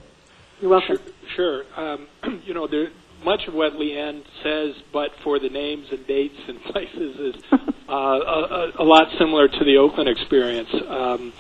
[0.61, 0.99] You're welcome.
[1.35, 1.63] Sure.
[1.75, 2.07] Um,
[2.45, 2.89] you know, there,
[3.25, 7.43] much of what LeeAnn says, but for the names and dates and places, is
[7.89, 10.69] uh, a, a lot similar to the Oakland experience.
[10.87, 11.33] Um,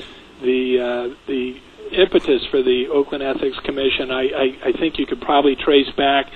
[0.43, 1.59] the uh, the
[1.91, 6.31] impetus for the Oakland Ethics Commission, I, I, I think you could probably trace back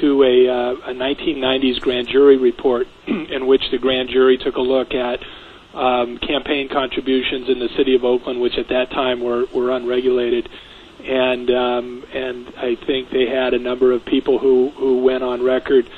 [0.00, 4.60] to a, uh, a 1990s grand jury report in which the grand jury took a
[4.60, 5.20] look at
[5.74, 10.48] um, campaign contributions in the city of Oakland, which at that time were, were unregulated.
[11.04, 15.42] And um, and I think they had a number of people who, who went on
[15.42, 15.88] record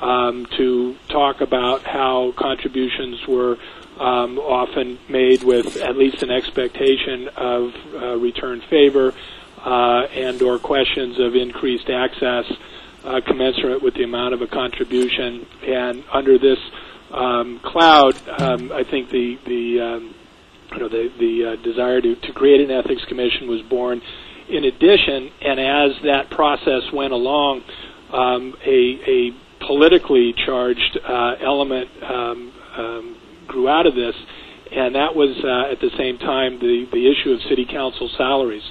[0.00, 3.56] um, to talk about how contributions were
[3.98, 9.12] um, often made with at least an expectation of uh, return favor
[9.64, 12.44] uh, and or questions of increased access
[13.04, 15.46] uh, commensurate with the amount of a contribution.
[15.66, 16.58] And under this
[17.10, 20.14] um, cloud, um, I think the the um,
[20.72, 24.02] you know the the uh, desire to, to create an ethics commission was born.
[24.48, 27.62] In addition, and as that process went along,
[28.12, 29.30] um, a, a
[29.60, 33.16] politically charged uh, element um, um,
[33.48, 34.14] grew out of this,
[34.70, 38.64] and that was uh, at the same time the the issue of city council salaries.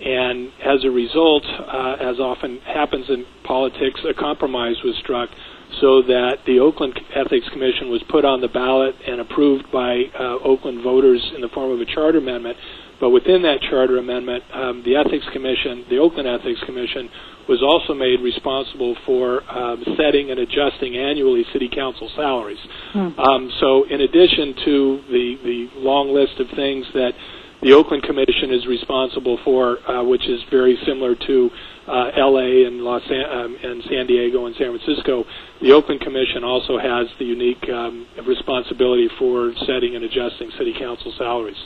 [0.00, 5.28] And as a result, uh, as often happens in politics, a compromise was struck
[5.78, 10.38] so that the Oakland Ethics Commission was put on the ballot and approved by uh,
[10.42, 12.56] Oakland voters in the form of a charter amendment.
[13.00, 17.08] But within that charter amendment, um, the Ethics Commission, the Oakland Ethics Commission,
[17.48, 22.60] was also made responsible for um, setting and adjusting annually city council salaries.
[22.92, 23.18] Hmm.
[23.18, 27.12] Um, so, in addition to the the long list of things that
[27.62, 31.50] the Oakland Commission is responsible for, uh, which is very similar to
[31.86, 32.64] uh, L.A.
[32.64, 35.24] and Los An- um, and San Diego and San Francisco.
[35.60, 41.12] The Oakland Commission also has the unique um, responsibility for setting and adjusting city council
[41.18, 41.58] salaries.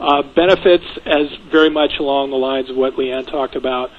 [0.00, 3.90] Uh, benefits, as very much along the lines of what LeeAnn talked about.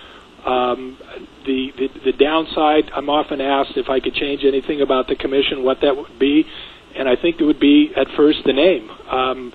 [0.45, 0.97] Um,
[1.45, 5.63] the, the the downside, I'm often asked if I could change anything about the commission,
[5.63, 6.45] what that would be
[6.95, 8.89] and I think it would be at first the name.
[8.89, 9.53] Um,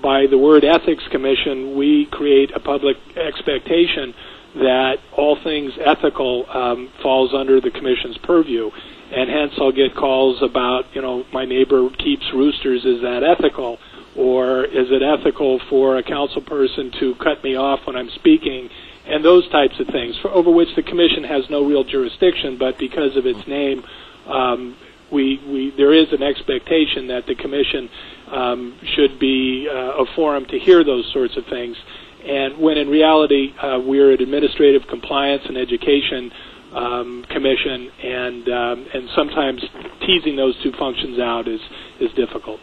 [0.00, 4.14] By the word ethics commission, we create a public expectation
[4.54, 8.70] that all things ethical um, falls under the commission's purview,
[9.12, 12.84] and hence I'll get calls about, you know, my neighbor keeps roosters.
[12.84, 13.78] Is that ethical?
[14.16, 18.70] Or is it ethical for a council person to cut me off when I'm speaking?
[19.06, 22.78] And those types of things, for, over which the commission has no real jurisdiction, but
[22.78, 23.84] because of its name,
[24.26, 24.76] um,
[25.12, 27.88] we, we there is an expectation that the commission
[28.28, 31.76] um, should be uh, a forum to hear those sorts of things.
[32.24, 36.32] And when in reality uh, we're an administrative compliance and education
[36.72, 39.62] um, commission, and um, and sometimes
[40.00, 41.60] teasing those two functions out is
[42.00, 42.60] is difficult.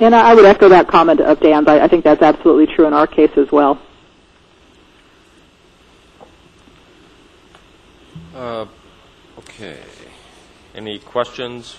[0.00, 1.68] And I I would echo that comment of Dan's.
[1.68, 3.80] I, I think that's absolutely true in our case as well.
[8.34, 8.66] Uh,
[9.38, 9.78] okay.
[10.74, 11.76] Any questions?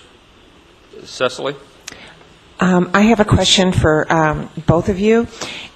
[1.03, 1.55] Cecily?
[2.59, 5.27] Um, I have a question for um, both of you,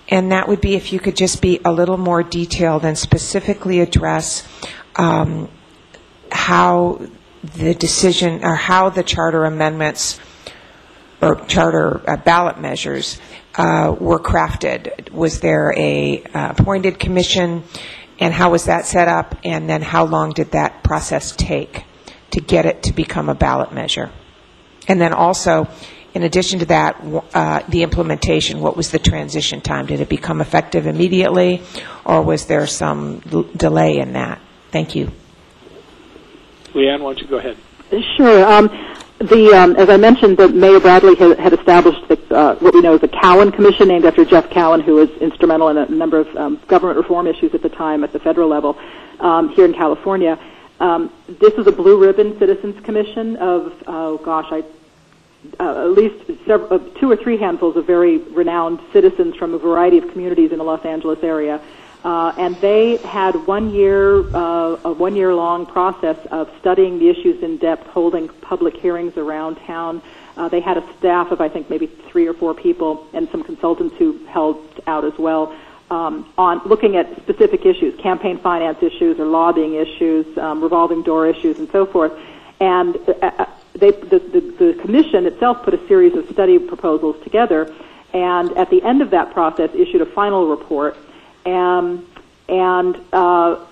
[0.09, 3.79] and that would be if you could just be a little more detailed and specifically
[3.79, 4.45] address
[4.97, 5.49] um,
[6.29, 6.99] how
[7.55, 10.19] the decision or how the charter amendments
[11.23, 13.19] or charter uh, ballot measures
[13.55, 15.11] uh, were crafted.
[15.11, 17.63] Was there a uh, appointed commission,
[18.19, 19.35] and how was that set up?
[19.43, 21.85] And then how long did that process take
[22.31, 24.11] to get it to become a ballot measure?
[24.87, 25.67] And then also,
[26.13, 27.01] in addition to that,
[27.33, 28.59] uh, the implementation.
[28.59, 29.85] What was the transition time?
[29.85, 31.61] Did it become effective immediately,
[32.05, 34.41] or was there some l- delay in that?
[34.71, 35.11] Thank you.
[36.73, 37.57] LeeAnn, why don't you go ahead?
[38.17, 38.43] Sure.
[38.51, 38.69] Um,
[39.27, 42.81] the um, as I mentioned, that Mayor Bradley had, had established the, uh, what we
[42.81, 46.19] know as the Cowan Commission, named after Jeff Cowan, who was instrumental in a number
[46.19, 48.77] of um, government reform issues at the time at the federal level
[49.19, 50.37] um, here in California.
[50.79, 54.63] Um, this is a blue ribbon citizens commission of oh gosh, I
[55.59, 59.57] uh, at least several, uh, two or three handfuls of very renowned citizens from a
[59.57, 61.61] variety of communities in the Los Angeles area.
[62.03, 67.09] Uh, and they had one year, uh, a one year long process of studying the
[67.09, 70.01] issues in depth, holding public hearings around town.
[70.35, 73.43] Uh, they had a staff of, I think, maybe three or four people and some
[73.43, 75.55] consultants who helped out as well
[75.89, 81.27] um, on looking at specific issues, campaign finance issues or lobbying issues, um, revolving door
[81.27, 82.11] issues, and so forth.
[82.59, 87.21] And uh, uh, they, the, the, the commission itself put a series of study proposals
[87.23, 87.73] together,
[88.13, 90.97] and at the end of that process, issued a final report.
[91.45, 92.07] Um,
[92.49, 93.65] and uh,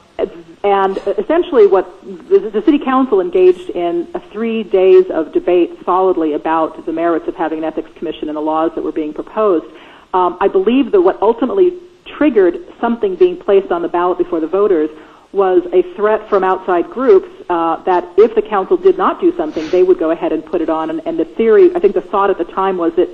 [0.64, 6.85] and essentially, what the, the city council engaged in three days of debate solidly about
[6.85, 9.65] the merits of having an ethics commission and the laws that were being proposed.
[10.14, 11.73] Um, I believe that what ultimately
[12.06, 14.89] triggered something being placed on the ballot before the voters
[15.31, 19.68] was a threat from outside groups uh, that if the council did not do something,
[19.69, 20.89] they would go ahead and put it on.
[20.89, 23.10] And, and the theory, I think the thought at the time was that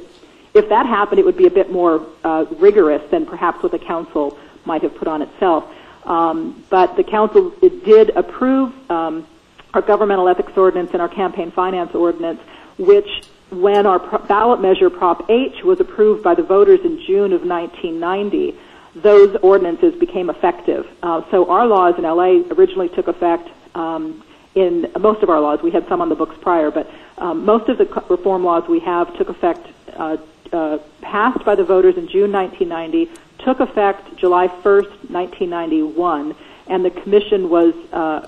[0.54, 3.80] if that happened, it would be a bit more uh, rigorous than perhaps what the
[3.80, 4.38] council
[4.68, 5.66] might have put on itself.
[6.04, 9.28] Um, but the council did approve um,
[9.74, 12.40] our governmental ethics ordinance and our campaign finance ordinance,
[12.78, 17.34] which when our pro- ballot measure Prop H was approved by the voters in June
[17.34, 18.58] of 1990,
[18.96, 20.88] those ordinances became effective.
[21.04, 24.24] Uh, so our laws in LA originally took effect um,
[24.56, 25.62] in most of our laws.
[25.62, 28.80] We had some on the books prior, but um, most of the reform laws we
[28.80, 30.18] have took effect, uh,
[30.52, 33.12] uh, passed by the voters in June 1990,
[33.48, 36.36] took effect July 1st, 1991,
[36.68, 38.28] and the commission was uh,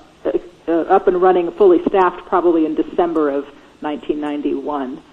[0.66, 3.44] uh, up and running, fully staffed, probably in December of
[3.82, 5.04] 1991.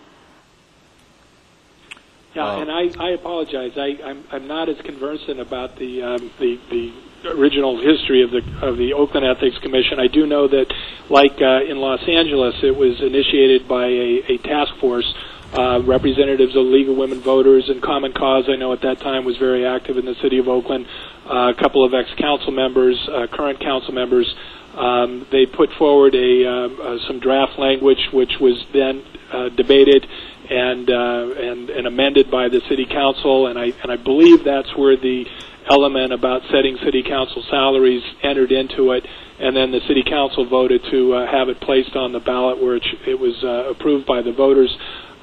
[2.36, 3.72] Yeah, and I, I apologize.
[3.76, 6.92] I, I'm, I'm not as conversant about the, um, the the
[7.30, 9.98] original history of the of the Oakland Ethics Commission.
[9.98, 10.66] I do know that,
[11.08, 15.12] like uh, in Los Angeles, it was initiated by a, a task force.
[15.56, 19.24] Uh, representatives of League of Women Voters and Common Cause, I know at that time
[19.24, 20.86] was very active in the city of Oakland.
[21.24, 24.34] Uh, a couple of ex-council members, uh, current council members,
[24.74, 29.02] um, they put forward a, uh, uh, some draft language, which was then
[29.32, 30.06] uh, debated
[30.50, 34.76] and, uh, and and amended by the city council, and I and I believe that's
[34.76, 35.24] where the
[35.68, 39.04] element about setting city council salaries entered into it,
[39.40, 42.76] and then the city council voted to uh, have it placed on the ballot, where
[42.76, 44.76] it, it was uh, approved by the voters.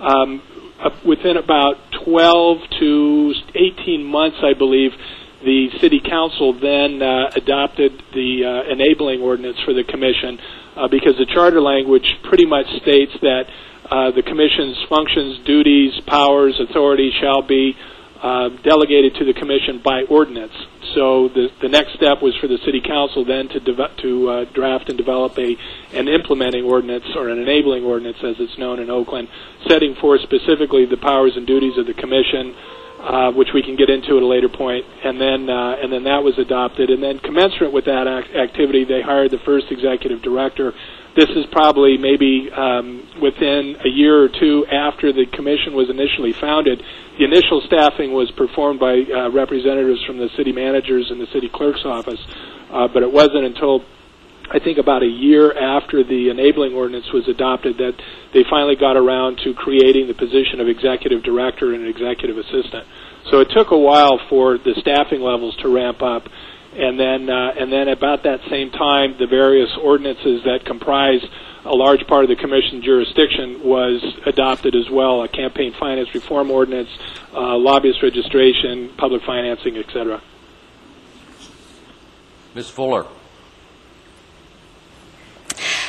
[0.04, 0.42] Um,
[1.06, 4.92] within about 12 to 18 months, I believe,
[5.44, 10.40] the city council then uh, adopted the uh, enabling ordinance for the commission
[10.76, 13.44] uh, because the charter language pretty much states that
[13.92, 17.76] uh, the commission's functions, duties, powers, authority shall be
[18.24, 20.54] uh, delegated to the commission by ordinance.
[20.95, 24.88] So the the next step was for the city council then to to uh, draft
[24.88, 25.58] and develop a
[25.94, 29.28] an implementing ordinance or an enabling ordinance, as it's known in Oakland,
[29.68, 32.56] setting forth specifically the powers and duties of the commission.
[33.04, 34.86] Uh, which we can get into at a later point.
[34.86, 38.34] point, and then uh, and then that was adopted, and then commensurate with that act-
[38.34, 40.74] activity, they hired the first executive director,
[41.15, 46.34] this is probably maybe um, within a year or two after the commission was initially
[46.34, 46.81] founded.
[47.19, 51.49] The initial staffing was performed by uh, representatives from the city managers and the city
[51.53, 52.19] clerk's office,
[52.72, 53.85] uh, but it wasn't until
[54.52, 57.94] I think about a year after the enabling ordinance was adopted that
[58.34, 62.85] they finally got around to creating the position of executive director and executive assistant.
[63.31, 66.27] So it took a while for the staffing levels to ramp up
[66.76, 71.22] and then uh, and then about that same time, the various ordinances that comprise
[71.66, 76.52] a large part of the commission jurisdiction was adopted as well: a campaign finance reform
[76.52, 76.90] ordinance,
[77.34, 80.22] uh, lobbyist registration, public financing, etc.
[82.56, 82.70] Ms.
[82.70, 83.08] Fuller.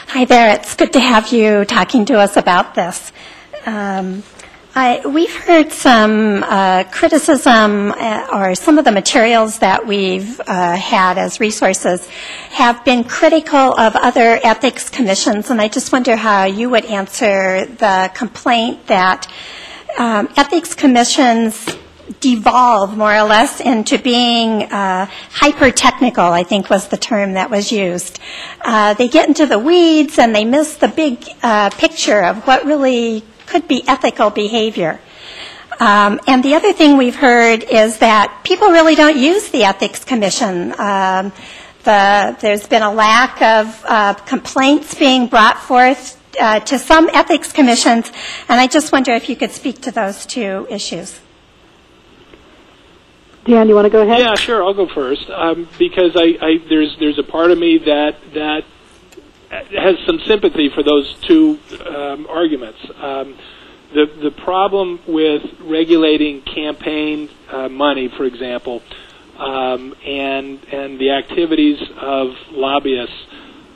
[0.09, 0.55] Hi there.
[0.55, 3.11] It's good to have you talking to us about this.
[3.67, 4.23] Um,
[4.77, 10.75] I, we've heard some uh, criticism, uh, or some of the materials that we've uh,
[10.75, 12.09] had as resources
[12.51, 17.67] have been critical of other ethics commissions, and I just wonder how you would answer
[17.67, 19.29] the complaint that
[19.97, 21.77] um, ethics commissions
[22.19, 27.49] devolve more or less into being uh, hyper technical, I think was the term that
[27.49, 28.19] was used.
[28.61, 32.65] Uh, they get into the weeds and they miss the big uh, picture of what
[32.65, 35.01] really could be ethical behavior.
[35.81, 40.05] Um, and the other thing we've heard is that people really don't use the Ethics
[40.05, 40.73] Commission.
[40.79, 41.33] Um,
[41.83, 47.53] the, there's been a lack of uh, complaints being brought forth uh, to some ethics
[47.53, 48.11] commissions,
[48.49, 51.21] and I just wonder if you could speak to those two issues.
[53.45, 54.21] Dan, you want to go ahead?
[54.21, 54.65] Yeah, sure.
[54.65, 58.65] I'll go first um, because I, I there's there's a part of me that that
[59.77, 62.79] has some sympathy for those two um, arguments.
[62.97, 63.37] Um,
[63.93, 68.83] the the problem with regulating campaign uh, money, for example,
[69.39, 73.15] um, and and the activities of lobbyists.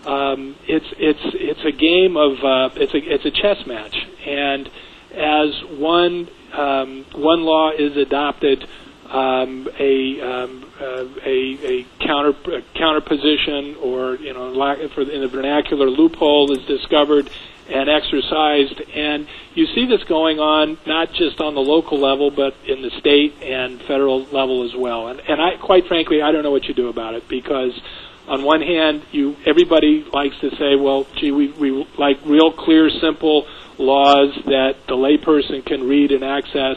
[0.04, 3.96] Um, it's it's it's a game of uh, it's a it's a chess match,
[4.26, 4.68] and
[5.14, 8.66] as one um, one law is adopted,
[9.10, 15.20] um, a, um, uh, a a counter a counterposition or you know lack, for in
[15.20, 17.30] the vernacular loophole is discovered
[17.68, 22.54] and exercised, and you see this going on not just on the local level, but
[22.66, 25.08] in the state and federal level as well.
[25.08, 27.78] And, and I, quite frankly, I don't know what you do about it because
[28.26, 32.90] on one hand, you everybody likes to say, well, gee, we, we like real clear,
[32.90, 33.46] simple
[33.78, 36.76] laws that the layperson can read and access.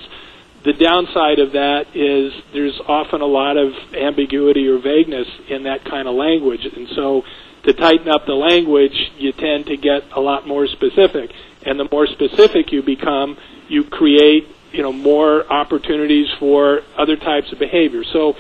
[0.63, 5.85] The downside of that is there's often a lot of ambiguity or vagueness in that
[5.85, 7.23] kind of language, and so
[7.63, 11.31] to tighten up the language, you tend to get a lot more specific.
[11.63, 17.51] And the more specific you become, you create, you know, more opportunities for other types
[17.51, 18.03] of behavior.
[18.03, 18.35] So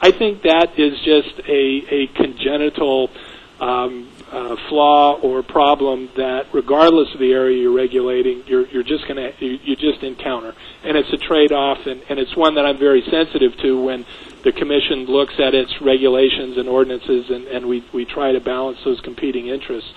[0.00, 3.10] I think that is just a, a congenital
[3.60, 9.06] um, uh, flaw or problem that, regardless of the area you're regulating, you're, you're just
[9.06, 12.64] going to you, you just encounter, and it's a trade-off, and, and it's one that
[12.64, 14.06] I'm very sensitive to when
[14.42, 18.78] the commission looks at its regulations and ordinances, and, and we we try to balance
[18.84, 19.92] those competing interests.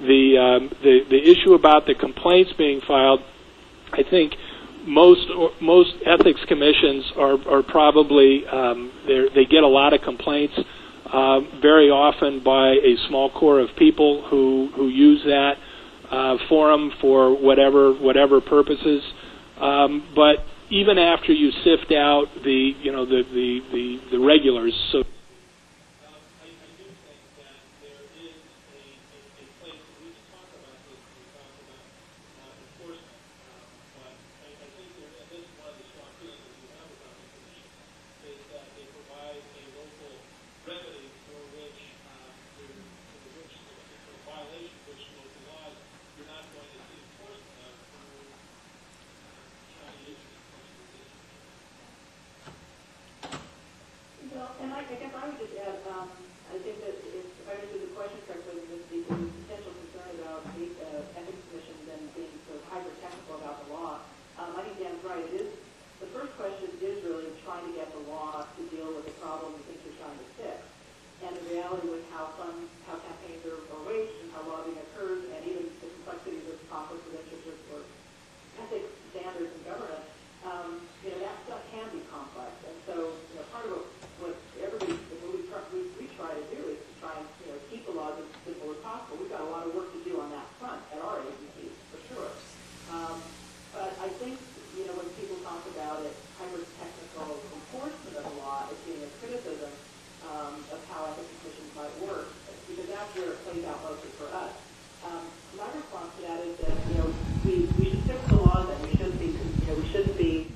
[0.00, 3.22] The um, the the issue about the complaints being filed,
[3.92, 4.34] I think
[4.84, 5.28] most
[5.60, 10.58] most ethics commissions are are probably um, they they get a lot of complaints
[11.12, 15.54] uh, very often by a small core of people who who use that
[16.10, 19.02] uh, forum for whatever whatever purposes.
[19.60, 24.74] Um, but even after you sift out the you know the the the, the regulars,
[24.92, 25.04] so.
[54.36, 56.12] Well, and I, I guess I would just add, um,
[56.52, 59.16] I think that if, if I understood the question correctly, the, the
[59.48, 63.72] potential concern about the uh, ethics commission then being sort of hyper technical about the
[63.72, 64.04] law,
[64.36, 65.24] um, I think Dan's right.
[65.24, 65.48] It is
[66.04, 69.56] the first question is really trying to get the law to deal with the problem
[69.56, 70.60] you think you're trying to fix.
[71.24, 75.32] And the reality with how funds, how campaigns are, are waged and how lobbying occurs,
[75.32, 77.80] and even the complexities of conflicts of interest or
[78.60, 80.04] ethics standards in government,
[80.44, 82.52] um, you know, that stuff can be complex.
[82.68, 83.88] And so, you know, part of what,
[84.20, 87.48] what everybody, what we try, we, we try to do is to try and, you
[87.50, 89.16] know, keep the laws as simple as possible.
[89.18, 91.98] We've got a lot of work to do on that front at our agency, for
[92.12, 92.30] sure.
[92.92, 93.18] Um,
[93.72, 94.38] but I think,
[94.78, 99.10] you know, when people talk about it, hyper-technical enforcement of the law as being a
[99.18, 99.72] criticism
[100.30, 102.30] um, of how ethics commissions might work,
[102.70, 104.54] because that's where it plays out mostly for us.
[105.04, 105.28] Um,
[105.60, 107.08] my response to that is that, you know,
[107.44, 110.50] we, we should fix the laws and we shouldn't be, you know, we shouldn't be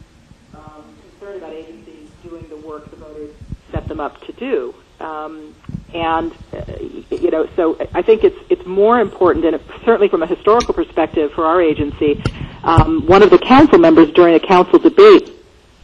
[0.56, 3.31] um, concerned about agencies doing the work the voters
[3.70, 4.74] set them up to do.
[4.98, 5.55] Um,
[5.94, 6.64] and uh,
[7.10, 11.31] you know, so I think it's it's more important, and certainly from a historical perspective
[11.37, 12.21] for our agency,
[12.65, 15.25] um, one of the council members during a council debate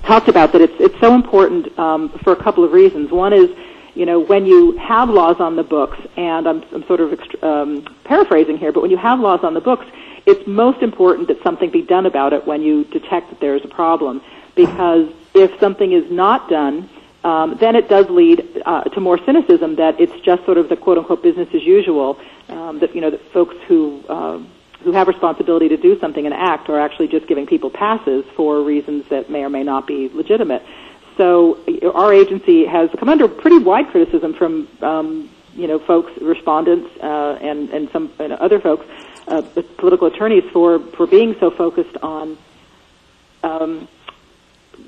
[0.03, 3.13] talked about that it's it's so important um, for a couple of reasons.
[3.13, 3.49] One is,
[3.95, 4.61] you know, when you
[4.93, 7.71] have laws on the books, and I'm, I'm sort of ext- um,
[8.03, 9.87] paraphrasing here, but when you have laws on the books,
[10.31, 13.65] it's most important that something be done about it when you detect that there is
[13.65, 14.21] a problem,
[14.57, 16.91] because if something is not done,
[17.23, 20.77] um, then it does lead uh, to more cynicism that it's just sort of the
[20.77, 22.19] quote unquote business as usual.
[22.49, 24.51] Um, that you know that folks who um,
[24.83, 28.63] who have responsibility to do something and act are actually just giving people passes for
[28.63, 30.63] reasons that may or may not be legitimate.
[31.17, 31.59] So
[31.93, 37.39] our agency has come under pretty wide criticism from um, you know folks, respondents, uh,
[37.41, 38.87] and and some and other folks,
[39.27, 39.43] uh,
[39.79, 42.39] political attorneys for for being so focused on.
[43.43, 43.89] Um,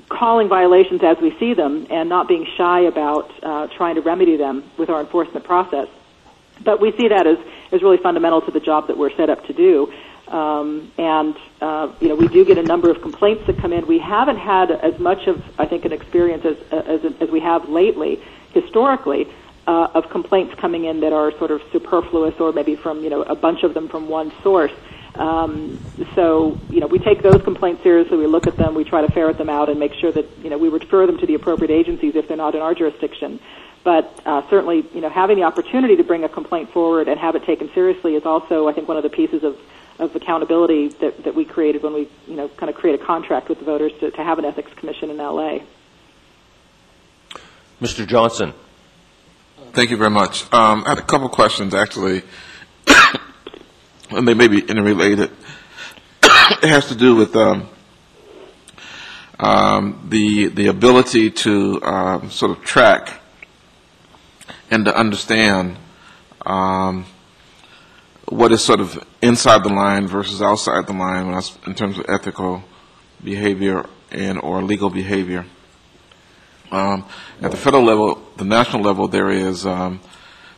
[0.07, 4.37] calling violations as we see them and not being shy about uh, trying to remedy
[4.37, 5.87] them with our enforcement process.
[6.63, 7.37] But we see that as,
[7.71, 9.91] as really fundamental to the job that we're set up to do.
[10.27, 13.87] Um, and uh, you know, we do get a number of complaints that come in.
[13.87, 17.67] We haven't had as much of, I think, an experience as as, as we have
[17.67, 18.21] lately,
[18.53, 19.27] historically,
[19.65, 23.23] uh, of complaints coming in that are sort of superfluous, or maybe from you know
[23.23, 24.71] a bunch of them from one source.
[25.15, 25.79] Um,
[26.15, 28.15] so, you know, we take those complaints seriously.
[28.17, 28.73] We look at them.
[28.73, 31.17] We try to ferret them out and make sure that, you know, we refer them
[31.17, 33.39] to the appropriate agencies if they're not in our jurisdiction.
[33.83, 37.35] But uh, certainly, you know, having the opportunity to bring a complaint forward and have
[37.35, 39.57] it taken seriously is also, I think, one of the pieces of,
[39.99, 43.47] of accountability that, that we created when we, you know, kind of create a contract
[43.47, 45.59] with the voters to, to have an ethics commission in LA.
[47.81, 48.05] Mr.
[48.05, 48.53] Johnson?
[49.71, 50.43] Thank you very much.
[50.51, 52.23] Um, I had a couple questions, actually,
[54.09, 55.31] and they may be interrelated.
[56.23, 57.69] it has to do with um,
[59.39, 63.21] um, the the ability to um, sort of track
[64.71, 65.77] and to understand
[66.45, 67.05] um,
[68.25, 72.05] what is sort of inside the line versus outside the line I in terms of
[72.07, 72.63] ethical
[73.23, 75.45] behavior and or legal behavior.
[76.71, 77.05] Um,
[77.41, 79.99] at the federal level, the national level, there is um,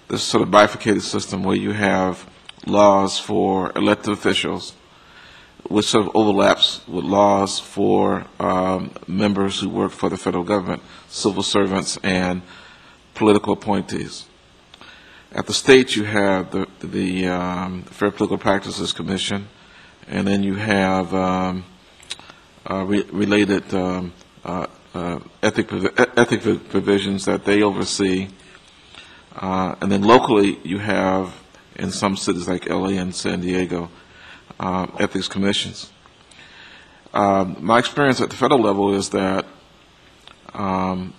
[0.09, 2.29] this sort of bifurcated system where you have
[2.65, 4.73] laws for elected officials,
[5.69, 10.83] which sort of overlaps with laws for um, members who work for the federal government,
[11.07, 12.41] civil servants, and
[13.21, 14.25] political appointees.
[15.31, 19.47] At the state, you have the, the um, Fair Political Practices Commission,
[20.07, 21.63] and then you have um,
[22.67, 24.11] uh, re- related um,
[24.43, 24.65] uh,
[24.95, 25.71] uh, ethic,
[26.17, 28.27] ethic provisions that they oversee.
[29.35, 31.31] Uh, and then locally, you have
[31.75, 33.91] in some cities like LA and San Diego,
[34.59, 35.91] um, ethics commissions.
[37.13, 39.45] Um, my experience at the federal level is that,
[40.55, 41.13] um,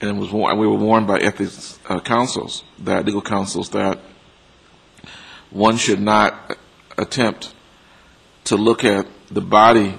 [0.00, 3.98] and was war- we were warned by ethics uh, counsels, that legal counsels, that
[5.50, 6.56] one should not
[6.96, 7.52] attempt
[8.44, 9.98] to look at the body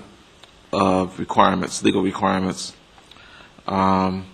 [0.73, 2.73] of requirements, legal requirements,
[3.67, 4.25] um,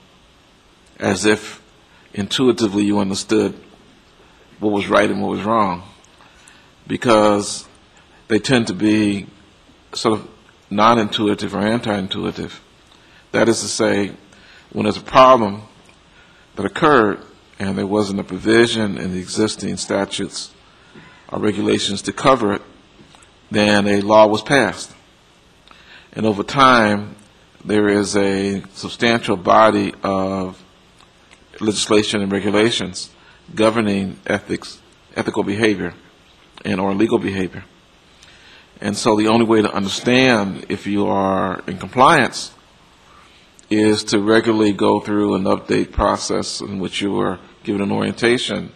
[0.99, 1.61] as if
[2.13, 3.53] intuitively you understood
[4.59, 5.83] what was right and what was wrong,
[6.87, 7.67] because
[8.27, 9.27] they tend to be
[9.93, 10.27] sort of
[10.69, 12.61] non-intuitive or anti-intuitive.
[13.31, 14.11] That is to say,
[14.77, 15.63] when there's a problem
[16.55, 17.19] that occurred
[17.57, 20.51] and there wasn't a provision in the existing statutes
[21.29, 22.61] or regulations to cover it,
[23.49, 24.93] then a law was passed.
[26.13, 27.15] And over time,
[27.65, 30.63] there is a substantial body of
[31.59, 33.09] legislation and regulations
[33.55, 34.79] governing ethics,
[35.15, 35.95] ethical behavior,
[36.63, 37.65] and or legal behavior.
[38.79, 42.51] And so the only way to understand if you are in compliance
[43.69, 48.71] is to regularly go through an update process in which you are given an orientation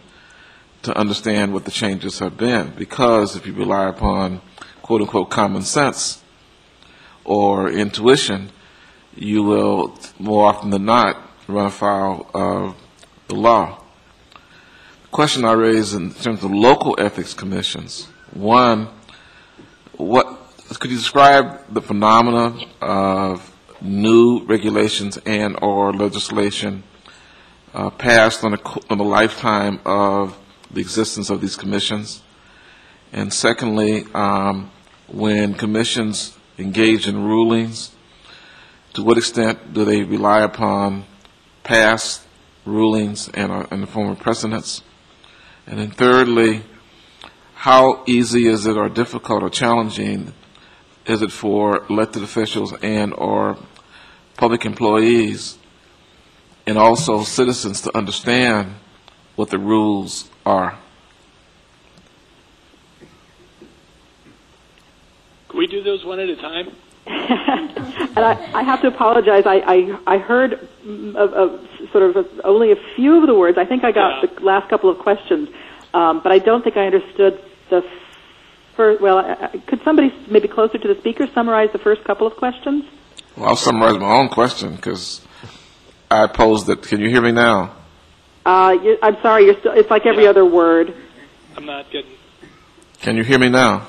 [0.82, 2.72] to understand what the changes have been.
[2.76, 4.40] Because if you rely upon
[4.82, 6.22] quote unquote common sense
[7.24, 8.50] or intuition,
[9.14, 11.16] you will more often than not
[11.46, 12.76] run afoul of
[13.28, 13.82] the law.
[15.04, 18.88] The question I raise in terms of local ethics commissions, one,
[19.96, 20.38] what
[20.78, 23.51] could you describe the phenomena of
[23.82, 26.82] new regulations and or legislation
[27.74, 30.38] uh, passed on co- on a lifetime of
[30.70, 32.22] the existence of these commissions?
[33.12, 34.70] And secondly, um,
[35.08, 37.94] when commissions engage in rulings,
[38.94, 41.04] to what extent do they rely upon
[41.62, 42.22] past
[42.64, 44.82] rulings and, uh, and the form of precedents?
[45.66, 46.62] And then thirdly,
[47.54, 50.32] how easy is it or difficult or challenging
[51.06, 53.56] is it for elected officials and or
[54.36, 55.58] public employees
[56.66, 58.74] and also citizens to understand
[59.36, 60.78] what the rules are?
[65.48, 66.72] Can we do those one at a time?
[68.14, 69.44] And I, I have to apologize.
[69.46, 70.52] I, I, I heard
[70.84, 73.56] of, of sort of a, only a few of the words.
[73.56, 75.48] I think I got the last couple of questions,
[75.94, 77.82] um, but I don't think I understood the
[78.76, 79.00] first.
[79.00, 82.36] Well, I, I- could somebody maybe closer to the speaker summarize the first couple of
[82.36, 82.84] questions?
[83.36, 85.20] Well, I'll summarize my own question because
[86.10, 86.82] I posed it.
[86.82, 87.74] Can you hear me now?
[88.44, 89.44] Uh, you, I'm sorry.
[89.46, 89.72] You're still.
[89.72, 90.94] It's like every other word.
[91.56, 92.10] I'm not getting.
[93.00, 93.86] Can you hear me now?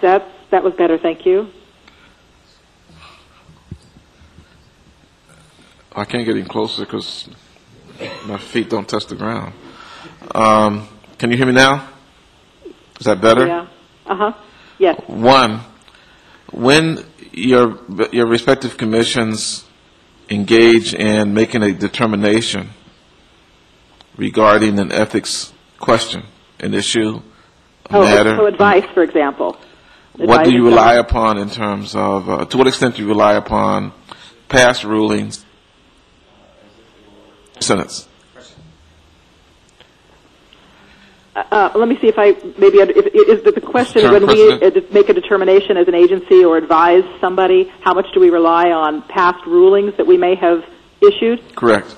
[0.00, 0.98] That that was better.
[0.98, 1.48] Thank you.
[5.94, 7.28] I can't get any closer because
[8.26, 9.52] my feet don't touch the ground.
[10.34, 10.88] Um,
[11.18, 11.88] can you hear me now?
[13.00, 13.46] Is that better?
[13.46, 13.66] Yeah.
[14.06, 14.32] Uh huh.
[14.78, 15.00] Yes.
[15.08, 15.60] One,
[16.52, 17.04] when
[17.38, 17.78] your
[18.12, 19.64] your respective commissions
[20.30, 22.70] engage in making a determination
[24.16, 26.22] regarding an ethics question,
[26.60, 27.20] an issue,
[27.90, 29.56] a Oh, matter, so advice, for example.
[30.16, 33.34] what do you rely upon in terms of, uh, to what extent do you rely
[33.34, 33.92] upon
[34.48, 35.44] past rulings,
[37.60, 38.07] sentence?
[41.50, 44.52] Uh, let me see if I maybe if, is the- the question Term when we
[44.52, 48.70] uh, make a determination as an agency or advise somebody, how much do we rely
[48.70, 50.64] on past rulings that we may have
[51.02, 51.54] issued?
[51.54, 51.96] Correct.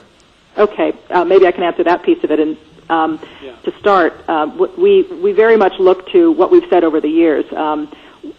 [0.59, 2.41] Okay, uh, maybe I can answer that piece of it.
[2.41, 2.57] And
[2.91, 3.21] um,
[3.65, 7.09] to start, um, w- we we very much look to what we've said over the
[7.09, 7.45] years.
[7.53, 7.91] Um,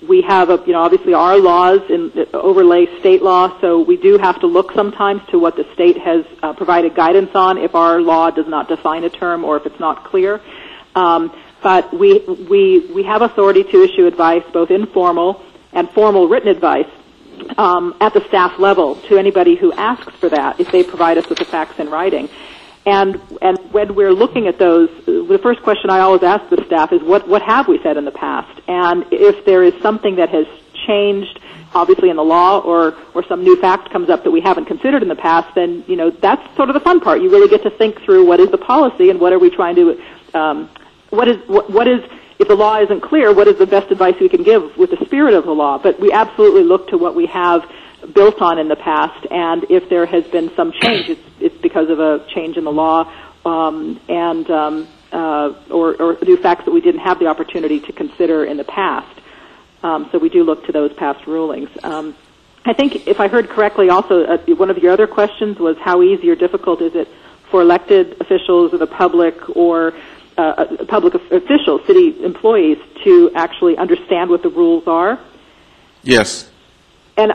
[0.07, 3.97] we we have, a, you know, obviously our laws in, overlay state law, so we
[3.97, 7.73] do have to look sometimes to what the state has uh, provided guidance on if
[7.73, 10.39] our law does not define a term or if it's not clear.
[10.95, 11.31] Um,
[11.61, 15.43] but we, we, we have authority to issue advice, both informal
[15.73, 16.89] and formal written advice,
[17.57, 21.27] um, at the staff level to anybody who asks for that if they provide us
[21.29, 22.29] with the facts in writing.
[22.85, 26.91] And, and when we're looking at those, the first question I always ask the staff
[26.91, 28.59] is what, what have we said in the past?
[28.67, 30.47] And if there is something that has
[30.87, 31.39] changed,
[31.75, 35.03] obviously in the law, or, or some new fact comes up that we haven't considered
[35.03, 37.21] in the past, then, you know, that's sort of the fun part.
[37.21, 39.75] You really get to think through what is the policy and what are we trying
[39.75, 40.01] to,
[40.33, 40.69] um,
[41.11, 42.01] what is, what, what is,
[42.39, 45.05] if the law isn't clear, what is the best advice we can give with the
[45.05, 45.77] spirit of the law?
[45.77, 47.69] But we absolutely look to what we have
[48.15, 51.89] built on in the past, and if there has been some change, it's, it's because
[51.89, 53.11] of a change in the law
[53.45, 57.91] um, and um, uh, or, or new facts that we didn't have the opportunity to
[57.91, 59.19] consider in the past.
[59.83, 61.69] Um, so we do look to those past rulings.
[61.83, 62.15] Um,
[62.63, 66.03] I think, if I heard correctly, also uh, one of your other questions was how
[66.03, 67.07] easy or difficult is it
[67.49, 69.93] for elected officials or the public or
[70.41, 75.19] uh, public officials, city employees, to actually understand what the rules are.
[76.03, 76.49] Yes.
[77.17, 77.33] And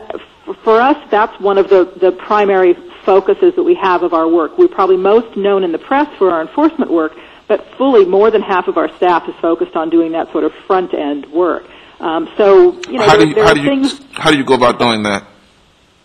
[0.63, 4.57] for us, that's one of the, the primary focuses that we have of our work.
[4.57, 7.13] We're probably most known in the press for our enforcement work,
[7.47, 10.53] but fully more than half of our staff is focused on doing that sort of
[10.67, 11.65] front end work.
[11.99, 14.01] Um, so, you know, how there, do you, there how are do you, things.
[14.11, 15.25] How do you go about doing that?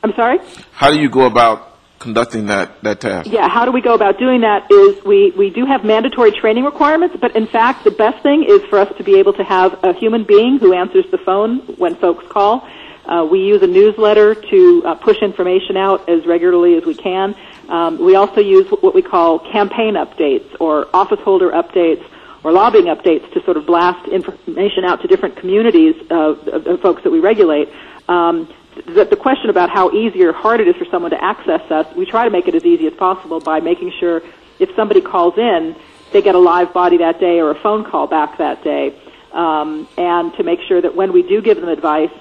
[0.02, 0.38] I'm sorry?
[0.72, 1.71] How do you go about
[2.02, 3.30] conducting that, that task?
[3.30, 6.64] Yeah, how do we go about doing that is we, we do have mandatory training
[6.64, 9.82] requirements, but in fact, the best thing is for us to be able to have
[9.82, 12.68] a human being who answers the phone when folks call
[13.04, 17.34] uh, we use a newsletter to uh, push information out as regularly as we can.
[17.68, 22.04] Um, we also use what we call campaign updates or office holder updates
[22.44, 26.80] or lobbying updates to sort of blast information out to different communities of, of, of
[26.80, 27.68] folks that we regulate.
[28.08, 31.70] Um, the, the question about how easy or hard it is for someone to access
[31.70, 34.22] us, we try to make it as easy as possible by making sure
[34.58, 35.76] if somebody calls in,
[36.12, 38.94] they get a live body that day or a phone call back that day.
[39.32, 42.12] Um, and to make sure that when we do give them advice,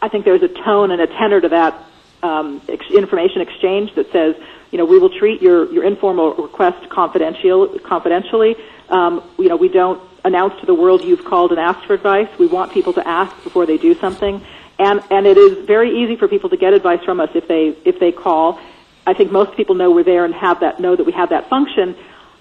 [0.00, 1.74] I think there's a tone and a tenor to that
[2.22, 4.36] um, ex- information exchange that says,
[4.70, 8.56] you know, we will treat your, your informal request confidential, confidentially.
[8.88, 12.28] Um, you know, we don't announce to the world you've called and asked for advice.
[12.38, 14.44] We want people to ask before they do something.
[14.80, 17.76] And, and it is very easy for people to get advice from us if they,
[17.84, 18.58] if they call.
[19.06, 21.48] I think most people know we're there and have that, know that we have that
[21.48, 21.94] function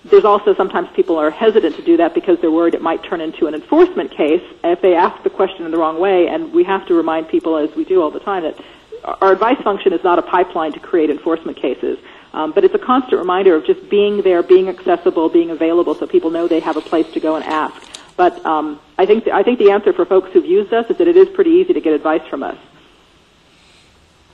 [0.05, 3.19] there's also sometimes people are hesitant to do that because they're worried it might turn
[3.21, 6.27] into an enforcement case if they ask the question in the wrong way.
[6.27, 8.59] And we have to remind people, as we do all the time, that
[9.03, 11.99] our advice function is not a pipeline to create enforcement cases.
[12.31, 16.05] Um, but it's a constant reminder of just being there, being accessible, being available, so
[16.05, 17.75] people know they have a place to go and ask.
[18.15, 20.97] But um, I think the, I think the answer for folks who've used us is
[20.97, 22.57] that it is pretty easy to get advice from us.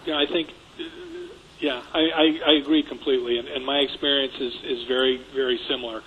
[0.08, 0.50] Yeah, I think
[1.60, 6.02] yeah, I, I, I agree completely, and, and my experience is, is very, very similar.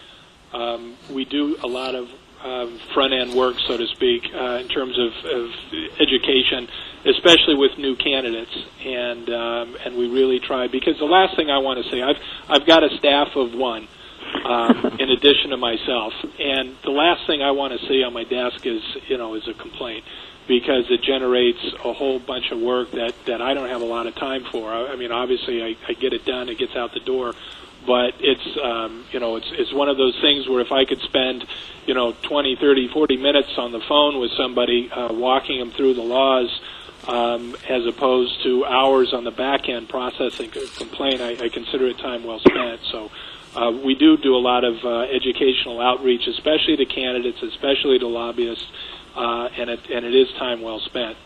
[0.53, 2.09] Um, we do a lot of
[2.43, 5.51] um, front end work, so to speak, uh, in terms of, of
[6.01, 6.69] education,
[7.07, 11.59] especially with new candidates, and um, and we really try because the last thing I
[11.59, 12.17] want to say, I've
[12.49, 13.89] I've got a staff of one.
[14.45, 18.25] Um, in addition to myself, and the last thing I want to see on my
[18.25, 20.05] desk is, you know, is a complaint
[20.47, 24.07] because it generates a whole bunch of work that, that I don't have a lot
[24.07, 24.73] of time for.
[24.73, 27.35] I, I mean, obviously, I, I get it done, it gets out the door,
[27.87, 31.01] but it's um, you know it's it's one of those things where if I could
[31.01, 31.45] spend
[31.87, 35.95] you know 20, 30, 40 minutes on the phone with somebody uh, walking them through
[35.95, 36.61] the laws.
[37.07, 41.87] Um, as opposed to hours on the back end processing a complaint, I, I consider
[41.87, 42.81] it time well spent.
[42.91, 43.11] So
[43.59, 48.07] uh, we do do a lot of uh, educational outreach, especially to candidates, especially to
[48.07, 48.65] lobbyists,
[49.17, 51.17] uh, and it and it is time well spent.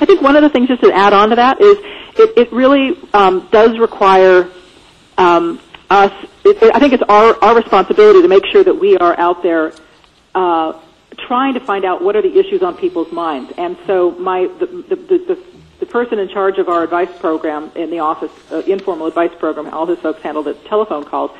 [0.00, 1.78] I think one of the things just to add on to that is
[2.18, 4.50] it, it really um, does require
[5.16, 6.12] um, us.
[6.44, 9.72] It, I think it's our our responsibility to make sure that we are out there.
[10.34, 10.78] Uh,
[11.26, 13.50] trying to find out what are the issues on people's minds.
[13.56, 15.55] And so my the the, the, the
[15.86, 19.86] person in charge of our advice program in the office, uh, informal advice program, all
[19.86, 21.30] his folks handle the telephone calls.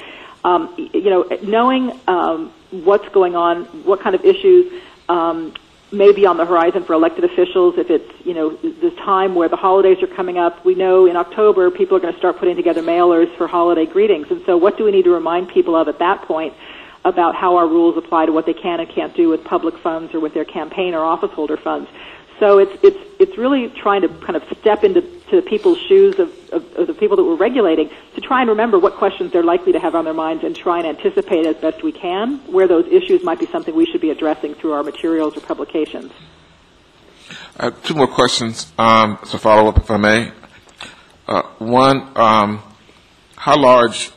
[0.44, 5.54] Um, you know, knowing um, what's going on, what kind of issues um,
[5.92, 7.78] may be on the horizon for elected officials.
[7.78, 11.16] If it's you know the time where the holidays are coming up, we know in
[11.16, 14.30] October people are going to start putting together mailers for holiday greetings.
[14.30, 16.54] And so, what do we need to remind people of at that point?
[17.04, 20.12] about how our rules apply to what they can and can't do with public funds
[20.12, 21.88] or with their campaign or office holder funds.
[22.38, 26.18] So it's it's it's really trying to kind of step into to the people's shoes
[26.18, 29.42] of, of, of the people that we're regulating to try and remember what questions they're
[29.42, 32.68] likely to have on their minds and try and anticipate as best we can where
[32.68, 36.12] those issues might be something we should be addressing through our materials or publications.
[37.58, 40.32] Have two more questions um, to follow up, if I may.
[41.26, 42.62] Uh, One, um,
[43.36, 44.12] how large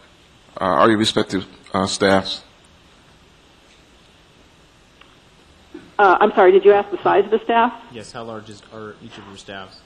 [0.60, 2.44] uh, are your respective uh, staffs?
[6.00, 7.74] Uh, I'm sorry, did you ask the size of the staff?
[7.92, 9.82] Yes, how large is, are each of your staffs?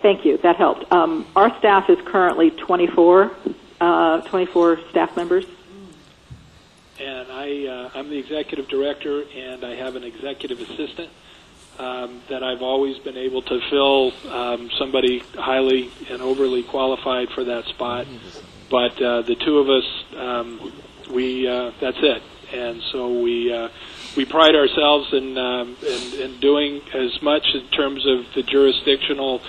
[0.00, 0.90] Thank you, that helped.
[0.92, 3.32] Um, our staff is currently 24,
[3.80, 5.44] uh, 24 staff members.
[7.00, 11.10] And I, uh, I'm the executive director, and I have an executive assistant
[11.80, 17.42] um, that I've always been able to fill um, somebody highly and overly qualified for
[17.42, 18.06] that spot.
[18.70, 20.72] But uh, the two of us, um,
[21.10, 22.22] we uh, that's it.
[22.52, 23.68] And so we uh,
[24.16, 29.40] we pride ourselves in, um, in in doing as much in terms of the jurisdictional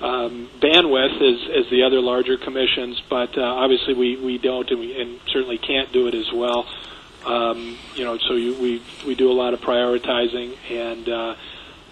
[0.00, 4.80] um, bandwidth as, as the other larger commissions, but uh, obviously we, we don't and,
[4.80, 6.66] we, and certainly can't do it as well.
[7.24, 11.34] Um, you know, so you, we we do a lot of prioritizing, and uh,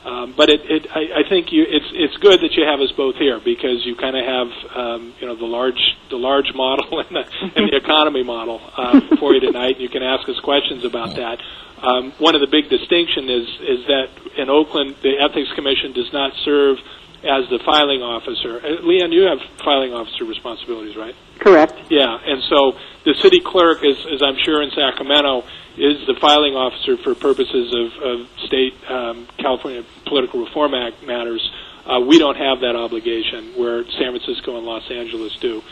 [0.05, 2.93] um, but it, it I, I think you it's it's good that you have us
[2.93, 7.01] both here because you kind of have um, you know the large the large model
[7.01, 7.24] and the
[7.56, 9.81] and the economy model uh, for you tonight.
[9.81, 11.40] You can ask us questions about that.
[11.82, 16.12] Um, one of the big distinction is is that in Oakland the Ethics Commission does
[16.12, 16.78] not serve
[17.24, 18.60] as the filing officer.
[18.60, 21.14] Uh, LeeAnn, you have filing officer responsibilities, right?
[21.40, 21.72] Correct.
[21.90, 25.44] Yeah, and so the city clerk, as, as I'm sure in Sacramento,
[25.77, 31.51] is the filing officer for purposes of, of state um, California Political Reform Act matters.
[31.85, 35.63] Uh, we don't have that obligation, where San Francisco and Los Angeles do.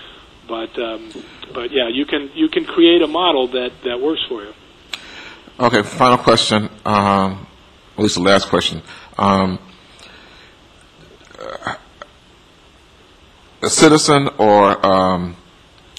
[0.49, 1.11] But um,
[1.55, 4.53] but yeah, you can you can create a model that, that works for you.
[5.61, 7.47] Okay, final question, um,
[7.97, 8.83] at least the last question.
[9.16, 9.59] Um,
[13.62, 15.37] a citizen or um,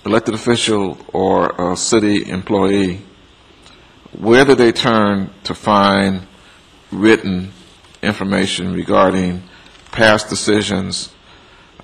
[0.06, 3.02] elected official or a city employee,
[4.20, 6.28] where do they turn to find
[6.92, 7.52] written
[8.02, 9.44] information regarding
[9.92, 11.14] past decisions,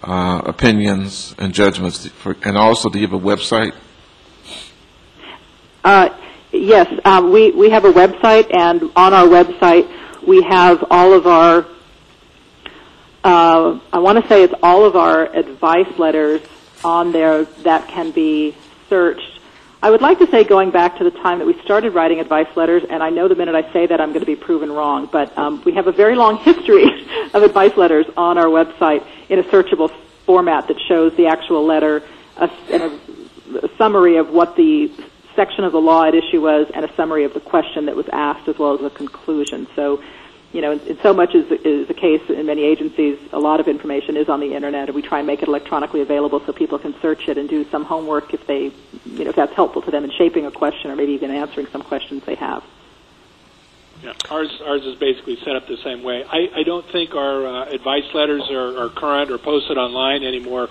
[0.04, 2.08] uh, opinions, and judgments?
[2.08, 3.74] For, and also, do you have a website?
[5.84, 6.10] Uh,
[6.52, 9.90] yes, um, we, we have a website, and on our website
[10.28, 11.66] we have all of our,
[13.24, 16.42] uh, I want to say it's all of our advice letters
[16.84, 18.56] on there that can be
[18.90, 19.39] searched.
[19.82, 22.54] I would like to say going back to the time that we started writing advice
[22.58, 25.08] letters, and I know the minute I say that I'm going to be proven wrong,
[25.10, 26.84] but um, we have a very long history
[27.34, 29.90] of advice letters on our website in a searchable
[30.26, 32.04] format that shows the actual letter
[32.36, 34.92] a, and a, a summary of what the
[35.34, 38.08] section of the law at issue was and a summary of the question that was
[38.12, 39.66] asked as well as the conclusion.
[39.78, 40.04] So,
[40.52, 43.68] you know, in so much is, is the case in many agencies, a lot of
[43.68, 46.80] information is on the internet and we try and make it electronically available so people
[46.80, 48.72] can search it and do some homework if they,
[49.06, 51.68] you know, if that's helpful to them in shaping a question or maybe even answering
[51.68, 52.64] some questions they have.
[54.02, 56.24] Yeah, ours ours is basically set up the same way.
[56.24, 60.70] I, I don't think our uh, advice letters are, are current or posted online anymore,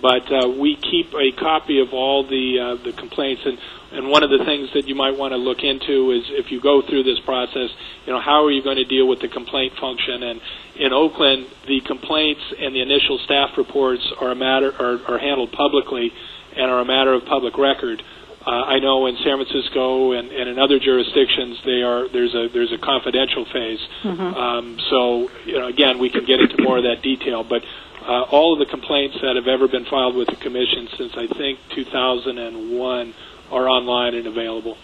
[0.00, 3.42] but uh, we keep a copy of all the uh, the complaints.
[3.44, 3.58] And
[3.90, 6.60] and one of the things that you might want to look into is if you
[6.60, 7.70] go through this process,
[8.06, 10.22] you know, how are you going to deal with the complaint function?
[10.22, 10.40] And
[10.76, 15.52] in Oakland, the complaints and the initial staff reports are a matter are, are handled
[15.52, 16.12] publicly
[16.56, 18.02] and are a matter of public record.
[18.46, 22.48] Uh, I know in San Francisco and, and in other jurisdictions, they are there's a
[22.48, 23.80] there's a confidential phase.
[24.04, 24.36] Mhm.
[24.36, 27.62] Um, so you know, again, we can get into more of that detail, but
[28.08, 31.26] uh, all of the complaints that have ever been filed with the commission since I
[31.26, 33.14] think 2001
[33.50, 34.78] are online and available.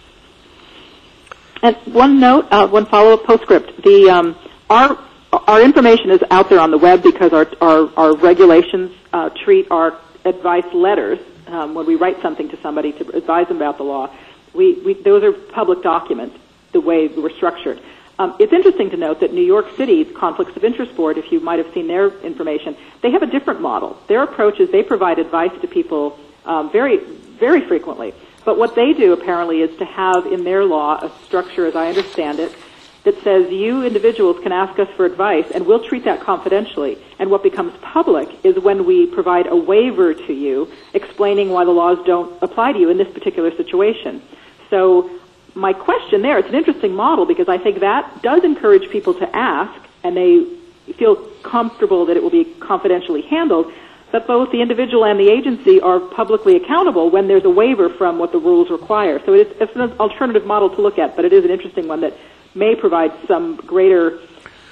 [1.63, 3.81] And one note, uh, one follow-up postscript.
[3.81, 4.35] The um,
[4.69, 4.99] our
[5.31, 9.67] our information is out there on the web because our our, our regulations uh, treat
[9.71, 13.83] our advice letters um, when we write something to somebody to advise them about the
[13.83, 14.15] law.
[14.53, 16.37] We, we those are public documents.
[16.73, 17.81] The way we're structured.
[18.17, 21.39] Um, it's interesting to note that New York City's Conflicts of Interest Board, if you
[21.41, 24.01] might have seen their information, they have a different model.
[24.07, 28.13] Their approach is they provide advice to people um, very, very frequently.
[28.45, 31.89] But what they do apparently is to have in their law a structure, as I
[31.89, 32.55] understand it,
[33.03, 36.97] that says you individuals can ask us for advice and we'll treat that confidentially.
[37.19, 41.71] And what becomes public is when we provide a waiver to you explaining why the
[41.71, 44.23] laws don't apply to you in this particular situation.
[44.69, 45.11] So
[45.55, 49.35] my question there, it's an interesting model because I think that does encourage people to
[49.35, 50.45] ask and they
[50.93, 53.71] feel comfortable that it will be confidentially handled,
[54.11, 58.19] but both the individual and the agency are publicly accountable when there's a waiver from
[58.19, 59.19] what the rules require.
[59.25, 62.01] So it's, it's an alternative model to look at, but it is an interesting one
[62.01, 62.13] that
[62.53, 64.19] may provide some greater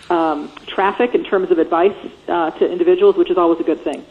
[0.10, 1.98] um, traffic in terms of advice
[2.28, 4.06] uh, to individuals, which is always a good thing.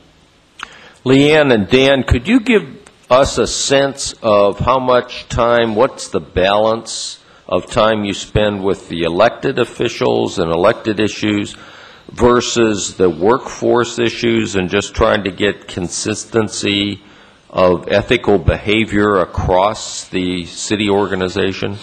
[1.04, 2.81] LeeAnn and Dan, could you give
[3.12, 8.88] us a sense of how much time, what's the balance of time you spend with
[8.88, 11.54] the elected officials and elected issues
[12.08, 17.02] versus the workforce issues and just trying to get consistency
[17.50, 21.76] of ethical behavior across the city organization?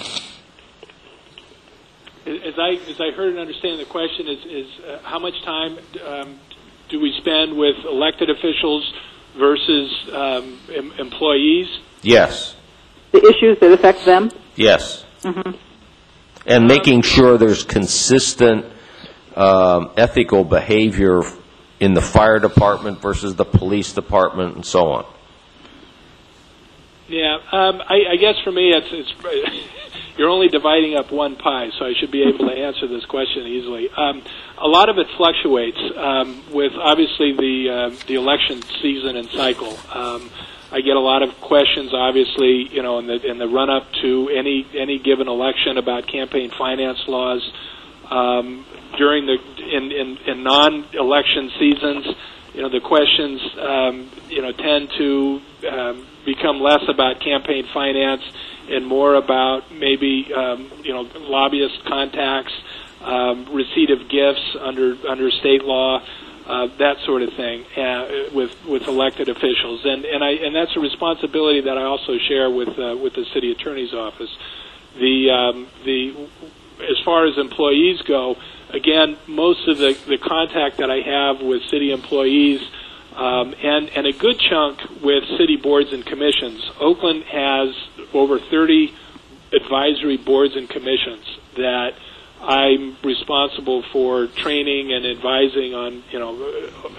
[2.25, 5.77] As I, as I heard and understand the question is, is uh, how much time
[6.03, 6.39] um,
[6.89, 8.91] do we spend with elected officials
[9.39, 11.67] versus um, em- employees?
[12.01, 12.55] Yes,
[13.11, 14.29] The issues that affect them?
[14.55, 15.05] yes.
[15.23, 15.55] Mhm.
[16.45, 18.65] And making sure there's consistent
[19.35, 21.21] um, ethical behavior
[21.79, 25.05] in the fire department versus the police department and so on.
[27.07, 29.13] Yeah, um, I, I guess for me, it's, it's
[30.17, 33.47] you're only dividing up one pie, so I should be able to answer this question
[33.47, 33.89] easily.
[33.95, 34.21] Um,
[34.61, 39.77] a lot of it fluctuates um, with obviously the uh, the election season and cycle.
[39.93, 40.29] Um,
[40.71, 43.91] I get a lot of questions, obviously, you know, in the in the run up
[44.01, 47.41] to any any given election about campaign finance laws.
[48.11, 48.65] Um,
[48.97, 49.37] during the
[49.71, 52.05] in, in, in non-election seasons,
[52.53, 58.23] you know, the questions um, you know tend to um, become less about campaign finance
[58.69, 62.53] and more about maybe um, you know lobbyist contacts,
[63.09, 66.01] um, receipt of gifts under under state law,
[66.45, 70.75] uh, that sort of thing uh, with with elected officials, and and I and that's
[70.75, 74.29] a responsibility that I also share with uh, with the city attorney's office.
[74.99, 76.27] The um, the
[76.81, 78.35] as far as employees go,
[78.69, 82.61] again, most of the the contact that I have with city employees.
[83.15, 86.63] Um, and, and a good chunk with city boards and commissions.
[86.79, 87.75] Oakland has
[88.13, 88.93] over 30
[89.51, 91.25] advisory boards and commissions
[91.57, 91.95] that
[92.41, 96.31] I'm responsible for training and advising on, you know,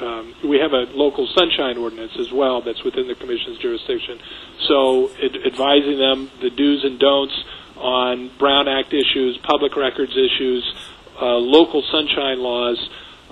[0.01, 4.21] um, we have a local sunshine ordinance as well that's within the commission's jurisdiction.
[4.69, 7.45] So ad- advising them the do's and don'ts
[7.77, 10.75] on Brown Act issues, public records issues,
[11.21, 12.79] uh, local sunshine laws,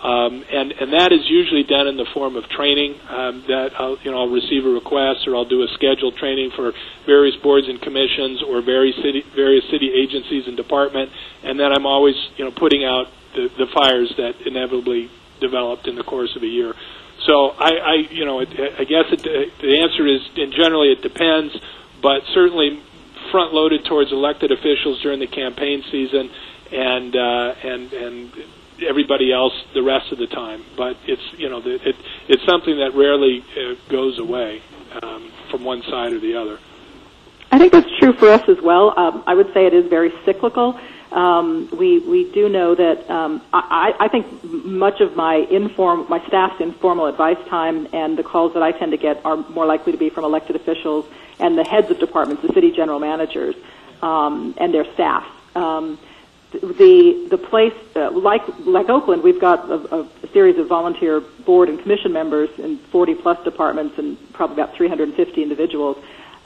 [0.03, 2.95] um, and and that is usually done in the form of training.
[3.09, 6.53] Um, that I'll, you know I'll receive a request or I'll do a scheduled training
[6.55, 6.73] for
[7.05, 11.11] various boards and commissions or various city various city agencies and department,
[11.43, 15.11] and then I'm always you know putting out the, the fires that inevitably
[15.41, 16.75] developed in the course of a year.
[17.27, 21.57] So I, I you know I guess it, the answer is in generally it depends,
[22.01, 22.83] but certainly
[23.33, 26.31] front loaded towards elected officials during the campaign season,
[26.71, 28.33] and uh, and and
[28.87, 30.65] everybody else the rest of the time.
[30.77, 31.97] But it's you know it
[32.29, 34.63] it's something that rarely uh, goes away
[35.03, 36.59] um, from one side or the other.
[37.51, 38.99] I think that's true for us as well.
[38.99, 40.79] Um, I would say it is very cyclical.
[41.13, 46.25] Um, we we do know that um, I, I think much of my inform my
[46.27, 49.93] staff's informal advice time and the calls that I tend to get are more likely
[49.93, 51.07] to be from elected officials
[51.41, 53.55] and the heads of departments, the city general managers,
[54.03, 55.27] um, and their staff.
[55.57, 55.99] Um,
[56.53, 61.69] the the place uh, like like Oakland, we've got a, a series of volunteer board
[61.69, 65.97] and commission members in 40 plus departments and probably about 350 individuals.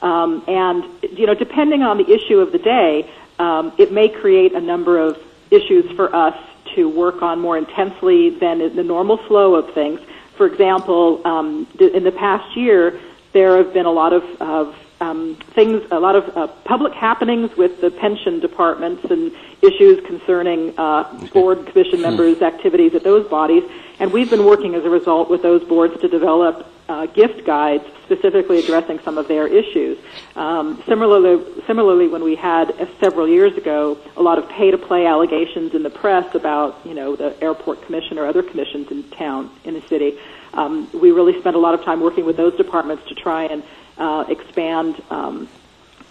[0.01, 0.83] Um, and
[1.17, 3.09] you know, depending on the issue of the day,
[3.39, 5.17] um, it may create a number of
[5.51, 6.37] issues for us
[6.75, 9.99] to work on more intensely than in the normal flow of things.
[10.35, 12.99] For example, um, in the past year,
[13.31, 17.55] there have been a lot of, of um, things, a lot of uh, public happenings
[17.57, 21.03] with the pension departments and issues concerning uh,
[21.33, 23.63] board commission members' activities at those bodies.
[23.99, 27.83] And we've been working as a result with those boards to develop uh, gift guides
[28.05, 29.97] specifically addressing some of their issues.
[30.35, 35.73] Um, similarly, similarly, when we had uh, several years ago a lot of pay-to-play allegations
[35.73, 39.73] in the press about, you know, the airport commission or other commissions in town in
[39.73, 40.17] the city,
[40.53, 43.63] um, we really spent a lot of time working with those departments to try and
[43.97, 45.47] uh, expand um,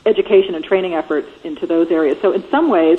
[0.07, 2.19] education and training efforts into those areas.
[2.21, 2.99] So in some ways,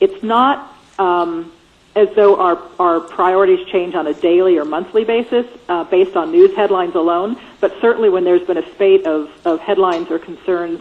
[0.00, 1.52] it's not um,
[1.94, 6.30] as though our, our priorities change on a daily or monthly basis uh, based on
[6.30, 10.80] news headlines alone, but certainly when there's been a spate of, of headlines or concerns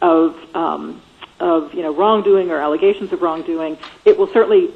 [0.00, 1.02] of, um,
[1.38, 4.72] of you know, wrongdoing or allegations of wrongdoing, it will certainly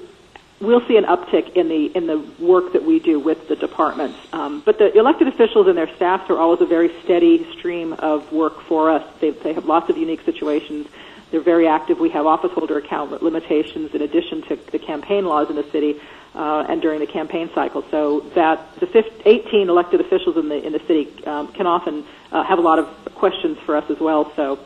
[0.60, 4.18] we'll see an uptick in the in the work that we do with the departments.
[4.32, 8.32] Um, but the elected officials and their staffs are always a very steady stream of
[8.32, 9.04] work for us.
[9.20, 10.88] They, they have lots of unique situations.
[11.30, 12.00] They're very active.
[12.00, 16.00] We have office holder account limitations in addition to the campaign laws in the city
[16.34, 17.84] uh, and during the campaign cycle.
[17.90, 22.04] So that the 15, 18 elected officials in the in the city um, can often
[22.32, 24.32] uh, have a lot of questions for us as well.
[24.34, 24.58] So.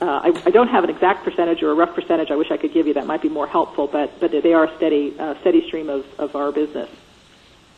[0.00, 2.30] Uh, I, I don't have an exact percentage or a rough percentage.
[2.30, 2.94] I wish I could give you.
[2.94, 6.04] That might be more helpful, but but they are a steady uh, steady stream of,
[6.18, 6.88] of our business.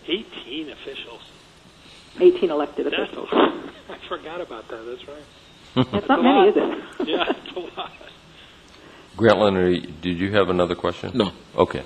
[0.07, 1.23] 18 officials.
[2.19, 3.29] 18 elected That's- officials.
[3.89, 4.85] I forgot about that.
[4.85, 5.25] That's right.
[5.95, 7.09] It's not many, is it?
[7.09, 7.93] Yeah, it's a lot.
[9.17, 11.13] Grant Leonard, did you have another question?
[11.15, 11.31] No.
[11.57, 11.83] Okay.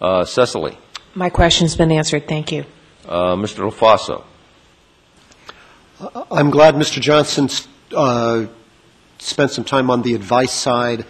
[0.00, 0.76] Uh, Cecily?
[1.14, 2.64] My question's been answered, thank you.
[3.08, 3.68] Uh, Mr.
[3.70, 4.24] LaFaso?
[6.30, 7.00] I'm glad Mr.
[7.00, 7.48] Johnson
[7.96, 8.46] uh,
[9.18, 11.04] spent some time on the advice side.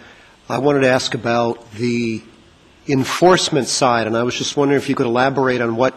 [0.49, 2.23] I wanted to ask about the
[2.87, 5.93] enforcement side, and I was just wondering if you could elaborate on what,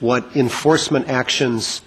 [0.00, 1.82] what enforcement actions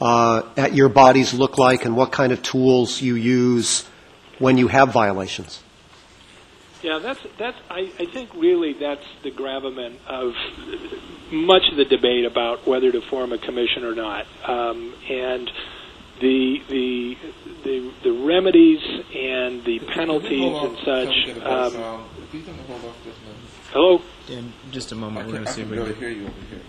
[0.00, 3.86] uh, at your bodies look like and what kind of tools you use
[4.38, 5.62] when you have violations.
[6.82, 7.56] Yeah, that's that's.
[7.70, 10.34] I, I think really that's the gravamen of
[11.32, 15.50] much of the debate about whether to form a commission or not, um, and
[16.20, 17.16] the the
[17.64, 18.80] the the remedies
[19.14, 21.44] and the penalties and such.
[21.44, 22.04] Um,
[23.72, 24.02] hello.
[24.26, 25.26] Dan, just a moment.
[25.26, 26.60] We're going to see if we can hear you over here.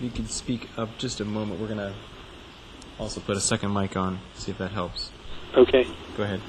[0.00, 1.60] You can speak up just a moment.
[1.60, 1.94] We're going to
[2.98, 4.20] also put a second mic on.
[4.34, 5.10] See if that helps.
[5.56, 5.86] Okay.
[6.16, 6.40] Go ahead.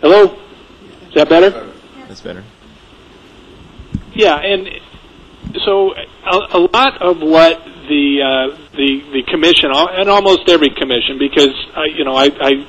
[0.00, 0.36] Hello.
[1.08, 1.72] Is that better?
[2.08, 2.44] That's better.
[4.12, 4.68] Yeah, and
[5.64, 8.46] so a, a lot of what the uh,
[8.78, 12.66] the the commission and almost every commission, because I, you know I, I'm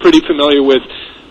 [0.00, 0.82] pretty familiar with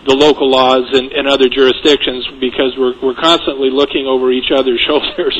[0.04, 4.80] the local laws and, and other jurisdictions because we're we're constantly looking over each other's
[4.88, 5.36] shoulders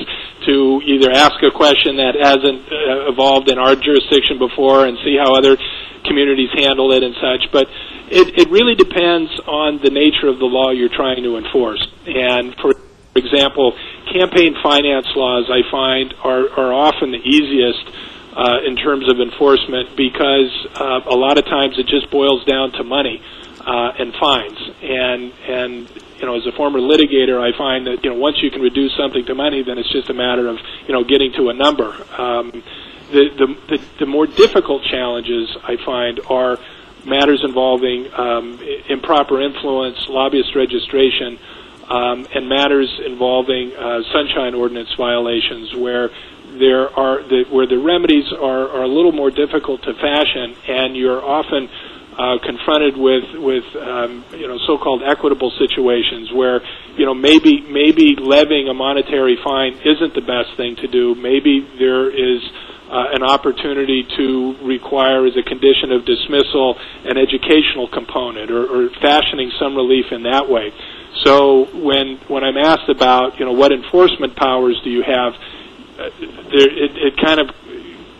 [0.46, 5.16] to either ask a question that hasn't uh, evolved in our jurisdiction before and see
[5.16, 5.56] how other
[6.04, 7.50] communities handle it and such.
[7.50, 7.68] But
[8.12, 11.80] it, it really depends on the nature of the law you're trying to enforce.
[12.06, 12.74] And for
[13.14, 13.76] example,
[14.12, 17.84] campaign finance laws I find are, are often the easiest
[18.34, 22.72] uh, in terms of enforcement because uh, a lot of times it just boils down
[22.72, 23.22] to money
[23.60, 24.58] uh, and fines.
[24.82, 28.50] And and you know, as a former litigator, I find that you know once you
[28.50, 31.50] can reduce something to money, then it's just a matter of you know getting to
[31.50, 31.92] a number.
[32.16, 32.62] Um,
[33.10, 36.58] the, the, the, the more difficult challenges I find are
[37.04, 38.58] matters involving um,
[38.88, 41.38] improper influence, lobbyist registration,
[41.88, 46.10] um, and matters involving uh, sunshine ordinance violations, where
[46.58, 50.96] there are the, where the remedies are, are a little more difficult to fashion, and
[50.96, 51.68] you're often
[52.18, 56.60] uh, confronted with with um, you know so-called equitable situations where
[56.96, 61.14] you know maybe maybe levying a monetary fine isn't the best thing to do.
[61.14, 62.42] Maybe there is
[62.92, 68.90] uh, an opportunity to require as a condition of dismissal an educational component or, or
[69.00, 70.70] fashioning some relief in that way.
[71.24, 76.10] So when when I'm asked about you know what enforcement powers do you have, uh,
[76.50, 77.54] there, it, it kind of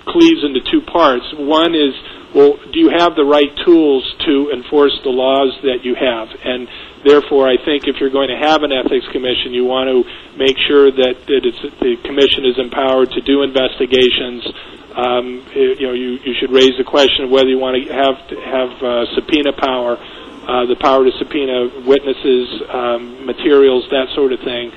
[0.07, 1.25] cleaves into two parts.
[1.37, 1.95] One is
[2.35, 6.33] well, do you have the right tools to enforce the laws that you have?
[6.45, 6.67] And
[7.05, 10.01] therefore, I think if you're going to have an ethics commission, you want to
[10.41, 14.49] make sure that, that it's, the commission is empowered to do investigations.
[14.97, 18.17] Um, you know, you, you should raise the question of whether you want to have
[18.45, 20.01] have uh, subpoena power,
[20.47, 24.73] uh, the power to subpoena witnesses, um, materials, that sort of thing.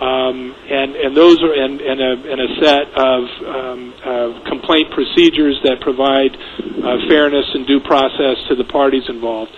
[0.00, 5.60] Um, and and those are and, and, a, a set of um, uh, complaint procedures
[5.62, 9.52] that provide uh, fairness and due process to the parties involved.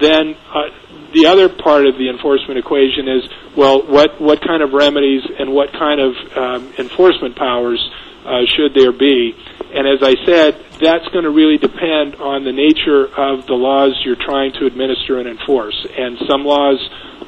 [0.00, 0.74] Then uh,
[1.14, 5.52] the other part of the enforcement equation is well, what what kind of remedies and
[5.52, 7.80] what kind of um, enforcement powers
[8.24, 9.34] uh, should there be?
[9.72, 14.00] And as I said, that's going to really depend on the nature of the laws
[14.04, 15.86] you're trying to administer and enforce.
[15.96, 16.78] And some laws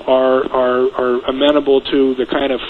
[0.07, 2.61] are are, are amenable to the kind of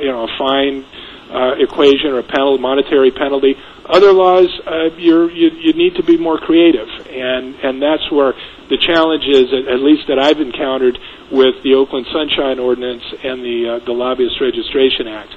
[0.00, 0.84] you know a fine
[1.30, 3.56] uh, equation or a penalty, monetary penalty.
[3.86, 8.32] Other laws, uh, you you need to be more creative, and and that's where
[8.70, 10.98] the challenge is, at, at least that I've encountered
[11.30, 15.34] with the Oakland Sunshine Ordinance and the uh, the Lobbyist Registration Act.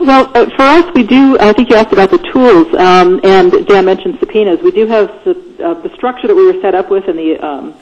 [0.00, 1.38] Well, uh, for us, we do.
[1.38, 4.60] I think you asked about the tools, um, and Dan mentioned subpoenas.
[4.62, 5.32] We do have the,
[5.64, 7.74] uh, the structure that we were set up with, and the um,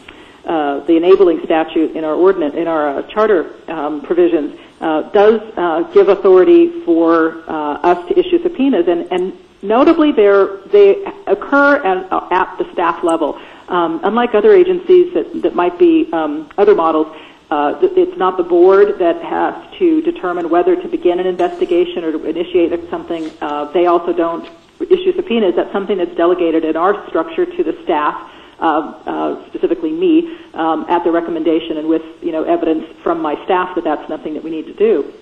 [0.44, 5.40] uh, the enabling statute in our ordinance, in our uh, charter um, provisions, uh, does
[5.56, 12.58] uh, give authority for us to issue subpoenas, and, and notably, they occur at, at,
[12.58, 13.40] the staff level.
[13.68, 17.16] Um, unlike other agencies that, that might be um, other models,
[17.54, 22.12] uh, it's not the board that has to determine whether to begin an investigation or
[22.12, 23.30] to initiate something.
[23.72, 24.48] they also don't
[24.80, 25.54] issue subpoenas.
[25.54, 28.64] That's something that's delegated in our structure to the staff uh,
[29.04, 33.74] uh, specifically me, um, at the recommendation and with you know evidence from my staff
[33.74, 35.12] that that's nothing that we need to do.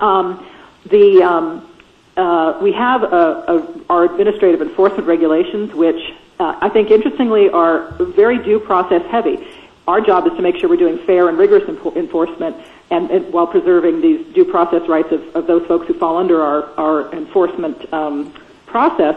[0.00, 0.46] Um,
[0.86, 1.68] the um,
[2.16, 6.00] uh, we have a, a, our administrative enforcement regulations, which
[6.38, 9.46] uh, I think interestingly are very due process heavy.
[9.88, 12.54] Our job is to make sure we're doing fair and rigorous enfor- enforcement,
[12.90, 16.42] and, and, while preserving these due process rights of, of, those folks who fall under
[16.42, 18.34] our, our enforcement um,
[18.66, 19.16] process.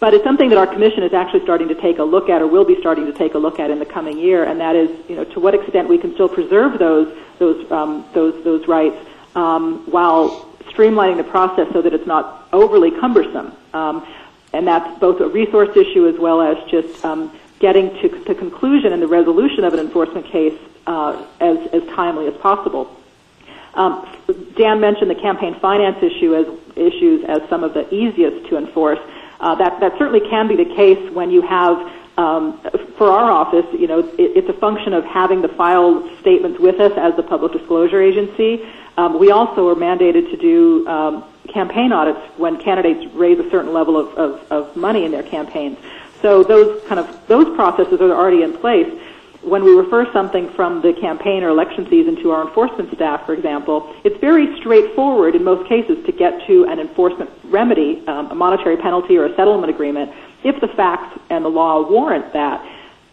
[0.00, 2.48] But it's something that our commission is actually starting to take a look at, or
[2.48, 4.90] will be starting to take a look at in the coming year, and that is,
[5.08, 8.96] you know, to what extent we can still preserve those those um, those those rights
[9.36, 13.52] um, while streamlining the process so that it's not overly cumbersome.
[13.72, 14.04] Um,
[14.52, 18.92] and that's both a resource issue as well as just um, getting to the conclusion
[18.92, 22.94] and the resolution of an enforcement case uh, as, as timely as possible.
[23.74, 24.08] Um,
[24.56, 28.98] Dan mentioned the campaign finance issue as issues as some of the easiest to enforce.
[29.40, 31.92] Uh, that that certainly can be the case when you have.
[32.18, 32.58] Um,
[32.96, 36.80] for our office, you know, it, it's a function of having the filed statements with
[36.80, 38.68] us as the public disclosure agency.
[38.96, 43.72] Um, we also are mandated to do um, campaign audits when candidates raise a certain
[43.72, 45.78] level of, of, of money in their campaigns.
[46.22, 48.88] So those kind of those processes are already in place
[49.42, 53.34] when we refer something from the campaign or election season to our enforcement staff, for
[53.34, 58.34] example, it's very straightforward in most cases to get to an enforcement remedy, um, a
[58.34, 60.12] monetary penalty or a settlement agreement,
[60.44, 62.64] if the facts and the law warrant that.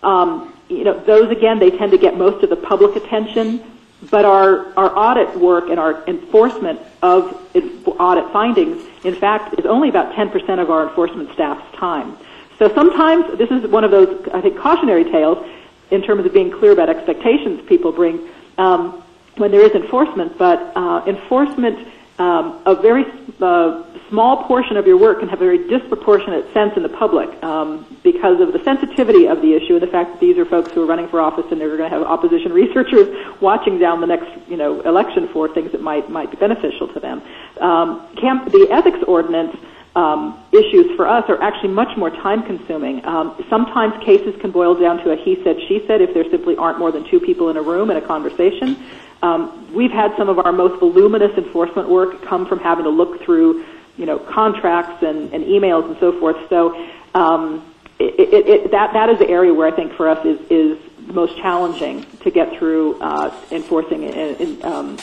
[0.03, 3.64] Um, you know, those again, they tend to get most of the public attention,
[4.10, 7.40] but our, our audit work and our enforcement of
[7.86, 12.18] audit findings, in fact, is only about 10% of our enforcement staff's time.
[12.60, 15.45] So sometimes this is one of those, I think, cautionary tales
[15.91, 19.03] in terms of being clear about expectations people bring um,
[19.38, 21.88] when there is enforcement, but uh, enforcement,
[22.18, 23.06] um, a very
[23.41, 27.44] uh, small portion of your work can have a very disproportionate sense in the public
[27.44, 30.72] um, because of the sensitivity of the issue and the fact that these are folks
[30.72, 34.07] who are running for office and they're going to have opposition researchers watching down the
[34.07, 37.22] next you know election for things that might might be beneficial to them.
[37.60, 39.57] Um, camp, the ethics ordinance
[39.96, 43.04] um, issues for us are actually much more time consuming.
[43.06, 46.58] Um, sometimes cases can boil down to a he said, she said if there simply
[46.58, 48.78] aren't more than two people in a room in a conversation.
[49.22, 53.24] Um, we've had some of our most voluminous enforcement work come from having to look
[53.24, 53.66] through,
[53.98, 56.38] you know, contracts and, and emails and so forth.
[56.50, 56.76] So
[57.14, 57.66] um,
[57.98, 60.78] it, it, it, that that is the area where I think for us is is
[61.08, 64.98] most challenging to get through uh, enforcing in, in, um,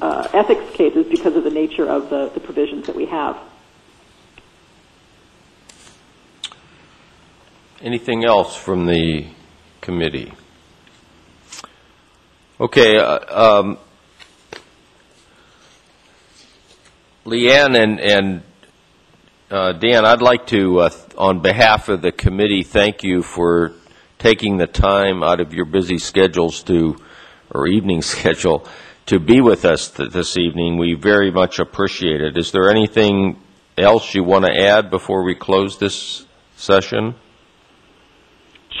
[0.00, 3.38] uh, ethics cases because of the nature of the, the provisions that we have.
[7.80, 9.26] Anything else from the
[9.80, 10.32] committee?
[12.58, 13.78] Okay, uh, um,
[17.24, 18.42] LeeAnn and, and
[19.48, 23.74] uh, Dan, I'd like to, uh, on behalf of the committee, thank you for
[24.18, 26.96] taking the time out of your busy schedules to,
[27.54, 28.66] or evening schedule,
[29.06, 30.78] to be with us th- this evening.
[30.78, 32.36] We very much appreciate it.
[32.36, 33.40] Is there anything
[33.76, 36.26] else you want to add before we close this
[36.56, 37.14] session?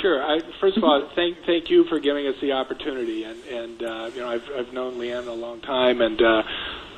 [0.00, 0.22] Sure.
[0.22, 3.24] I, first of all, thank thank you for giving us the opportunity.
[3.24, 6.42] And and uh, you know, I've I've known LeeAnn a long time, and uh,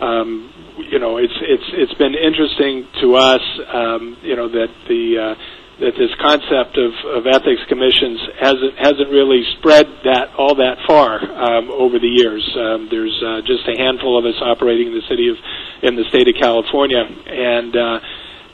[0.05, 0.52] um,
[0.90, 3.40] you know, it's it's it's been interesting to us,
[3.72, 5.35] um, you know, that the uh,
[5.81, 11.20] that this concept of, of ethics commissions hasn't hasn't really spread that all that far
[11.20, 12.44] um, over the years.
[12.52, 15.36] Um, there's uh, just a handful of us operating in the city of
[15.82, 18.01] in the state of California, and uh,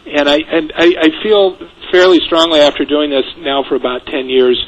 [0.06, 1.58] and I and I, I feel
[1.90, 4.58] fairly strongly after doing this now for about 10 years,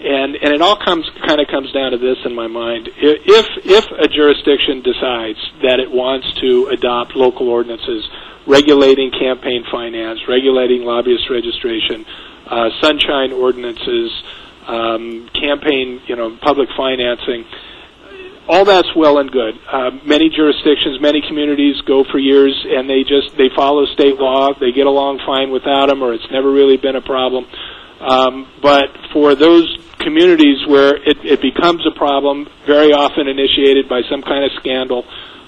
[0.00, 2.88] and and it all comes kind of comes down to this in my mind.
[2.96, 8.08] If if a jurisdiction decides that it wants to adopt local ordinances
[8.46, 12.04] regulating campaign finance, regulating lobbyist registration,
[12.46, 14.12] uh, sunshine ordinances,
[14.66, 17.44] um, campaign, you know, public financing,
[18.48, 19.58] all that's well and good.
[19.70, 24.52] Uh, many jurisdictions, many communities go for years, and they just they follow state law.
[24.52, 27.46] They get along fine without them, or it's never really been a problem.
[28.00, 34.02] Um, but for those communities where it, it becomes a problem, very often initiated by
[34.10, 35.04] some kind of scandal,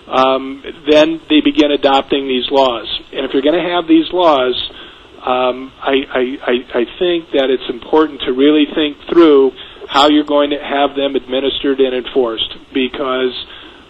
[0.09, 2.89] um, then they begin adopting these laws.
[3.12, 4.56] And if you're going to have these laws,
[5.20, 9.52] um, I, I, I think that it's important to really think through
[9.88, 13.32] how you're going to have them administered and enforced because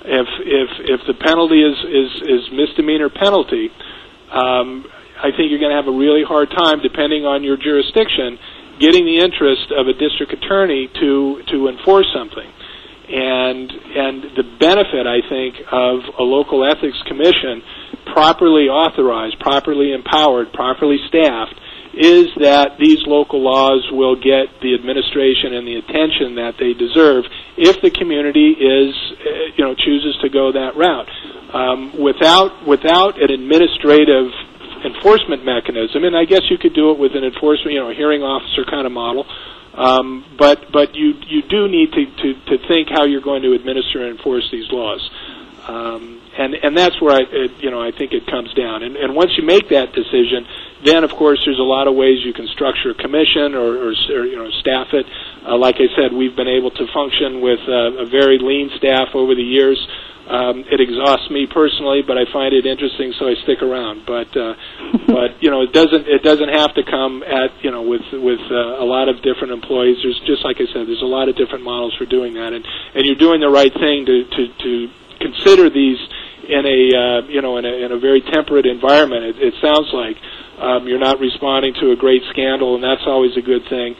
[0.04, 3.70] if if if the penalty is is is misdemeanor penalty
[4.30, 4.84] um,
[5.16, 8.38] I think you're going to have a really hard time depending on your jurisdiction
[8.78, 12.50] getting the interest of a district attorney to to enforce something.
[13.08, 17.62] And and the benefit I think of a local ethics commission
[18.12, 21.54] properly authorized properly empowered properly staffed
[21.96, 27.24] is that these local laws will get the administration and the attention that they deserve
[27.56, 28.94] if the community is,
[29.24, 31.08] uh, you know, chooses to go that route.
[31.54, 34.28] Um, without without an administrative
[34.84, 38.22] enforcement mechanism, and I guess you could do it with an enforcement, you know, hearing
[38.22, 39.24] officer kind of model.
[39.74, 43.52] Um, but but you you do need to, to, to think how you're going to
[43.52, 45.10] administer and enforce these laws.
[45.68, 48.82] Um, and and that's where I it, you know I think it comes down.
[48.82, 50.46] And, and once you make that decision,
[50.84, 53.92] then of course there's a lot of ways you can structure a commission or, or,
[53.92, 55.06] or you know staff it.
[55.46, 59.14] Uh, like I said, we've been able to function with uh, a very lean staff
[59.14, 59.78] over the years.
[60.26, 64.02] Um, it exhausts me personally, but I find it interesting, so I stick around.
[64.06, 64.54] But uh,
[65.06, 68.42] but you know, it doesn't it doesn't have to come at you know with with
[68.50, 69.98] uh, a lot of different employees.
[70.02, 72.66] There's just like I said, there's a lot of different models for doing that, and
[72.94, 74.90] and you're doing the right thing to to, to
[75.20, 75.98] consider these
[76.48, 79.24] in a uh, you know in a, in a very temperate environment.
[79.24, 80.16] It, it sounds like
[80.58, 83.96] um, you're not responding to a great scandal, and that's always a good thing.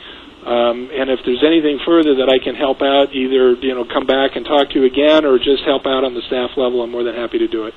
[0.46, 4.06] Um, and if there's anything further that I can help out, either you know come
[4.06, 6.90] back and talk to you again, or just help out on the staff level, I'm
[6.90, 7.74] more than happy to do it.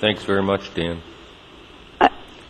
[0.00, 1.02] Thanks very much, Dan.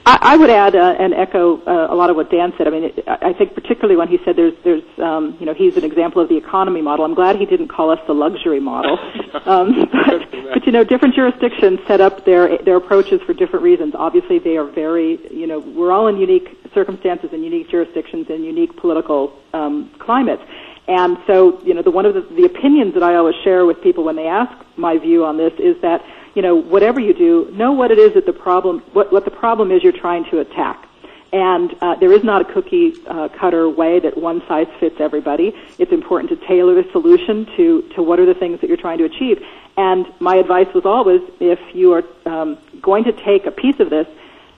[0.06, 2.66] I, I would add uh, and echo uh, a lot of what Dan said.
[2.66, 5.54] I mean, it, I I think particularly when he said there's, there's, um, you know,
[5.54, 7.04] he's an example of the economy model.
[7.04, 8.98] I'm glad he didn't call us the luxury model.
[9.46, 13.92] Um, but, but you know, different jurisdictions set up their their approaches for different reasons.
[13.94, 18.44] Obviously, they are very, you know, we're all in unique circumstances and unique jurisdictions and
[18.44, 20.42] unique political um, climates.
[20.86, 23.82] And so, you know, the one of the, the opinions that I always share with
[23.82, 26.00] people when they ask my view on this is that
[26.34, 29.30] you know, whatever you do, know what it is that the problem, what, what the
[29.30, 30.88] problem is you're trying to attack.
[31.32, 35.52] And uh, there is not a cookie uh, cutter way that one size fits everybody.
[35.78, 38.98] It's important to tailor the solution to, to what are the things that you're trying
[38.98, 39.44] to achieve.
[39.76, 43.90] And my advice was always, if you are um, going to take a piece of
[43.90, 44.06] this,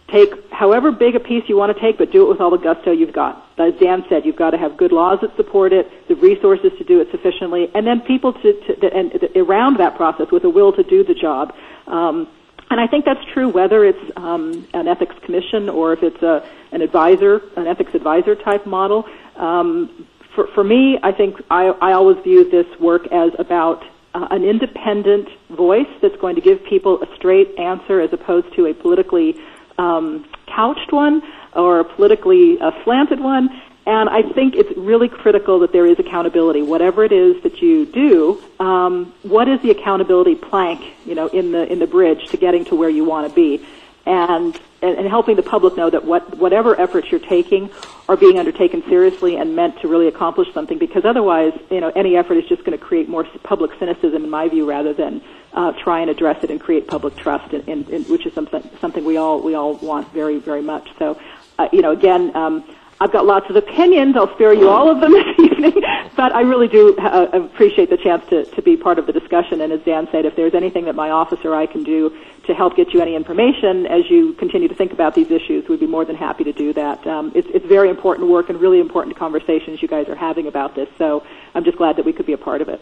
[0.09, 2.57] take however big a piece you want to take, but do it with all the
[2.57, 3.47] gusto you've got.
[3.59, 6.85] As Dan said, you've got to have good laws that support it, the resources to
[6.85, 10.73] do it sufficiently, and then people to, to and around that process with a will
[10.73, 11.55] to do the job.
[11.87, 12.27] Um,
[12.70, 16.49] and I think that's true whether it's um, an ethics commission or if it's a,
[16.73, 19.05] an advisor, an ethics advisor type model.
[19.37, 23.85] Um, for, for me, I think I, I always view this work as about
[24.15, 28.66] uh, an independent voice that's going to give people a straight answer as opposed to
[28.66, 29.37] a politically
[29.78, 33.48] um, couched one or a politically uh, slanted one.
[33.86, 36.62] And I think it's really critical that there is accountability.
[36.62, 41.52] Whatever it is that you do, um, what is the accountability plank, you know, in
[41.52, 43.64] the in the bridge to getting to where you want to be,
[44.05, 47.70] and, and and helping the public know that what whatever efforts you're taking
[48.09, 50.78] are being undertaken seriously and meant to really accomplish something.
[50.78, 54.31] Because otherwise, you know, any effort is just going to create more public cynicism, in
[54.31, 55.23] my view, rather than
[55.57, 58.62] uh, try and address it and create public trust, in, in, in, which is something
[58.81, 60.89] something we all we all want very very much.
[60.99, 61.19] So,
[61.59, 62.35] uh, you know, again.
[62.37, 62.65] Um,
[62.99, 64.16] I've got lots of opinions.
[64.16, 65.83] I'll spare you all of them this evening,
[66.16, 69.61] but I really do uh, appreciate the chance to, to be part of the discussion.
[69.61, 72.16] And as Dan said, if there's anything that my office or I can do
[72.47, 75.81] to help get you any information as you continue to think about these issues, we'd
[75.81, 77.07] be more than happy to do that.
[77.07, 80.74] Um, it's, it's very important work and really important conversations you guys are having about
[80.74, 80.89] this.
[80.97, 81.23] So
[81.55, 82.81] I'm just glad that we could be a part of it.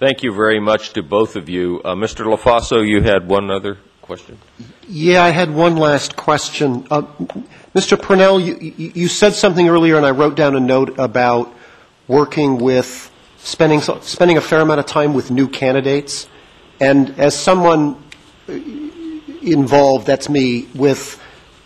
[0.00, 1.82] Thank you very much to both of you.
[1.84, 2.24] Uh, Mr.
[2.24, 4.38] LaFaso, you had one other question.
[4.88, 6.86] Yeah, I had one last question.
[6.90, 7.02] Uh,
[7.74, 8.00] Mr.
[8.00, 11.54] Purnell, you, you, said something earlier, and I wrote down a note about
[12.08, 13.10] working with
[13.40, 16.30] spending spending a fair amount of time with new candidates.
[16.80, 18.02] And as someone
[19.42, 21.22] involved, that's me, with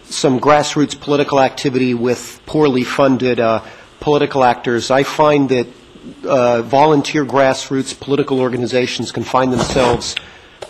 [0.07, 3.63] some grassroots political activity with poorly funded uh,
[4.01, 5.69] political actors, I find that
[6.25, 10.15] uh, volunteer grassroots political organizations can find themselves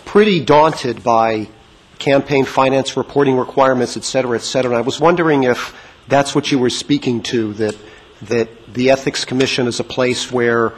[0.05, 1.47] pretty daunted by
[1.99, 4.71] campaign finance reporting requirements, et cetera, et cetera.
[4.71, 5.75] And I was wondering if
[6.07, 7.77] that's what you were speaking to, that,
[8.23, 10.73] that the Ethics Commission is a place where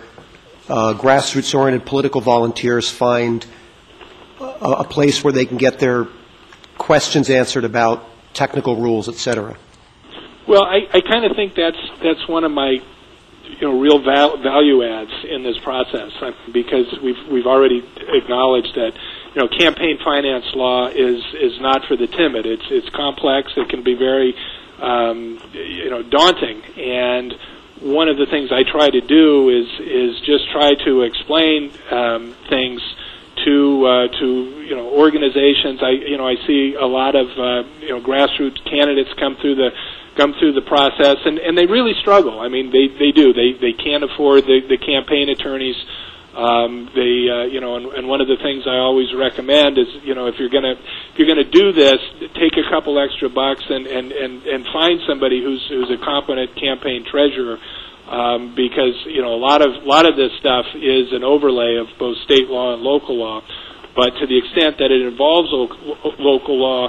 [0.69, 3.45] uh, grassroots-oriented political volunteers find
[4.39, 6.07] a, a, place where they can get their
[6.77, 8.03] questions answered about
[8.33, 9.57] technical rules, et cetera.
[10.47, 12.81] Well, I, I kind of think that's that's one of my
[13.59, 16.11] you know real val- value adds in this process
[16.51, 18.93] because we've we've already acknowledged that
[19.37, 22.47] you know, campaign finance law is is not for the timid.
[22.47, 23.53] It's it's complex.
[23.55, 24.33] It can be very,
[24.81, 26.63] um, you know, daunting.
[26.75, 27.35] And
[27.81, 32.35] one of the things I try to do is is just try to explain um,
[32.49, 32.81] things
[33.45, 34.25] to uh, to
[34.65, 35.83] you know organizations.
[35.83, 39.53] I you know I see a lot of uh, you know grassroots candidates come through
[39.53, 39.69] the
[40.17, 42.39] come through the process and, and they really struggle.
[42.39, 43.31] I mean they, they do.
[43.31, 45.77] They they can't afford the, the campaign attorneys
[46.37, 49.89] um, they, uh, you know, and, and one of the things I always recommend is,
[50.05, 51.97] you know, if you're gonna if you're gonna do this,
[52.37, 56.53] take a couple extra bucks and and and, and find somebody who's who's a competent
[56.55, 57.57] campaign treasurer.
[58.07, 61.75] Um, because you know a lot of a lot of this stuff is an overlay
[61.75, 63.41] of both state law and local law,
[63.97, 66.87] but to the extent that it involves lo- local law,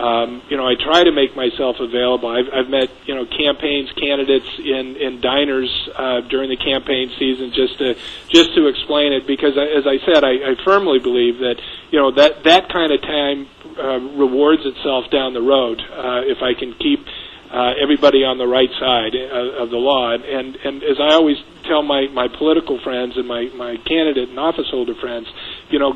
[0.00, 2.28] um, you know, I try to make myself available.
[2.28, 7.52] I've, I've met, you know, campaigns, candidates in in diners uh, during the campaign season
[7.52, 7.94] just to
[8.32, 11.60] just to explain it because, I, as I said, I, I firmly believe that
[11.90, 13.46] you know that that kind of time
[13.76, 17.04] uh, rewards itself down the road uh, if I can keep
[17.52, 20.14] uh, everybody on the right side uh, of the law.
[20.14, 24.30] And, and and as I always tell my my political friends and my my candidate
[24.30, 25.26] and office holder friends,
[25.68, 25.92] you know,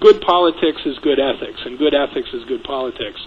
[0.00, 3.20] good politics is good ethics, and good ethics is good politics.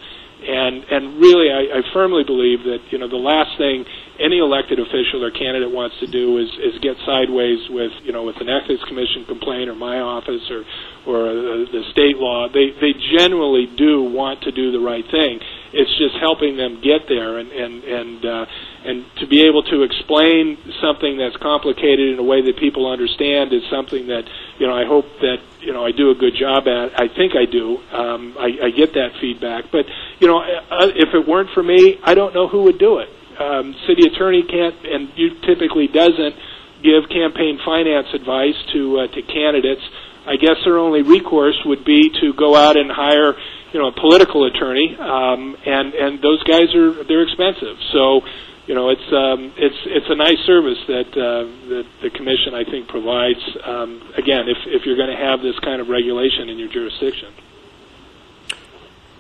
[0.44, 3.86] And and really, I, I firmly believe that you know the last thing
[4.20, 8.24] any elected official or candidate wants to do is is get sideways with you know
[8.24, 10.64] with an ethics commission complaint or my office or
[11.08, 12.48] or uh, the state law.
[12.52, 15.40] They they generally do want to do the right thing.
[15.74, 18.46] It's just helping them get there and and and uh,
[18.86, 23.52] and to be able to explain something that's complicated in a way that people understand
[23.54, 24.24] is something that
[24.60, 26.94] you know I hope that you know I do a good job at.
[27.00, 27.82] I think I do.
[27.92, 29.86] Um, I, I get that feedback, but
[30.20, 33.10] you know uh, if it weren't for me, I don't know who would do it.
[33.40, 36.36] Um, city attorney can't and you typically doesn't
[36.84, 39.82] give campaign finance advice to uh, to candidates.
[40.26, 43.36] I guess their only recourse would be to go out and hire
[43.74, 47.78] you know a political attorney, um, and and those guys are they're expensive.
[47.92, 48.22] So
[48.68, 52.64] you know it's um, it's it's a nice service that uh, that the commission I
[52.64, 53.42] think provides.
[53.66, 57.34] Um, again, if if you're going to have this kind of regulation in your jurisdiction.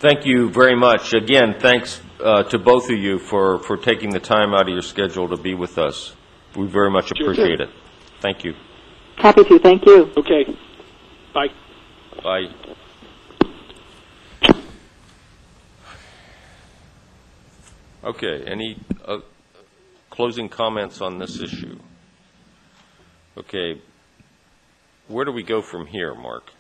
[0.04, 1.14] Thank you very much.
[1.14, 4.82] Again, thanks uh, to both of you for, for taking the time out of your
[4.82, 6.14] schedule to be with us.
[6.58, 7.32] We very much Sure.
[7.32, 7.70] appreciate it.
[8.20, 8.54] Thank you.
[9.16, 9.60] Happy to.
[9.60, 10.12] Thank you.
[10.18, 10.58] Okay.
[11.34, 11.48] Bye.
[12.22, 12.76] Bye.
[18.04, 19.20] Okay, any uh,
[20.10, 21.80] closing comments on this issue?
[23.38, 23.80] Okay,
[25.08, 26.52] where do we go from here, Mark?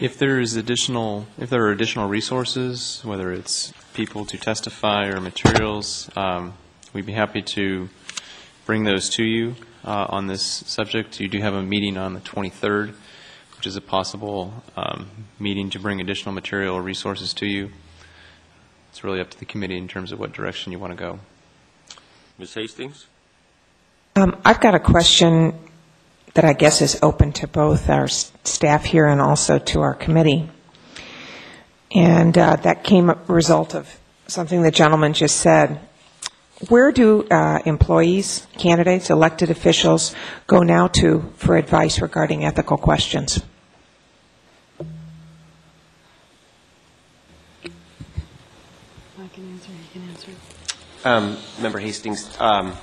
[0.00, 5.20] If there is additional, if there are additional resources, whether it's people to testify or
[5.20, 6.54] materials, um,
[6.94, 7.90] we'd be happy to
[8.64, 9.54] bring those to you
[9.84, 11.20] uh, on this subject.
[11.20, 12.94] You do have a meeting on the 23rd,
[13.64, 15.08] which is a possible um,
[15.38, 17.70] meeting to bring additional material or resources to you.
[18.90, 21.18] It's really up to the committee in terms of what direction you want to go.
[22.36, 22.52] Ms.
[22.52, 23.06] Hastings?
[24.16, 25.58] Um, I've got a question
[26.34, 30.46] that I guess is open to both our staff here and also to our committee.
[31.90, 35.80] And uh, that came a result of something the gentleman just said.
[36.68, 40.14] Where do uh, employees, candidates, elected officials
[40.46, 43.42] go now to for advice regarding ethical questions?
[49.24, 50.30] I can answer, you can answer.
[51.04, 52.74] Um, Member Hastings, um,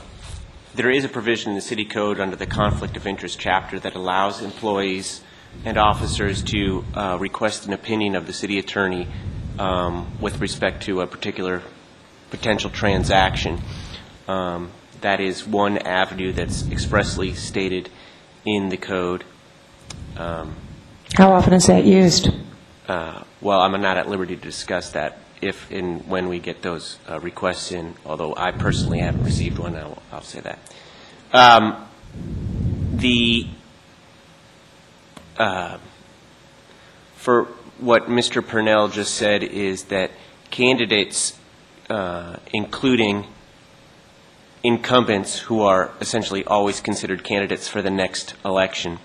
[0.76, 3.96] there is a provision in the city code under the conflict of interest chapter that
[3.96, 5.24] allows employees
[5.66, 9.08] and officers to uh, request an opinion of the city attorney
[9.58, 11.64] um, with respect to a particular
[12.30, 13.60] potential transaction.
[14.28, 14.70] Um,
[15.02, 17.90] That is one avenue that's expressly stated
[18.46, 19.24] in the code.
[20.16, 20.56] Um,
[21.18, 22.30] How often is that used?
[22.88, 26.98] uh, Well, I'm not at liberty to discuss that if and when we get those
[27.10, 30.60] uh, requests in, although I personally haven't received one, I'll I'll say that.
[31.34, 31.88] Um,
[33.02, 33.48] The,
[35.38, 35.80] uh,
[37.16, 37.46] for
[37.80, 38.46] what Mr.
[38.46, 40.12] Purnell just said is that
[40.52, 41.40] candidates,
[41.90, 43.26] uh, including
[44.62, 49.00] incumbents who are essentially always considered candidates for the next election,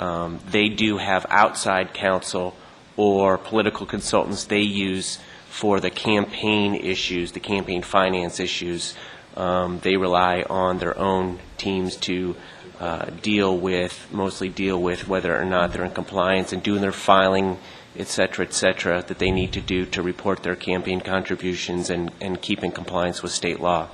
[0.00, 2.56] um, they do have outside counsel
[2.96, 5.18] or political consultants they use
[5.50, 8.94] for the campaign issues, the campaign finance issues.
[9.36, 12.34] Um, They rely on their own teams to
[12.80, 16.92] uh, deal with, mostly deal with whether or not they're in compliance and doing their
[17.10, 17.58] filing,
[17.96, 22.10] et cetera, et cetera, that they need to do to report their campaign contributions and
[22.20, 23.88] and keep in compliance with state law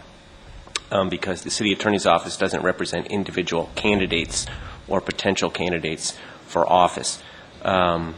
[0.93, 4.47] um, because the city attorney's office doesn't represent individual candidates
[4.89, 6.16] or potential candidates
[6.47, 7.19] for office.
[7.65, 8.15] Um,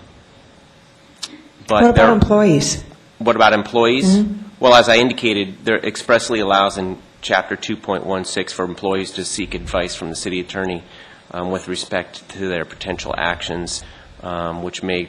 [1.66, 2.84] but What about there- employees?
[3.18, 4.18] What about employees?
[4.18, 4.38] Mhm.
[4.60, 9.94] Well, as I indicated, there expressly allows in Chapter 2.16 for employees to seek advice
[9.96, 10.84] from the city attorney
[11.32, 13.82] um, with respect to their potential actions,
[14.22, 15.08] um, which may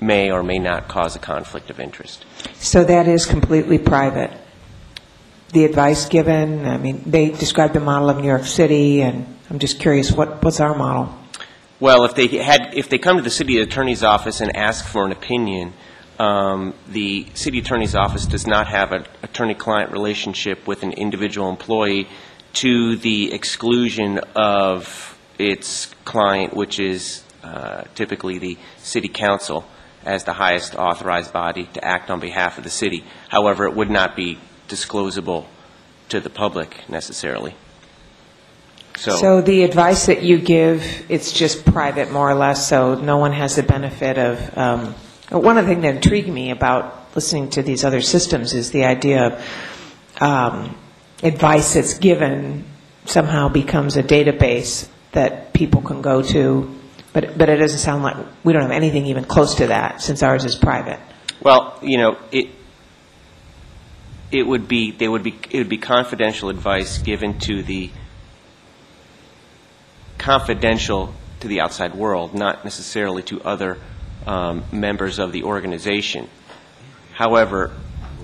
[0.00, 2.24] may or may not cause a conflict of interest.
[2.54, 4.30] So that is completely private.
[5.52, 9.58] The advice given, I mean, they described the model of New York City, and I'm
[9.58, 11.12] just curious, what, what's our model?
[11.80, 15.04] Well, if they had, if they come to the city attorney's office and ask for
[15.04, 15.72] an opinion,
[16.18, 22.08] um, the city attorney's office does not have an attorney-client relationship with an individual employee
[22.54, 29.64] to the exclusion of its client, which is uh, typically the city council
[30.04, 33.04] as the highest authorized body to act on behalf of the city.
[33.28, 34.38] However, it would not be
[34.68, 35.46] disclosable
[36.08, 37.54] to the public necessarily.
[38.96, 43.18] So So the advice that you give, it's just private, more or less, so no
[43.18, 44.94] one has the benefit of, um,
[45.30, 48.84] one of the things that intrigued me about listening to these other systems is the
[48.84, 50.76] idea of um,
[51.22, 52.64] advice that's given
[53.04, 56.74] somehow becomes a database that people can go to,
[57.12, 60.22] but, but it doesn't sound like, we don't have anything even close to that, since
[60.22, 61.00] ours is private.
[61.42, 62.48] Well, you know, it,
[64.30, 67.90] it would be, they would be, it would be confidential advice given to the,
[70.18, 73.78] confidential to the outside world, not necessarily to other
[74.28, 76.28] um, members of the organization.
[77.14, 77.72] However,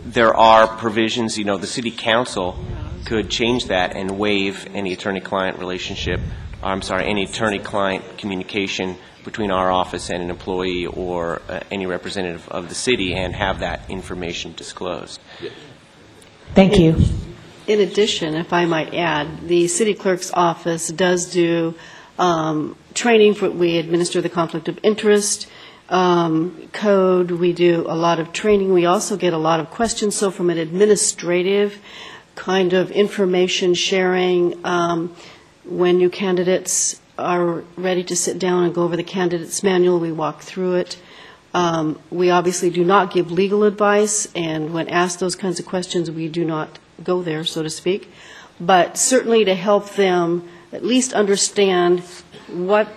[0.05, 2.59] there are provisions, you know, the city council
[3.07, 6.21] could change that and waive any attorney-client relationship,
[6.63, 12.47] I'm sorry, any attorney-client communication between our office and an employee or uh, any representative
[12.51, 15.19] of the city and have that information disclosed.
[16.55, 16.97] Thank you.
[17.67, 21.75] In addition, if I might add, the city clerk's office does do
[22.19, 25.49] um, training for, we administer the conflict of interest
[25.95, 30.17] um, code, we do a lot of training, we also get a lot of questions,
[30.17, 31.79] so from an administrative
[32.35, 35.15] kind of information sharing, um,
[35.65, 40.11] when new candidates are ready to sit down and go over the candidate's manual, we
[40.11, 40.99] walk through it.
[41.55, 46.11] Um, We obviously do not give legal advice, and when asked those kinds of questions,
[46.11, 48.11] we do not go there, so to speak.
[48.59, 50.43] But certainly to help them
[50.73, 52.01] at least understand
[52.49, 52.89] what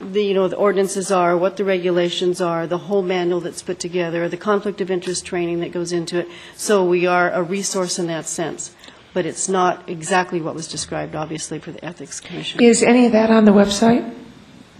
[0.00, 3.78] the, you know, the ordinances are, what the regulations are, the whole manual that's put
[3.78, 6.28] together, the conflict of interest training that goes into it.
[6.54, 8.74] So we are a resource in that sense.
[9.14, 12.62] But it's not exactly what was described, obviously, for the Ethics Commission.
[12.62, 14.14] Is any of that on the website?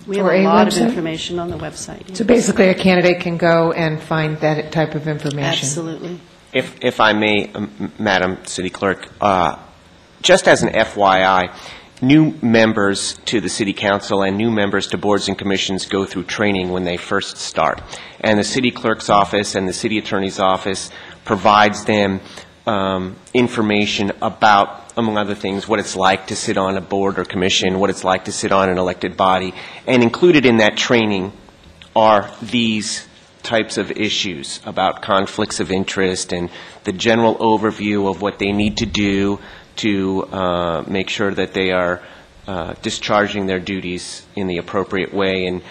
[0.06, 0.88] We have or a a lot of website?
[0.88, 2.14] information on the website.
[2.14, 5.66] So basically, a candidate can go and find that type of information?
[5.66, 6.20] Absolutely.
[6.52, 9.56] If, if I may, um, Madam City Clerk, uh,
[10.20, 11.55] just as an FYI,
[12.02, 16.24] new members to the City Council and new members to boards and commissions go through
[16.24, 17.82] training when they first start.
[18.20, 20.90] And the City Clerk's office and the City Attorney's office
[21.24, 22.20] provides them
[22.66, 27.24] um, information about, among other things, what it's like to sit on a board or
[27.24, 29.55] commission, what it's like to sit on an elected body.
[29.86, 31.32] And included in that training
[31.94, 33.06] are these
[33.43, 36.51] types of issues about conflicts of interest and
[36.85, 39.39] the general overview of what they need to do
[39.76, 42.02] to uh, make sure that they are
[42.46, 45.62] uh, discharging their duties in the appropriate way and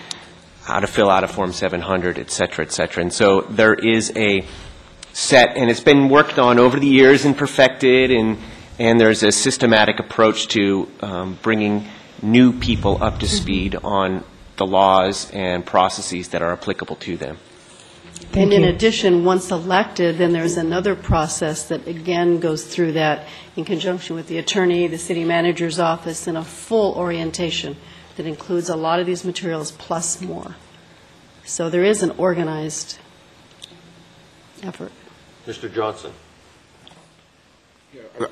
[0.64, 3.02] how to fill out a Form 700, et cetera, et cetera.
[3.02, 4.44] And so there is a
[5.14, 8.38] set, and it's been worked on over the years and perfected, and,
[8.80, 11.88] and there's a systematic approach to um, bringing
[12.22, 14.24] new people up to speed on
[14.58, 17.38] the laws and processes that are applicable to them.
[18.36, 23.64] And in addition, once elected, then there's another process that again goes through that in
[23.64, 27.78] conjunction with the attorney, the city manager's office, and a full orientation
[28.18, 30.56] that includes a lot of these materials plus more.
[31.46, 32.98] So there is an organized
[34.64, 34.92] effort.
[35.48, 35.74] Mr.
[35.74, 36.12] Johnson?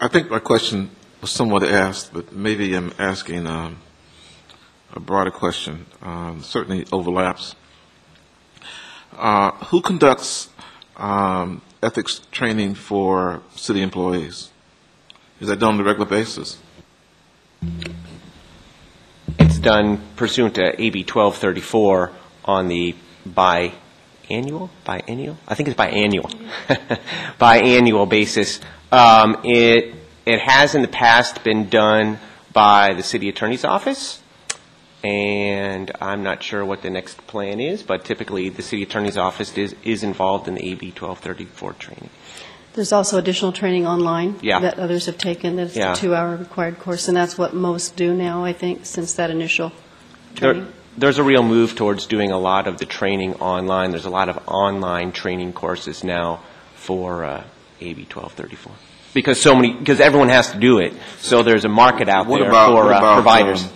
[0.01, 0.89] I think my question
[1.21, 3.77] was somewhat asked, but maybe I'm asking um,
[4.93, 5.85] a broader question.
[6.01, 7.55] Um, Certainly overlaps.
[9.17, 10.49] Uh, Who conducts
[10.97, 14.49] um, ethics training for city employees?
[15.39, 16.57] Is that done on a regular basis?
[19.39, 22.11] It's done pursuant to AB 1234
[22.45, 22.95] on the
[23.27, 25.37] biannual, biennial?
[25.47, 26.31] I think it's biannual,
[27.39, 28.59] biannual basis.
[28.91, 29.95] Um, It,
[30.25, 32.19] it has in the past been done
[32.53, 34.21] by the city attorney's office,
[35.03, 39.55] and I'm not sure what the next plan is, but typically the city attorney's office
[39.57, 42.09] is, is involved in the AB 1234 training.
[42.73, 44.59] There's also additional training online Yeah.
[44.59, 45.93] that others have taken, that's Yeah.
[45.93, 49.71] a two-hour required course, and that's what most do now, I think, since that initial
[50.39, 50.73] There- training.
[50.95, 53.89] There's a real move towards doing a lot of the training online.
[53.89, 56.41] There's a lot of online training courses now
[56.75, 57.43] for uh,
[57.81, 58.71] AB 1234.
[59.15, 62.39] Because so many, because everyone has to do it, so there's a market out What
[62.41, 63.63] there about- for what uh, about, providers.
[63.63, 63.69] um,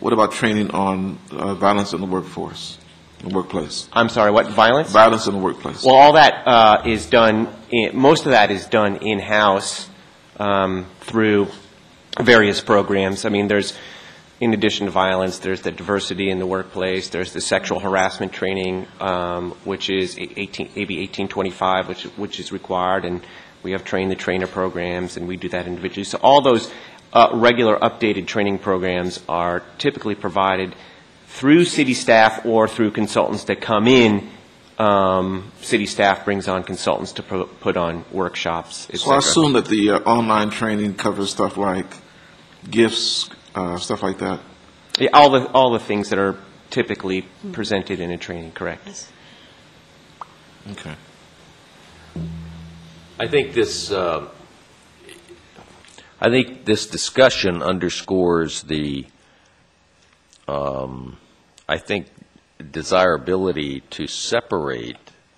[0.00, 2.78] What about training on uh, violence in the workforce,
[3.20, 3.88] the workplace?
[3.92, 4.90] I'm sorry, what, violence?
[4.90, 5.84] Violence in the workplace.
[5.84, 9.88] Well, all that uh, is done, in- most of that is done in-house
[10.38, 11.48] um, through
[12.20, 13.24] various programs.
[13.24, 13.76] I mean, there's,
[14.40, 18.86] in addition to violence, there's the diversity in the workplace, there's the sexual harassment training,
[19.00, 23.24] um, which is 18, AB 1825, which, which is required, and
[23.62, 26.04] we have train-the-trainer programs, and we do that individually.
[26.04, 26.70] So all those
[27.34, 30.74] regular updated training programs are typically provided
[31.28, 34.30] through city staff or through consultants that come in.
[34.78, 39.30] Um, city staff brings on consultants to pro- put on workshops, et So I cetera.
[39.30, 41.86] assume that the uh, online training covers stuff like
[42.68, 44.40] gifts, uh, stuff like that.
[44.98, 46.36] Yeah, all the all the things that are
[46.70, 47.22] typically
[47.52, 49.06] presented in a training, correct?
[50.72, 50.94] Okay.
[53.20, 54.26] I think this, uh,
[56.24, 59.04] I think this discussion underscores the,
[60.48, 61.18] um,
[61.68, 62.06] I think,
[62.70, 64.96] desirability to separate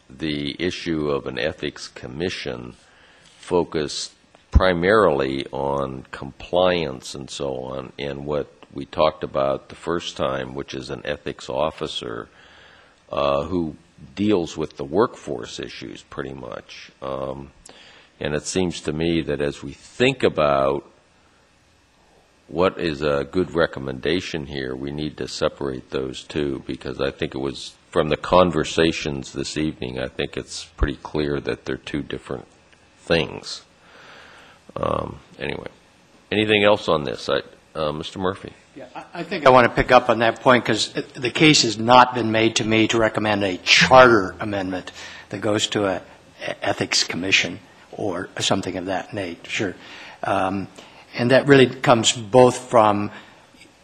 [0.09, 2.77] the issue of an ethics commission
[3.37, 4.13] focused
[4.53, 10.73] primarily on compliance and so on, and what we talked about the first time, which
[10.73, 12.29] is an ethics officer
[13.11, 13.75] uh, who
[14.15, 16.93] deals with the workforce issues pretty much.
[17.03, 17.51] Um,
[18.21, 20.91] and it seems to me that as we think about
[22.49, 27.35] what is a good recommendation here, we need to separate those two, because I think
[27.35, 32.03] it was, from the conversations this evening, I think it's pretty clear that they're two
[32.03, 32.47] different
[32.99, 33.63] things.
[34.77, 35.69] Um, Anyway,
[36.33, 37.29] anything else on this?
[37.29, 37.43] I-
[37.75, 38.17] uh, Mr.
[38.17, 38.55] Murphy?
[38.75, 41.79] Yeah, I think I want to pick up on that point because the case has
[41.79, 44.93] not been made to me to recommend a charter amendment
[45.29, 46.03] that goes to a
[46.63, 47.59] ethics commission
[47.97, 49.75] or something of that nature.
[50.23, 50.69] Um,
[51.17, 53.11] And that really comes both from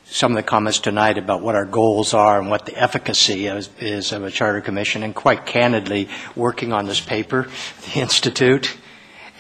[0.05, 3.71] some of the comments tonight about what our goals are and what the efficacy is,
[3.81, 7.49] is of a charter commission, and quite candidly, working on this paper,
[7.95, 8.77] the Institute,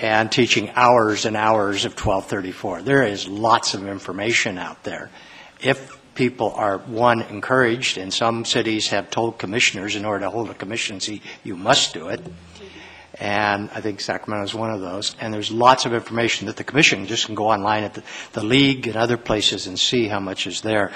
[0.00, 2.80] and teaching hours and hours of 1234.
[2.80, 5.10] There is lots of information out there.
[5.60, 10.48] If people are, one, encouraged, and some cities have told commissioners, in order to hold
[10.48, 12.22] a commission, see, you must do it,
[13.22, 16.64] and I think Sacramento is one of those, and there's lots of information that the
[16.64, 20.18] commission just can go online at the, the league and other places and see how
[20.18, 20.90] much is there.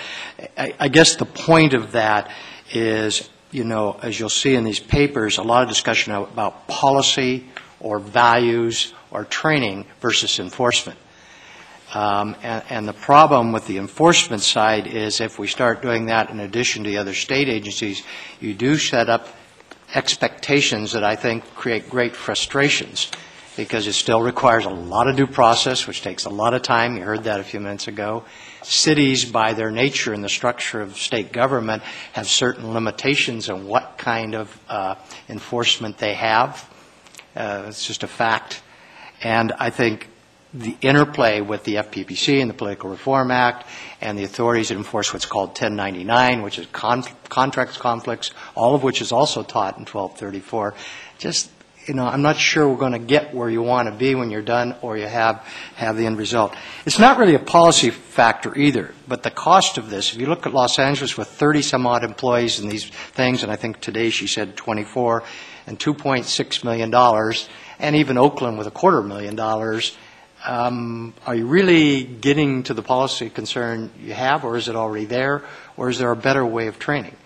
[0.59, 2.33] I, I guess the point of that
[2.73, 7.47] is, you know, as you'll see in these papers, a lot of discussion about policy
[7.79, 10.99] or values or training versus enforcement.
[11.95, 16.31] Um, and, and the problem with the enforcement side is if we start doing that
[16.31, 18.03] in addition to the other state agencies,
[18.41, 19.29] you do set up
[19.95, 23.11] expectations that I think create great frustrations
[23.57, 26.97] because it still requires a lot of due process, which takes a lot of time.
[26.97, 28.25] You heard that a few minutes ago.
[28.63, 31.83] Cities, by their nature and the structure of state government,
[32.13, 34.97] have certain limitations on what kind of uh,
[35.29, 36.69] enforcement they have.
[37.35, 38.63] Uh, it's just a fact.
[39.23, 40.09] And I think
[40.55, 43.67] the interplay with the FPPC and the Political Reform Act
[44.01, 48.83] and the authorities that enforce what's called 1099, which is con- contracts conflicts, all of
[48.83, 50.75] which is also taught in 1234.
[51.19, 51.51] Just,
[51.87, 54.31] you know, I'm not sure we're going to get where you want to be when
[54.31, 55.45] you're done or you have,
[55.75, 56.55] have the end result.
[56.87, 60.47] It's not really a policy factor either, but the cost of this, if you look
[60.47, 64.11] at Los Angeles with 30 some odd employees in these things, and I think today
[64.11, 65.23] she said 24,
[65.67, 66.95] and $2.6 million,
[67.79, 69.97] and even Oakland with a quarter million dollars,
[70.47, 75.05] um, are you really getting to the policy concern you have, or is it already
[75.05, 75.43] there,
[75.77, 77.17] or is there a better way of training?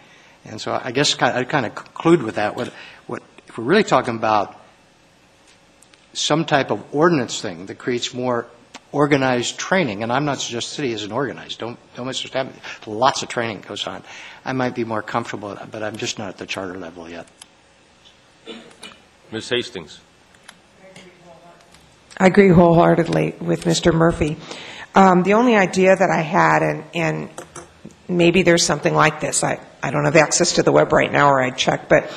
[0.45, 2.57] And so I guess I'd kind of conclude with that.
[2.57, 2.73] What,
[3.07, 4.59] what, if we're really talking about
[6.15, 8.47] some type of ordinance thing that creates more
[8.91, 12.55] organized training, and I'm not suggesting city isn't organized, don't, don't misunderstand me.
[12.87, 14.03] Lots of training goes on.
[14.45, 17.29] I might be more comfortable, but I'm just not at the charter level yet.
[19.31, 19.51] Ms.
[19.51, 20.01] Hastings?
[22.21, 23.95] I agree wholeheartedly with Mr.
[23.95, 24.37] Murphy.
[24.95, 27.31] Um, the only idea that I had, and, and
[28.09, 31.31] maybe there's something like this, I, I don't have access to the web right now,
[31.31, 32.13] or I'd check, but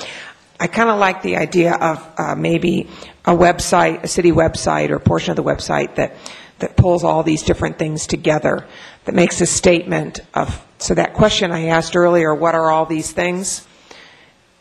[0.59, 2.89] I kind of like the idea of uh, maybe
[3.23, 6.17] a website, a city website, or a portion of the website that,
[6.59, 8.67] that pulls all these different things together,
[9.05, 13.13] that makes a statement of, so that question I asked earlier, what are all these
[13.13, 13.65] things?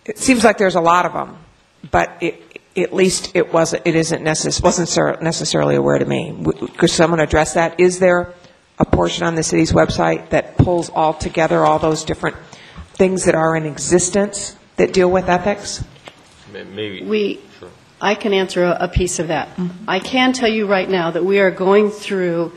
[0.05, 1.37] It seems like there's a lot of them,
[1.91, 6.35] but it, at least it wasn't, it isn't necess, wasn't cer- necessarily aware to me.
[6.43, 7.79] W- Could someone address that?
[7.79, 8.33] Is there
[8.79, 12.37] a portion on the city's website that pulls all together all those different
[12.95, 15.85] things that are in existence that deal with ethics?
[16.53, 17.03] Maybe.
[17.05, 17.69] We, Sure.
[18.01, 19.49] I can answer a, a piece of that.
[19.87, 22.53] I can tell you right now that we are going through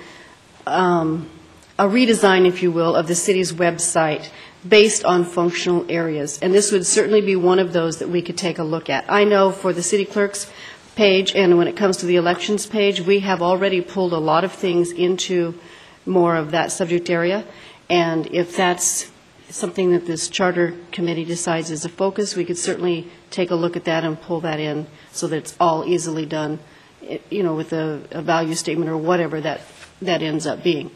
[0.65, 1.29] um,
[1.77, 4.29] a redesign, if you will, of the city's website
[4.67, 6.39] based on functional areas.
[6.41, 9.05] And this would certainly be one of those that we could take a look at.
[9.09, 10.51] I know for the city clerk's
[10.95, 14.43] page, and when it comes to the elections page, we have already pulled a lot
[14.43, 15.59] of things into
[16.05, 17.45] more of that subject area.
[17.89, 19.11] And if that's
[19.49, 23.75] something that this charter committee decides is a focus, we could certainly take a look
[23.75, 26.59] at that and pull that in so that it's all easily done,
[27.07, 29.61] eh, you know, with a, a value statement or whatever that,
[30.01, 30.89] that ends up being.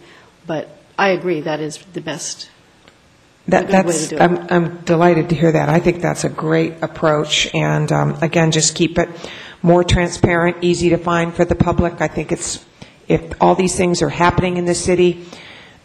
[0.48, 2.50] But I agree, that is the best
[3.50, 4.22] That, good way that's, do it.
[4.22, 5.70] I'm, I'm delighted to hear that.
[5.70, 9.10] I think that's a great approach, and um, again, just keep it
[9.62, 12.02] more transparent, easy to find for the public.
[12.02, 12.66] I think it's,
[13.08, 15.26] if all these things are happening in the city,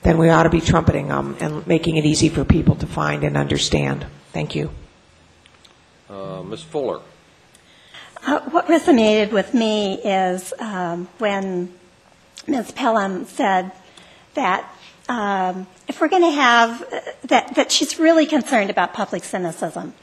[0.02, 3.24] then we ought to be trumpeting them and making it easy for people to find
[3.24, 4.06] and understand.
[4.32, 4.70] Thank you.
[6.08, 6.62] Uh, Ms.
[6.62, 7.00] Fuller?
[8.26, 11.72] Uh, What resonated with me is um, when
[12.46, 12.72] Ms.
[12.72, 13.72] Pelham said
[14.34, 14.70] that
[15.08, 16.80] um, if we're going to have,
[17.24, 19.94] that, that she's really concerned about public cynicism.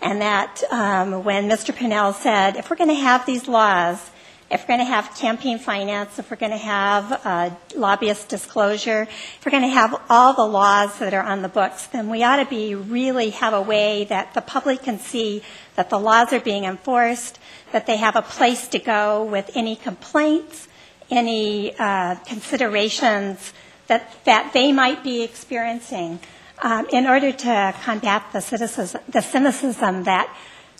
[0.00, 1.74] And that um, when Mr.
[1.74, 4.10] Pennell said, if we're going to have these laws,
[4.50, 9.02] if we're going to have campaign finance, if we're going to have uh, lobbyist disclosure,
[9.02, 12.22] if we're going to have all the laws that are on the books, then we
[12.22, 15.42] ought to be really have a way that the public can see
[15.76, 17.38] that the laws are being enforced,
[17.72, 20.68] that they have a place to go with any complaints,
[21.10, 23.52] any uh, considerations
[23.86, 26.20] that, that they might be experiencing
[26.62, 30.34] um, in order to combat the cynicism, the cynicism that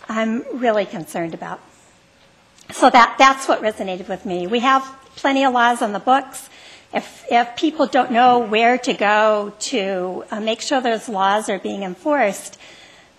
[0.08, 1.60] I'm really concerned about.
[2.70, 4.46] So that, that's what resonated with me.
[4.46, 4.82] We have
[5.16, 6.48] plenty of laws on the books.
[6.92, 11.58] If, if people don't know where to go to uh, make sure those laws are
[11.58, 12.58] being enforced,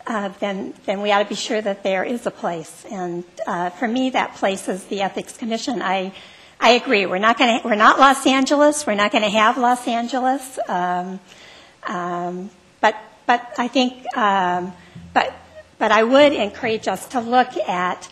[0.07, 2.85] uh, then, then we ought to be sure that there is a place.
[2.89, 5.81] And uh, for me, that place is the Ethics Commission.
[5.81, 6.13] I,
[6.59, 7.05] I agree.
[7.05, 7.67] We're not going to.
[7.67, 8.87] We're not Los Angeles.
[8.87, 10.57] We're not going to have Los Angeles.
[10.67, 11.19] Um,
[11.83, 12.49] um,
[12.81, 12.95] but
[13.27, 14.73] but I think um,
[15.13, 15.33] but
[15.77, 18.09] but I would encourage us to look at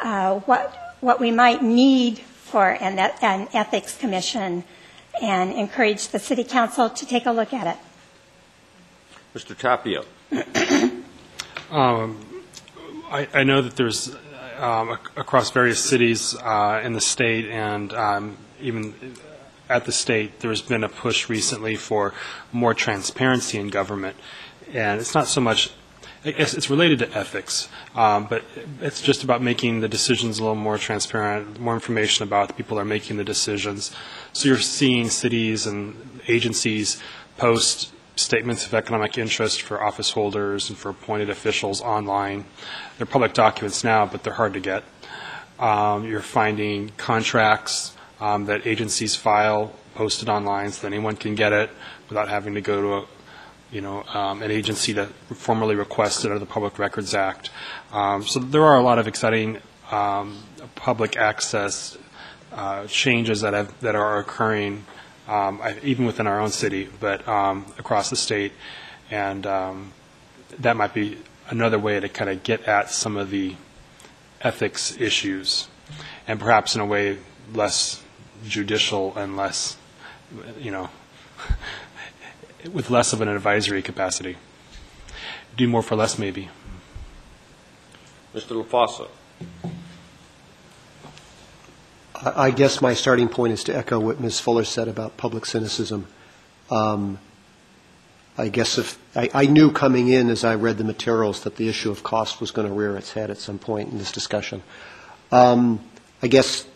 [0.00, 4.64] uh, what what we might need for an, an ethics commission,
[5.20, 7.76] and encourage the city council to take a look at it.
[9.34, 9.54] Mr.
[9.54, 10.04] Tapio.
[11.72, 12.22] Um,
[13.10, 14.14] I, I know that there's
[14.62, 18.94] um, ac- across various cities uh, in the state and um, even
[19.68, 22.12] at the state, there's been a push recently for
[22.52, 24.16] more transparency in government.
[24.72, 25.70] And it's not so much,
[26.24, 28.44] I guess it's related to ethics, um, but
[28.80, 32.76] it's just about making the decisions a little more transparent, more information about the people
[32.76, 33.94] that are making the decisions.
[34.32, 37.02] So you're seeing cities and agencies
[37.38, 42.44] post statements of economic interest for office holders and for appointed officials online.
[43.02, 44.84] They're public documents now, but they're hard to get.
[45.58, 51.52] Um, you're finding contracts um, that agencies file posted online so that anyone can get
[51.52, 51.70] it
[52.08, 53.06] without having to go to a,
[53.72, 57.50] you know, um, an agency that formally requested under the Public Records Act.
[57.90, 59.58] Um, so there are a lot of exciting
[59.90, 60.38] um,
[60.76, 61.98] public access
[62.52, 64.84] uh, changes that have that are occurring
[65.26, 68.52] um, even within our own city, but um, across the state.
[69.10, 69.92] And um,
[70.60, 71.18] that might be
[71.52, 73.54] another way to kind of get at some of the
[74.40, 75.68] ethics issues,
[76.26, 77.18] and perhaps in a way
[77.52, 78.02] less
[78.48, 79.76] judicial and less,
[80.58, 80.88] you know,
[82.72, 84.36] with less of an advisory capacity.
[85.54, 86.48] Do more for less, maybe.
[88.34, 88.64] Mr.
[88.64, 89.08] LaFossa.
[92.14, 94.40] I I guess my starting point is to echo what Ms.
[94.40, 96.06] Fuller said about public cynicism.
[96.70, 97.18] Um,
[98.38, 101.68] I guess if, I, I knew coming in as I read the materials that the
[101.68, 104.62] issue of cost was going to rear its head at some point in this discussion.
[105.30, 105.80] Um,
[106.22, 106.66] I guess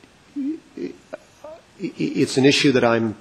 [1.78, 3.16] it's an issue that I'm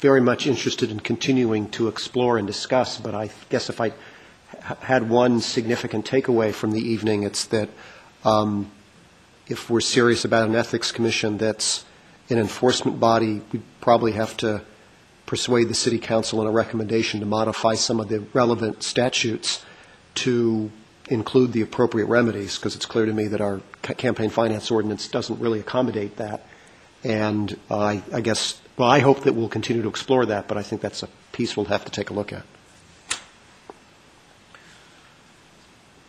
[0.00, 3.92] very much interested in continuing to explore and discuss, but I guess if I
[4.80, 7.68] had one significant takeaway from the evening, it's that
[8.24, 8.70] um,
[9.48, 11.84] if we're serious about an ethics commission that's
[12.30, 14.62] an enforcement body, we probably have to
[15.28, 19.62] persuade the city council in a recommendation to modify some of the relevant statutes
[20.14, 20.70] to
[21.10, 25.06] include the appropriate remedies, because it's clear to me that our ca- campaign finance ordinance
[25.06, 26.46] doesn't really accommodate that.
[27.04, 30.62] And I, I guess, well, I hope that we'll continue to explore that, but I
[30.62, 32.44] think that's a piece we'll have to take a look at.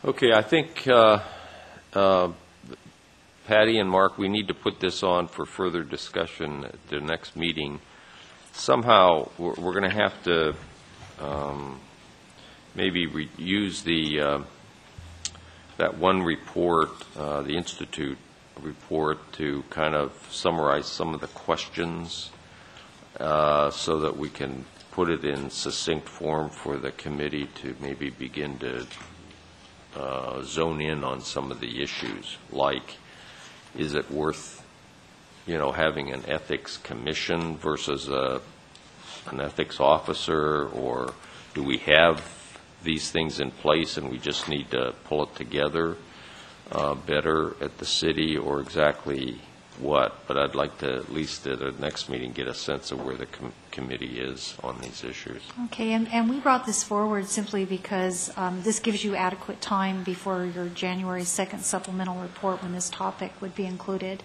[0.06, 1.20] Okay, I think, uh,
[1.94, 2.30] uh,
[3.48, 7.36] Patty and Mark, we need to put this on for further discussion at the next
[7.36, 7.82] meeting.
[8.60, 10.54] Somehow, we're, we're going to have to
[11.22, 11.80] um,
[12.76, 14.40] maybe re- use the, uh,
[15.78, 18.18] that one report, uh, the Institute
[18.62, 22.32] report, to kind of summarize some of the questions
[23.22, 28.10] uh, so that we can put it in succinct form for the committee to maybe
[28.10, 28.86] begin to
[29.96, 32.98] uh, zone in on some of the issues, like,
[33.78, 34.59] is it worth,
[35.50, 38.40] you know, having an ethics commission versus a,
[39.32, 41.16] an ethics officer, or
[41.56, 42.22] do we have
[42.84, 45.98] these things in place and we just need to pull it together
[46.72, 49.42] uh, better at the city, or exactly
[49.80, 50.28] what?
[50.28, 53.16] But I'd like to, at least at the next meeting, get a sense of where
[53.16, 55.42] the com- committee is on these issues.
[55.66, 60.04] Okay, and, and we brought this forward simply because um, this gives you adequate time
[60.04, 64.22] before your January 2nd supplemental report when this topic would be included,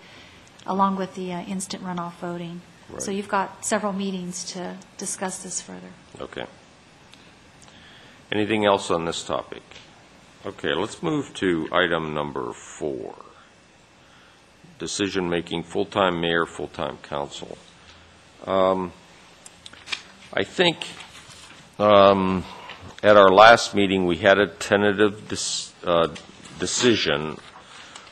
[0.66, 2.60] along with the uh, instant runoff voting.
[2.98, 3.16] So Right.
[3.16, 5.90] you've got several meetings to discuss this further.
[6.20, 6.44] Okay.
[8.30, 9.62] Anything else on this topic?
[10.44, 13.14] Okay, let's move to item number four.
[14.78, 17.56] Decision-making, full-time mayor, full-time council.
[18.46, 18.92] Um,
[20.32, 20.86] I think
[21.78, 22.44] um,
[23.02, 26.08] at our last meeting, we had a tentative dis- uh,
[26.58, 27.38] decision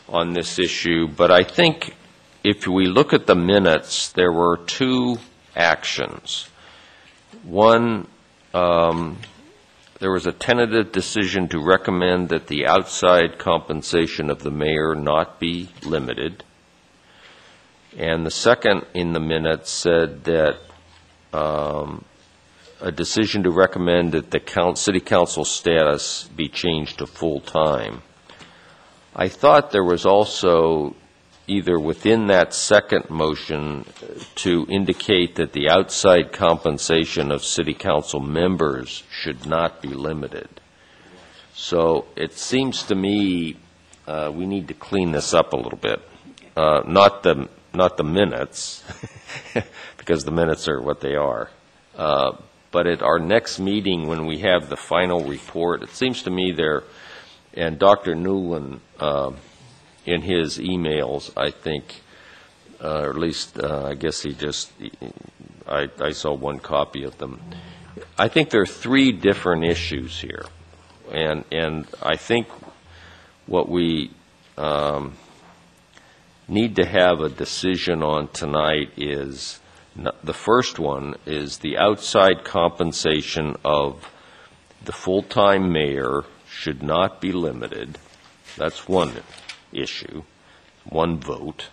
[0.09, 1.95] on this issue, but I think
[2.45, 5.19] if we look at the minutes, there were two
[5.55, 6.49] actions.
[7.45, 8.09] One,
[8.53, 9.19] um,
[10.01, 15.39] there was a tentative decision to recommend that the outside compensation of the mayor not
[15.39, 16.43] be limited.
[17.97, 20.59] And the second in the minutes said that
[21.33, 22.05] um,
[22.81, 28.03] a decision to recommend that the city council status be changed to full-time.
[29.15, 30.97] I thought there was also
[31.57, 33.85] either within that second motion
[34.35, 40.49] to indicate that the outside compensation of city council members should not be limited.
[41.55, 43.57] So it seems to me
[44.07, 46.01] uh, we need to clean this up a little bit.
[46.57, 48.83] Uh, Not the, not the minutes,
[49.97, 51.51] because the minutes are what they are.
[51.97, 52.33] Uh,
[52.73, 56.53] But at our next meeting, when we have the final report, it seems to me
[56.53, 56.85] there,
[57.55, 58.15] and Dr.
[58.15, 59.33] Newland, uh,
[60.05, 62.03] in his emails, I think,
[62.83, 64.73] uh, or at least, uh, I guess he just,
[65.67, 67.41] I, I saw one copy of them.
[68.19, 70.45] I think there are three different issues here.
[71.11, 72.49] And, and I think
[73.47, 74.11] what we
[74.57, 75.15] um,
[76.49, 79.61] need to have a decision on tonight is,
[80.25, 84.11] the first one is the outside compensation of
[84.85, 87.99] the full-time mayor should not be limited.
[88.57, 89.11] That's one
[89.73, 90.23] issue,
[90.85, 91.69] one vote.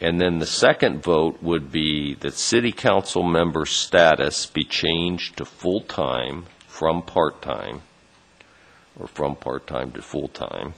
[0.00, 5.44] And then the second vote would be that city council member status be changed to
[5.44, 7.80] full-time from part-time,
[8.98, 10.74] or from part-time to full-time.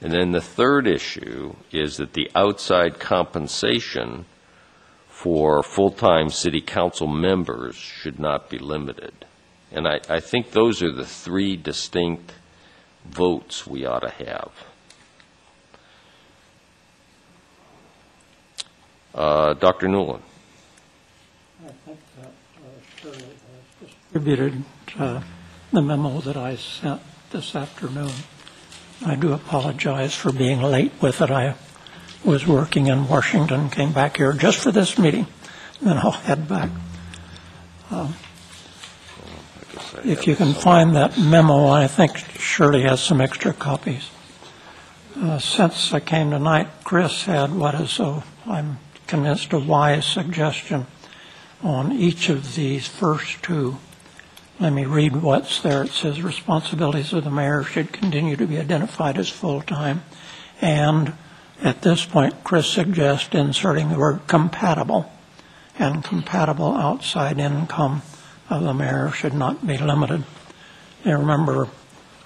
[0.00, 4.24] And then the third issue is that the outside compensation
[5.08, 9.12] for full-time city council members should not be limited.
[9.70, 12.32] And I, I think those are the three distinct
[13.04, 14.50] votes we ought to have.
[19.14, 19.88] Uh, Dr.
[19.88, 20.22] Newland?
[21.64, 22.32] I think that
[23.04, 24.64] uh, has distributed
[24.98, 25.20] uh,
[25.70, 28.12] the memo that I sent this afternoon.
[29.04, 31.30] I do apologize for being late with it.
[31.30, 31.56] I
[32.24, 35.26] was working in Washington, came back here just for this meeting,
[35.80, 36.70] and then I'll head back.
[37.90, 38.14] Um,
[40.04, 44.08] If you can find that memo, I think Shirley has some extra copies.
[45.16, 48.78] Uh, Since I came tonight, Chris had what is, so I'm
[49.12, 50.86] convinced, a wise suggestion
[51.62, 53.76] on each of these first two.
[54.58, 55.82] Let me read what's there.
[55.82, 60.02] It says, "Responsibilities of the mayor should continue to be identified as full-time."
[60.62, 61.12] And
[61.62, 65.12] at this point, Chris suggests inserting the word compatible,
[65.78, 68.00] and compatible outside income
[68.48, 70.24] of the mayor should not be limited.
[71.04, 71.68] You remember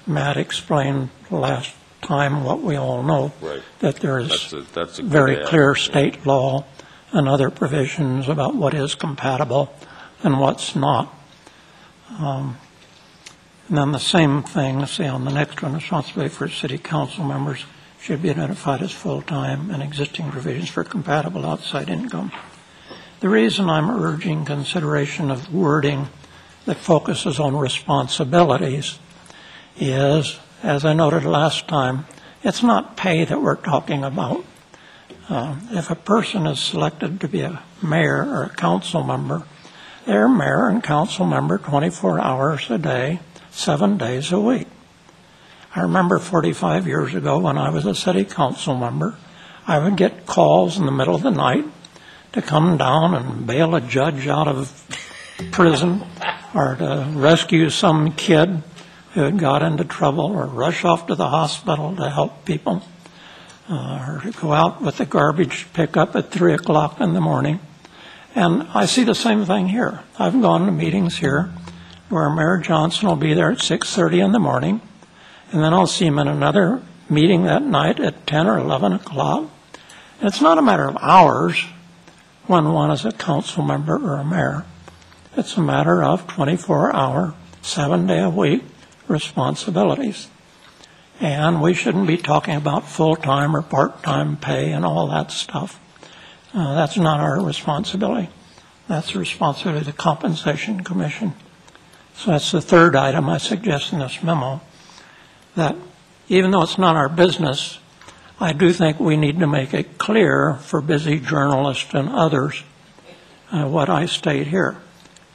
[0.07, 3.63] Matt explained last time what we all know, Right.
[3.81, 5.47] that there is a, that's a good very add.
[5.47, 6.65] clear state law
[7.13, 9.73] and other provisions about what is compatible
[10.23, 11.13] and what's not.
[12.19, 12.57] Um,
[13.69, 17.25] And then the same thing, let's see, on the next one, responsibility for city council
[17.25, 17.65] members
[18.01, 22.31] should be identified as full-time and existing provisions for compatible outside income.
[23.19, 26.07] The reason I'm urging consideration of wording
[26.67, 29.01] that focuses on responsibilities
[29.77, 32.07] is, as I noted last time,
[32.45, 34.45] it's not pay that we're talking about.
[35.29, 39.43] Uh, If a person is selected to be a mayor or a council member,
[40.05, 43.19] they're mayor and council member 24 hours a day,
[43.51, 44.69] seven days a week.
[45.75, 49.17] I remember 45 years ago when I was a city council member,
[49.67, 51.65] I would get calls in the middle of the night
[52.33, 54.71] to come down and bail a judge out of
[55.51, 56.05] prison
[56.55, 58.63] or to rescue some kid
[59.15, 62.83] who had got into trouble or rush off to the hospital to help people
[63.69, 67.59] Uh, or to go out with the garbage pickup at 3 o'clock in the morning.
[68.33, 70.01] And I see the same thing here.
[70.19, 71.51] I've gone to meetings here
[72.09, 74.81] where Mayor Johnson will be there at 6:30 in the morning,
[75.51, 79.51] and then I'll see him in another meeting that night at 10 or 11 o'clock.
[80.21, 81.65] And it's not a matter of hours
[82.47, 84.65] when one is a council member or a mayor.
[85.37, 88.63] It's a matter of 24-hour, seven-day-a-week
[89.09, 90.29] responsibilities.
[91.21, 95.81] And we shouldn't be talking about full-time or part-time pay and all that stuff.
[96.53, 98.29] Uh, That's not our responsibility.
[98.89, 101.35] That's the responsibility of the Compensation Commission.
[102.15, 104.61] So that's the third item I suggest in this memo,
[105.55, 105.77] that
[106.29, 107.79] even though it's not our business,
[108.41, 112.63] I do think we need to make it clear for busy journalists and others
[113.51, 114.79] uh, what I state here.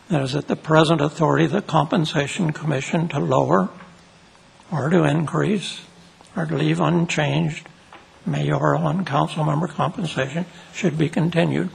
[0.09, 3.69] That is, that the present authority of the Compensation Commission to lower
[4.71, 5.81] or to increase
[6.35, 7.67] or to leave unchanged
[8.25, 11.69] mayoral and council member compensation should be continued.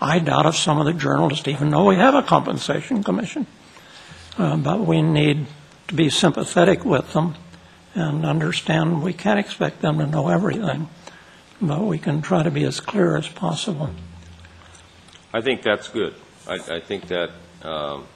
[0.00, 3.46] I doubt if some of the journalists even know we have a compensation commission,
[4.38, 5.46] Uh, but we need
[5.88, 7.34] to be sympathetic with them
[7.94, 10.88] and understand we can't expect them to know everything,
[11.60, 13.90] but we can try to be as clear as possible.
[15.34, 16.14] I think that's good.
[16.48, 17.30] I, I think that
[17.62, 18.06] um,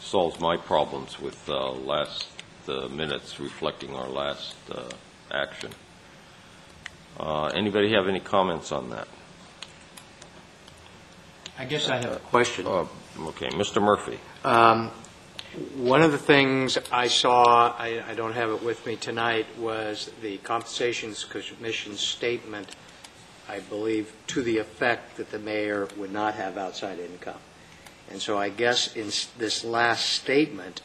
[0.00, 2.26] solves my problems with uh, last
[2.68, 4.82] uh, minutes reflecting our last uh,
[5.30, 5.70] action.
[7.18, 9.08] Uh, Anybody have any comments on that?
[11.58, 12.66] I guess I have a question.
[12.66, 12.86] Uh,
[13.28, 13.80] Okay, Mr.
[13.80, 14.18] Murphy.
[14.44, 14.90] Um,
[15.76, 20.10] One of the things I saw, I I don't have it with me tonight, was
[20.20, 22.74] the Compensations Commission statement,
[23.48, 27.38] I believe, to the effect that the mayor would not have outside income.
[28.10, 30.80] And so I guess in s- this last statement,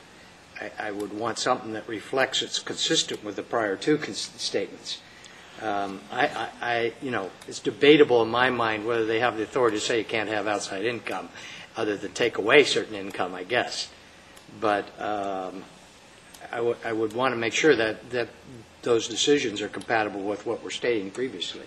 [0.62, 5.00] I- I would want something that reflects it's consistent with the prior two cons- statements.
[5.62, 9.44] Um, I, I- I, you know, it's debatable in my mind whether they have the
[9.44, 11.30] authority to say you can't have outside income,
[11.76, 13.90] other than take away certain income, I guess.
[14.60, 15.64] But um,
[16.52, 18.30] I would- I would want to make sure that, that
[18.82, 21.66] those decisions are compatible with what we're stating previously.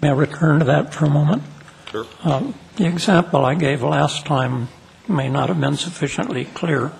[0.00, 1.42] May I return to that for a moment?
[1.90, 2.06] Sure.
[2.22, 4.68] Um, The example I gave last time
[5.08, 6.92] may not have been sufficiently clear,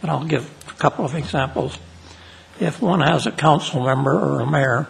[0.00, 1.78] but I'll give a couple of examples.
[2.60, 4.88] If one has a council member or a mayor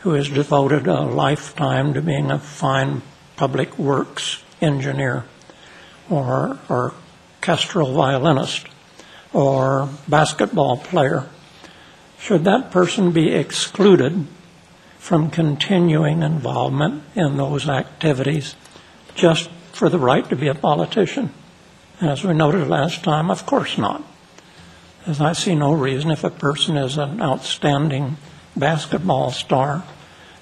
[0.00, 3.02] who has devoted a lifetime to being a fine
[3.36, 5.24] public works engineer
[6.10, 6.94] or or
[7.40, 8.66] orchestral violinist
[9.32, 11.28] or basketball player,
[12.18, 14.26] should that person be excluded
[14.98, 18.54] from continuing involvement in those activities
[19.14, 21.32] just for the right to be a politician?
[22.00, 24.02] As we noted last time, of course not.
[25.06, 28.16] As I see no reason if a person is an outstanding
[28.56, 29.84] basketball star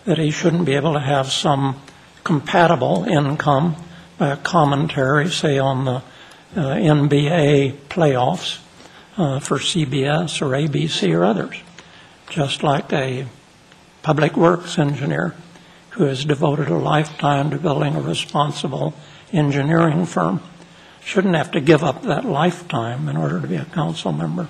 [0.04, 1.80] that he shouldn't be able to have some
[2.24, 3.76] compatible income
[4.18, 6.02] by a commentary, say on the
[6.56, 8.58] uh, NBA playoffs
[9.16, 11.56] uh, for CBS or ABC or others,
[12.28, 13.26] just like a
[14.02, 15.34] public works engineer
[15.90, 18.94] who has devoted a lifetime to building a responsible
[19.32, 20.40] engineering firm
[21.02, 24.48] shouldn't have to give up that lifetime in order to be a council member.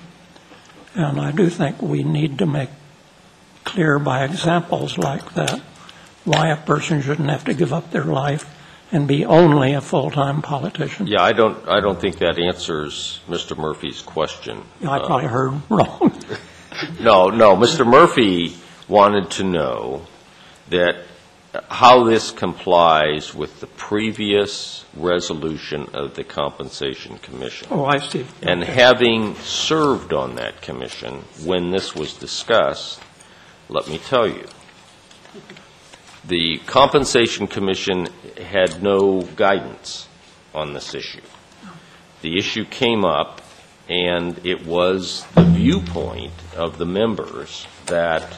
[0.94, 2.70] And I do think we need to make
[3.64, 5.60] clear by examples like that
[6.24, 8.56] why a person shouldn't have to give up their life
[8.92, 11.06] and be only a full-time politician.
[11.06, 13.56] Yeah, I don't, I don't think that answers Mr.
[13.56, 14.64] Murphy's question.
[14.82, 16.12] I Uh, probably heard wrong.
[17.00, 17.86] No, no, Mr.
[17.86, 18.54] Murphy
[18.88, 20.06] wanted to know
[20.70, 20.96] that
[21.68, 27.68] how this complies with the previous resolution of the Compensation Commission.
[27.70, 28.26] Oh, I see.
[28.42, 33.00] And having served on that commission when this was discussed,
[33.68, 34.46] let me tell you,
[36.26, 38.08] the Compensation Commission
[38.40, 40.06] had no guidance
[40.54, 41.22] on this issue.
[42.22, 43.40] The issue came up,
[43.88, 48.36] and it was the viewpoint of the members that,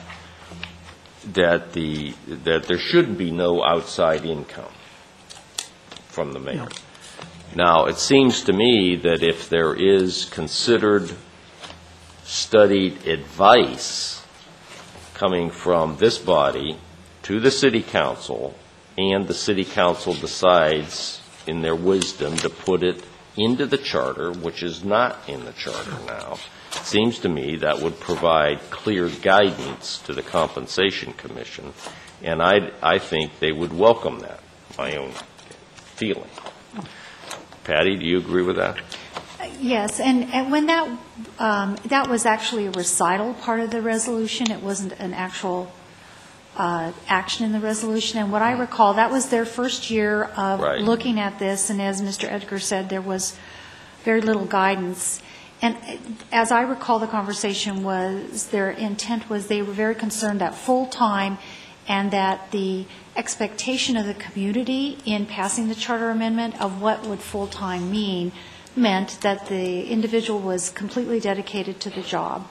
[1.33, 4.73] that the, that there should be no outside income
[6.09, 6.69] from the mayor.
[7.55, 11.11] Now, it seems to me that if there is considered,
[12.25, 14.25] studied advice
[15.15, 16.79] coming from this body
[17.25, 18.55] to the city council,
[18.97, 23.05] and the city council decides in their wisdom to put it
[23.37, 26.39] into the charter, which is not in the charter now,
[26.75, 31.73] it seems to me that would provide clear guidance to the Compensation Commission,
[32.23, 34.41] and I, I think they would welcome that,
[34.79, 35.13] my own
[35.75, 36.29] feeling.
[37.65, 38.79] Patty, do you agree with that?
[39.61, 40.99] Yes, and, and when that,
[41.39, 45.71] um, that was actually a recital part of the resolution, it wasn't an actual
[46.57, 50.61] uh, action in the resolution, and what I recall, that was their first year of
[50.61, 50.81] Right.
[50.81, 52.31] looking at this, and as Mr.
[52.31, 53.37] Edgar said, there was
[54.05, 55.23] very little guidance.
[55.63, 55.77] And
[56.33, 61.39] as I recall, the conversation was, their intent was they were very concerned that full-time
[61.87, 62.85] and that the
[63.17, 68.33] expectation of the community in passing the charter amendment of what would full-time mean
[68.75, 72.49] meant that the individual was completely dedicated to the job.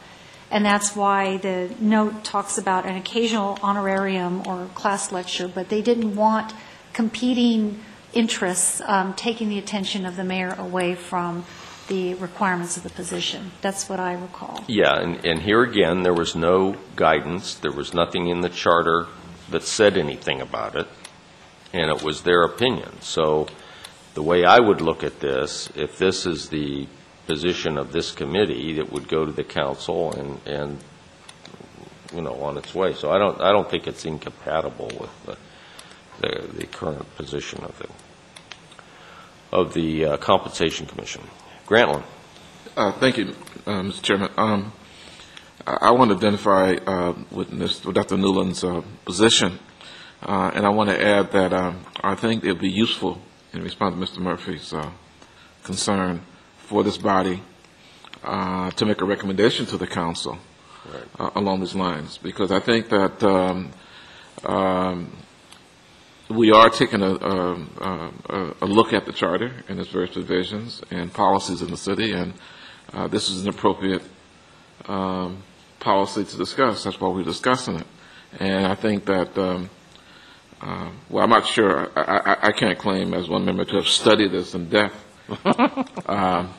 [0.50, 5.82] And that's why the note talks about an occasional honorarium or class lecture, but they
[5.82, 6.54] didn't want
[6.94, 7.80] competing
[8.14, 11.46] interests um, taking the attention of the mayor away from
[11.92, 13.52] the requirements of the position.
[13.60, 14.64] That's what I recall.
[14.66, 19.08] Yeah, and, and here again, there was no guidance, there was nothing in the charter
[19.50, 20.88] that said anything about it,
[21.74, 23.02] and it was their opinion.
[23.02, 23.48] So
[24.14, 26.88] the way I would look at this, if this is the
[27.28, 30.78] position of this committee, it would go to the council and, and,
[32.16, 32.94] you know, on its way.
[32.94, 35.38] So I don't, I don't think it's incompatible with the,
[36.22, 37.90] the, the current position of the,
[39.52, 41.24] of the uh, Compensation Commission.
[41.72, 42.04] Grantland?
[42.76, 43.34] Uh, Thank you,
[43.66, 44.02] uh, Mr.
[44.02, 44.30] Chairman.
[44.36, 44.74] Um,
[45.66, 47.86] I I want to identify uh, with Ms.
[47.86, 48.18] with Dr.
[48.18, 49.58] Newland's uh, position,
[50.22, 53.22] uh, and I want to add that um, I think it would be useful,
[53.54, 54.22] in response to Mr.
[54.22, 54.92] Murphy's uh,
[55.64, 56.24] concern,
[56.58, 57.42] for this body
[58.22, 60.40] uh, to make a recommendation to the council
[61.20, 63.72] uh, along these lines, because I think that um,
[64.44, 65.21] um,
[66.32, 67.54] we are taking a, a,
[68.30, 72.14] a, a look at the charter and its various provisions and policies in the city,
[72.14, 72.34] and
[72.94, 74.02] uh, this is an appropriate
[74.88, 75.44] um,
[75.80, 76.84] policy to discuss.
[76.84, 77.88] That's why we're discussing it.
[78.40, 79.70] And I think that, um,
[80.62, 81.92] uh, well, I'm not sure.
[81.98, 84.96] I, I, I can't claim as one member to have studied this in depth.
[86.08, 86.54] um,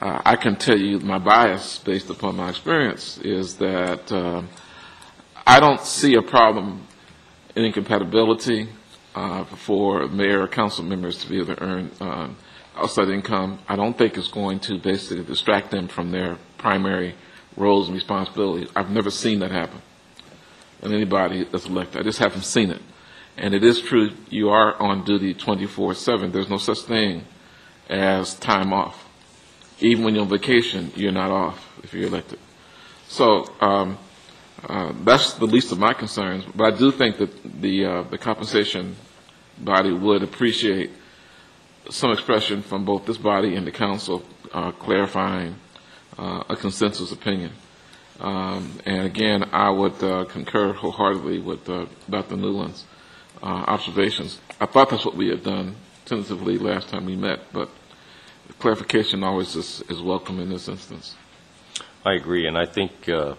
[0.00, 4.48] uh, I can tell you my bias, based upon my experience, is that um,
[5.46, 6.86] I don't see a problem
[7.56, 8.68] in incompatibility
[9.14, 12.36] uh, for mayor or council members to be able to earn um,
[12.76, 13.58] outside income.
[13.68, 17.14] I don't think it's going to basically distract them from their primary
[17.56, 18.68] roles and responsibilities.
[18.74, 19.80] I've never seen that happen
[20.82, 22.00] in anybody that's elected.
[22.00, 22.82] I just haven't seen it.
[23.36, 26.32] And it is true, you are on duty 24/7.
[26.32, 27.24] There's no such thing
[27.88, 29.08] as time off.
[29.80, 32.38] Even when you're on vacation, you're not off if you're elected.
[33.08, 33.98] So um,
[34.68, 36.44] uh, that's the least of my concerns.
[36.54, 38.96] But I do think that the uh, the compensation
[39.58, 40.90] body would appreciate
[41.90, 45.56] some expression from both this body and the council uh, clarifying
[46.18, 47.52] uh, a consensus opinion.
[48.20, 52.36] Um, and again, I would uh, concur wholeheartedly with uh, Dr.
[52.36, 52.84] Newland's
[53.42, 54.38] uh, observations.
[54.60, 57.68] I thought that's what we had done tentatively last time we met, but
[58.58, 61.16] clarification always is, is welcome in this instance.
[62.04, 63.34] I agree, and I think uh,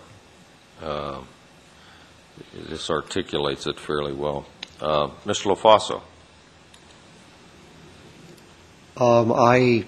[2.54, 4.46] this articulates it fairly well.
[4.82, 5.56] Uh, Mr.
[5.56, 6.02] LaFaso?
[8.98, 9.86] Um, I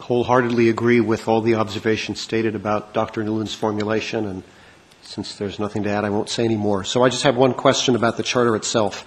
[0.00, 3.24] wholeheartedly agree with all the observations stated about Dr.
[3.24, 4.42] Newland's formulation, and
[5.02, 6.84] since there's nothing to add, I won't say any more.
[6.84, 9.06] So I just have one question about the charter itself.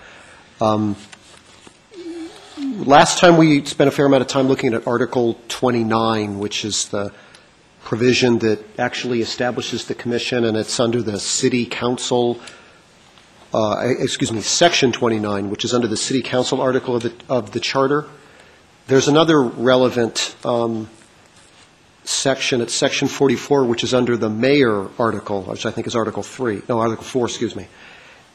[0.60, 0.96] Um,
[2.58, 6.90] last time we spent a fair amount of time looking at Article 29, which is
[6.90, 7.14] the
[7.84, 12.40] provision that actually establishes the commission, and it's under the city council,
[13.54, 17.52] uh, excuse me, Section 29, which is under the city council article of the, of
[17.52, 18.06] the charter.
[18.88, 20.90] There's another relevant um,
[22.04, 26.24] section, it's Section 44, which is under the mayor article, which I think is Article
[26.24, 27.68] 3, no, Article 4, excuse me.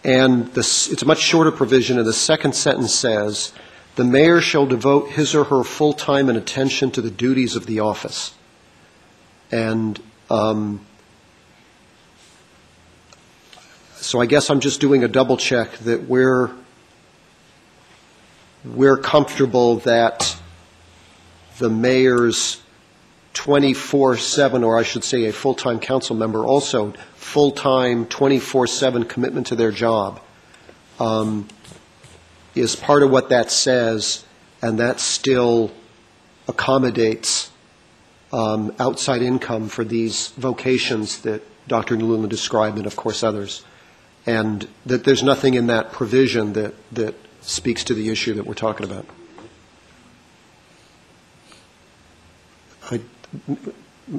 [0.04, 3.52] And this, it's a much shorter provision, and the second sentence says,
[3.96, 7.66] "The mayor shall devote his or her full time and attention to the duties of
[7.66, 8.32] the office."
[9.50, 10.85] And um,
[14.06, 16.50] so I guess I'm just doing a double check that we're
[18.64, 20.36] we're comfortable that
[21.58, 22.62] the mayor's
[23.34, 29.72] 24/7, or I should say a full-time council member, also full-time, 24/7 commitment to their
[29.72, 30.20] job,
[31.00, 31.48] um,
[32.54, 34.24] is part of what that says,
[34.62, 35.72] and that still
[36.46, 37.50] accommodates
[38.32, 41.96] um, outside income for these vocations that Dr.
[41.96, 43.64] Newland described, and of course others,
[44.26, 48.54] and that there's nothing in that provision that, that speaks to the issue that we're
[48.54, 49.06] talking about.
[52.90, 53.00] I,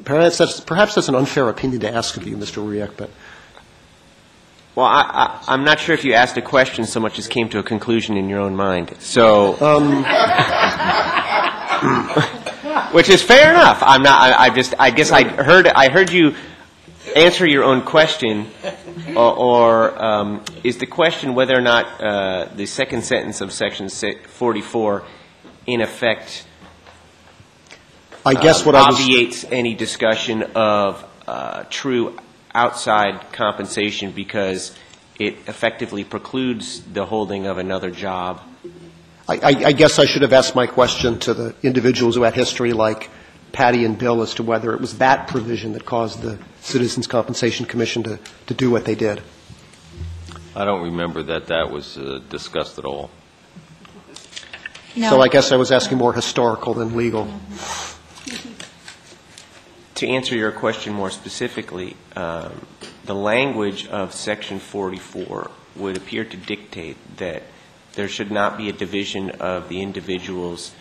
[0.04, 2.64] perhaps, that's, perhaps that's an unfair opinion to ask of you, Mr.
[2.64, 3.10] Uriek, but
[4.74, 7.48] Well, I, I, I'm not sure if you asked a question so much as came
[7.50, 8.94] to a conclusion in your own mind.
[9.00, 10.04] So, um,
[12.92, 13.82] which is fair enough.
[13.82, 14.22] I'm not.
[14.22, 14.74] I, I just.
[14.78, 15.66] I guess I heard.
[15.66, 16.34] I heard you
[17.16, 18.46] answer your own question,
[19.16, 23.88] or, or um, is the question whether or not uh, the second sentence of section
[23.88, 25.04] si- 44,
[25.66, 26.46] in effect,
[28.24, 29.00] I guess what I was.
[29.00, 32.16] obviates any discussion of uh, true
[32.54, 34.74] outside compensation because
[35.18, 38.40] it effectively precludes the holding of another job.
[39.28, 42.34] I, I I guess I should have asked my question to the individuals who had
[42.34, 43.10] history like
[43.52, 47.66] Patty and Bill as to whether it was that provision that caused the Citizens Compensation
[47.66, 49.22] Commission to, to do what they did.
[50.54, 53.10] I don't remember that that was uh, discussed at all.
[54.94, 57.28] So I guess I was asking more historical than legal.
[59.94, 62.66] to answer your question more specifically, um,
[63.04, 67.44] the language of Section 44 would appear to dictate that
[67.94, 70.72] there should not be a division of the individual's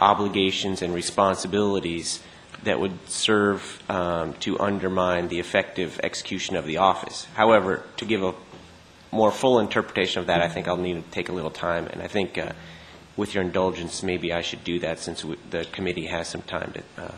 [0.00, 2.22] obligations and responsibilities
[2.64, 7.26] that would serve um, to undermine the effective execution of the office.
[7.34, 8.34] However, to give a
[9.12, 12.02] more full interpretation of that, I think I'll need to take a little time, and
[12.02, 12.52] I think uh,
[13.16, 16.72] with your indulgence, maybe I should do that since we- the committee has some time
[16.72, 17.12] to, uh,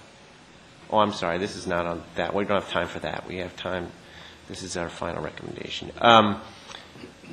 [0.90, 3.26] oh, I'm sorry, this is not on that, we don't have time for that.
[3.26, 3.90] We have time,
[4.48, 5.90] this is our final recommendation.
[6.00, 6.40] Um,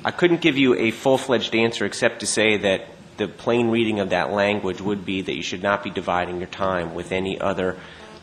[0.04, 2.86] I couldn't give you a full-fledged answer except to say that
[3.16, 6.48] the plain reading of that language would be that you should not be dividing your
[6.48, 7.76] time with any other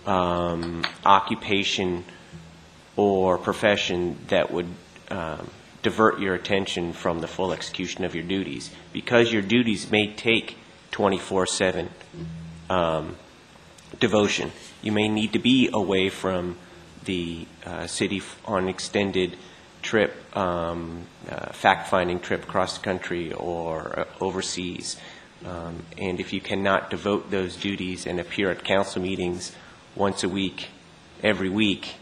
[0.05, 2.03] um, occupation
[2.95, 4.67] or profession that would
[5.09, 5.49] um,
[5.81, 8.71] divert your attention from the full execution of your duties.
[8.91, 10.57] Because your duties may take
[10.91, 11.89] 24/7
[12.69, 13.15] um,
[13.99, 16.57] devotion, you may need to be away from
[17.05, 19.35] the uh, city on extended
[19.83, 24.97] trip, um, uh, fact-finding trip across the country or uh, overseas.
[25.45, 29.51] Um, And if you cannot devote those duties and appear at council meetings
[29.95, 30.69] once a week,
[31.21, 31.95] every week,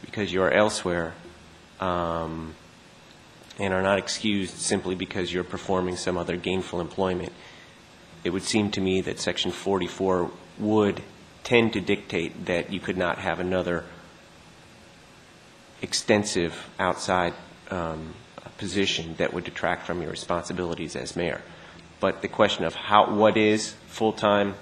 [0.00, 1.14] because you are elsewhere,
[1.80, 2.54] um,
[3.58, 7.32] and are not excused simply because you're performing some other gainful employment,
[8.24, 11.02] it would seem to me that Section 44 would
[11.44, 13.84] tend to dictate that you could not have another
[15.82, 17.34] extensive outside
[17.70, 18.14] um,
[18.58, 21.40] position that would detract from your responsibilities as mayor.
[22.00, 24.54] But the question of how, what is full-time,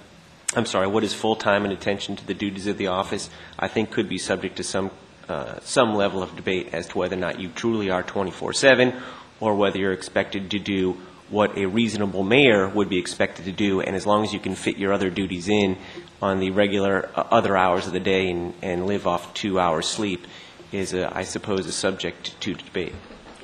[0.55, 3.29] I'm sorry, what is full-time and attention to the duties of the office,
[3.59, 4.91] I think could be subject to some,
[5.29, 8.95] uh, some level of debate as to whether or not you truly are 24/7,
[9.41, 10.97] or whether you're expected to do
[11.29, 14.55] what a reasonable mayor would be expected to do, and as long as you can
[14.55, 15.77] fit your other duties in
[16.23, 19.87] on the regular uh, other hours of the day and, and live off two hours
[19.87, 20.27] sleep,
[20.73, 22.95] is, a, I suppose, a subject to debate.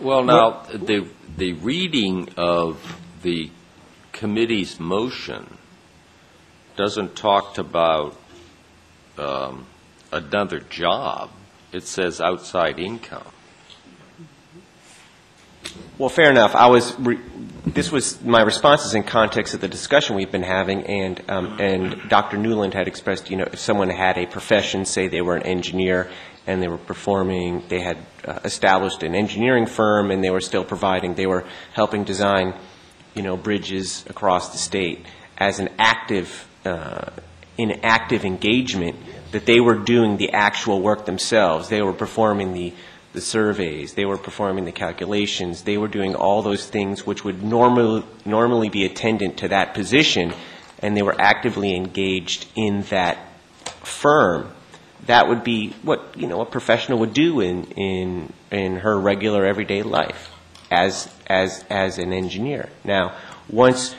[0.01, 3.51] Well, now, the, the reading of the
[4.13, 5.59] committee's motion
[6.77, 8.17] doesn't talk about
[9.19, 9.67] um,
[10.11, 11.31] another job.
[11.73, 13.27] It says outside income.
[15.99, 16.55] Well, fair enough.
[16.55, 17.21] I was, re-
[17.67, 21.61] this was, my response is in context of the discussion we've been having, and, um,
[21.61, 22.37] and Dr.
[22.37, 26.11] Newland had expressed, you know, if someone had a profession, say they were an engineer,
[26.47, 30.65] and they were performing, they had uh, established an engineering firm, and they were still
[30.65, 32.55] providing, they were helping design,
[33.15, 35.05] you know, bridges across the state,
[35.39, 37.11] as an active, uh,
[37.57, 38.97] in active engagement,
[39.31, 41.69] that they were doing the actual work themselves.
[41.69, 42.73] They were performing the,
[43.13, 47.43] the surveys, they were performing the calculations, they were doing all those things which would
[47.43, 50.33] normally, normally be attendant to that position,
[50.81, 53.19] and they were actively engaged in that
[53.85, 54.51] firm.
[55.07, 59.45] That would be what, you know, a professional would do in, in, in her regular
[59.45, 60.31] everyday life
[60.71, 62.69] as, as, as an engineer.
[62.85, 63.15] Now,
[63.49, 63.95] once,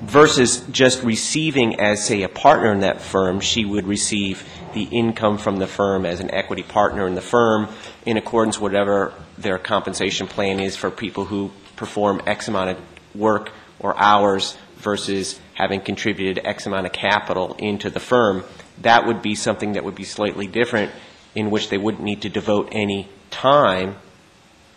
[0.00, 5.38] versus just receiving as, say, a partner in that firm, she would receive the income
[5.38, 7.68] from the firm as an equity partner in the firm
[8.06, 12.78] in accordance with whatever their compensation plan is for people who perform X amount of
[13.14, 18.44] work or hours versus having contributed X amount of capital into the firm.
[18.82, 20.92] That would be something that would be slightly different,
[21.34, 23.96] in which they wouldn't need to devote any time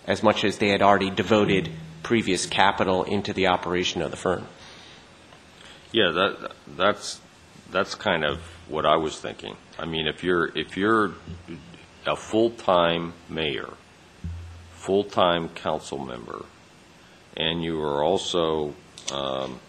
[0.06, 1.70] as much as they had already devoted
[2.04, 4.48] previous capital into the operation of the firm.
[5.92, 7.20] Yeah, that, that's,
[7.72, 9.56] that's kind of what I was thinking.
[9.78, 11.14] I mean, if you're, if you're
[12.06, 13.70] a full-time mayor,
[14.72, 16.46] full-time council member,
[17.36, 18.74] and you are also,
[19.12, 19.60] um,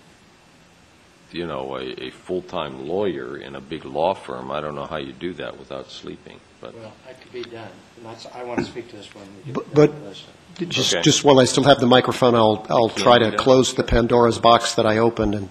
[1.30, 4.96] you know, a, a full-time lawyer in a big law firm, I don't know how
[4.96, 6.74] you do that without sleeping, but.
[6.74, 7.68] Well, that could be done.
[7.96, 10.04] And that's, I want to speak to this when we get But- done but- with
[10.04, 10.24] this.
[10.68, 11.02] Just, Okay.
[11.02, 14.40] just while I still have the microphone, I'll, I'll Can try to close the Pandora's
[14.40, 15.50] box that I opened and,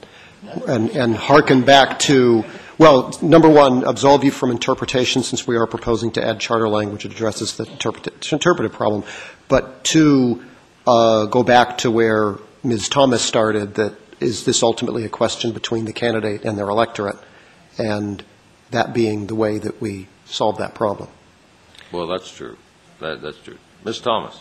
[0.68, 2.44] and, and hearken back to,
[2.78, 7.04] well, number one, absolve you from interpretation since we are proposing to add charter language
[7.04, 9.06] that addresses the interpret- interpretive problem.
[9.48, 10.44] But two,
[10.86, 12.90] uh, go back to where Ms.
[12.90, 17.18] Thomas started, that is this ultimately a question between the candidate and their electorate?
[17.78, 18.24] And
[18.72, 21.10] that being the way that we solve that problem.
[21.92, 22.58] Well, that's true.
[23.00, 23.58] That, that's true.
[23.86, 24.00] Ms.
[24.00, 24.40] Thomas?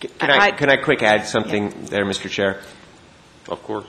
[0.00, 2.30] Can can I, can I quick add something there, Mr.
[2.30, 2.60] Chair?
[3.48, 3.86] Of course.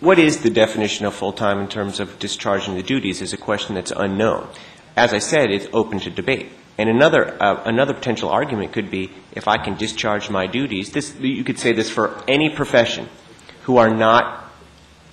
[0.00, 3.74] What is the definition of full-time in terms of discharging the duties is a question
[3.74, 4.48] that's unknown.
[4.96, 6.50] As I said, it's open to debate.
[6.78, 11.14] And another, uh, another potential argument could be, if I can discharge my duties, this,
[11.16, 13.08] you could say this for any profession
[13.62, 14.44] who are not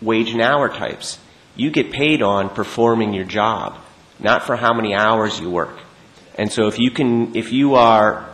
[0.01, 1.19] wage and hour types.
[1.56, 3.77] You get paid on performing your job
[4.19, 5.77] not for how many hours you work.
[6.35, 8.30] And so if you can, if you are,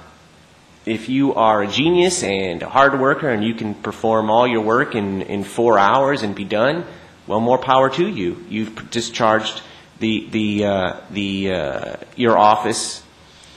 [0.86, 4.62] if you are a genius and a hard worker and you can perform all your
[4.62, 6.86] work in, in four hours and be done,
[7.28, 8.44] well, more power to you.
[8.50, 9.62] You've discharged
[10.00, 13.02] the, the, uh, the, uh, your office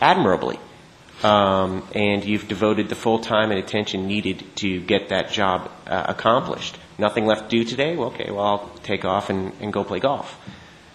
[0.00, 0.58] admirably.
[1.26, 6.04] Um, and you've devoted the full time and attention needed to get that job uh,
[6.06, 6.78] accomplished.
[6.98, 7.96] Nothing left to do today?
[7.96, 10.38] Well, okay, well, I'll take off and, and go play golf.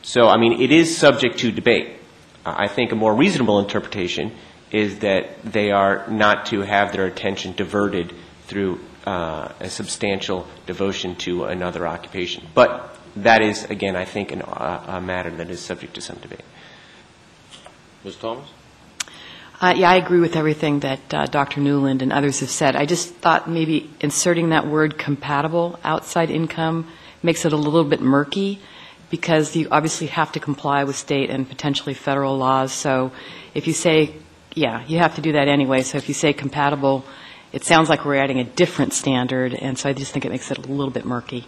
[0.04, 1.98] So, I mean, it is subject to debate.
[2.46, 4.32] Uh, I think a more reasonable interpretation
[4.72, 8.14] is that they are not to have their attention diverted
[8.48, 12.48] through uh, a substantial devotion to another occupation.
[12.54, 16.20] But that is, again, I think, an, uh, a matter that is subject to some
[16.20, 16.46] debate.
[18.06, 18.16] Ms.
[18.16, 18.48] Thomas?
[19.62, 21.62] Uh, yeah, I agree with everything that uh, Dr.
[21.62, 22.76] Newland and others have said.
[22.76, 26.88] I just thought maybe inserting that word compatible outside income
[27.22, 28.60] makes it a little bit murky
[29.12, 32.72] because you obviously have to comply with state and potentially federal laws.
[32.72, 33.12] So
[33.54, 34.16] if you say,
[34.56, 35.84] yeah, you have to do that anyway.
[35.84, 37.06] So if you say compatible,
[37.54, 40.50] it sounds like we're adding a different standard, and so I just think it makes
[40.50, 41.46] it a little bit murky.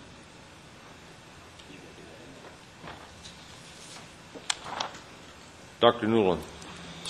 [5.79, 6.05] Dr.
[6.07, 6.43] Newland?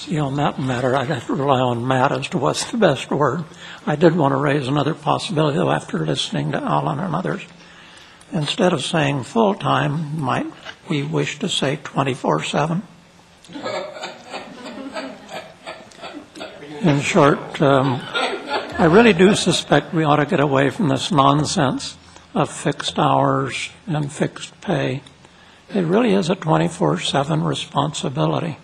[0.04, 3.10] See, on that matter, I'd have to rely on Matt as to what's the best
[3.10, 3.46] word.
[3.88, 7.44] I did want to raise another possibility, though, after listening to Alan and others.
[8.34, 10.48] Instead of saying full-time, might
[10.90, 12.82] we wish to say 24/7?
[16.82, 18.02] In short, um,
[18.78, 21.96] I really do suspect we ought to get away from this nonsense
[22.36, 25.02] of fixed hours and fixed pay.
[25.74, 28.58] It really is a 24/7 responsibility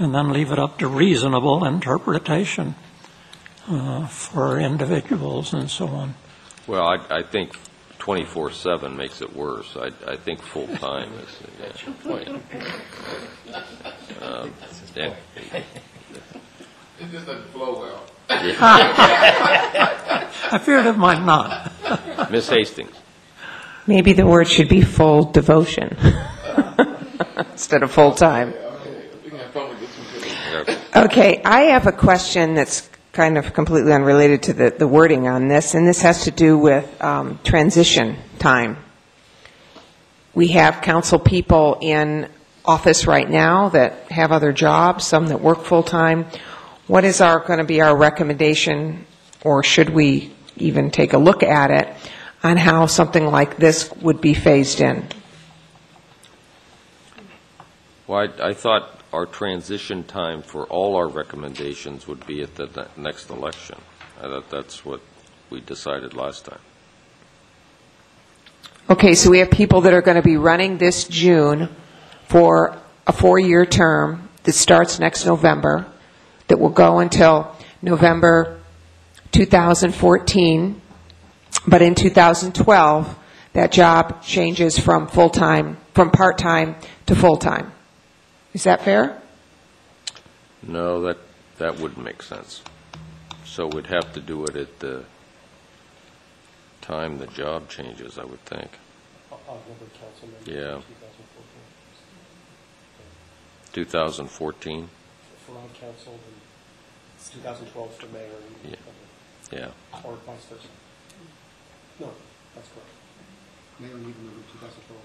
[0.00, 2.74] and then leave it up to reasonable interpretation
[3.68, 6.14] uh, for individuals and so on.
[6.66, 7.52] Well, I, I think
[7.98, 9.76] 24/7 makes it worse.
[9.76, 11.28] I, I think full-time is,
[11.60, 12.28] yeah, point.
[14.22, 14.54] Um,
[14.96, 15.14] yeah.
[16.98, 18.02] It just doesn't flow well.
[20.52, 22.30] I feared it might not.
[22.30, 22.48] Ms.
[22.48, 22.96] Hastings?
[23.86, 25.96] Maybe the word should be full devotion
[27.52, 28.54] instead of full-time.
[30.94, 35.46] Okay, I have a question that's kind of completely unrelated to the, the wording on
[35.46, 38.76] this, and this has to do with um, transition time.
[40.34, 42.28] We have council people in
[42.64, 46.26] office right now that have other jobs, some that work full-time.
[46.88, 49.06] What is our, going to be our recommendation,
[49.44, 51.88] or should we even take a look at it,
[52.42, 55.06] on how something like this would be phased in?
[58.08, 62.66] Well, I, I thought our transition time for all our recommendations would be at the
[62.66, 63.78] ne- next election.
[64.18, 65.00] I thought that's what
[65.50, 66.60] we decided last time.
[68.88, 71.68] Okay, so we have people that are going to be running this June
[72.26, 75.86] for a four-year term that starts next November,
[76.48, 78.60] that will go until November
[79.32, 80.80] 2014,
[81.66, 83.18] but in 2012,
[83.52, 87.72] that job changes from full-time, from part-time to full-time.
[88.52, 89.20] Is that fair?
[90.62, 91.18] No, that,
[91.58, 92.62] that wouldn't make sense.
[93.44, 95.04] So we'd have to do it at the
[96.80, 98.70] time the job changes, I would think.
[100.46, 100.80] Yeah.
[103.72, 104.88] 2014?
[105.46, 108.22] For all council, and 2012 for mayor.
[108.64, 109.58] and- Yeah.
[109.58, 110.00] Yeah.
[110.04, 110.66] Or vice versa.
[111.98, 112.10] No,
[112.54, 112.88] that's correct.
[113.80, 115.00] Mayor and even in 2012.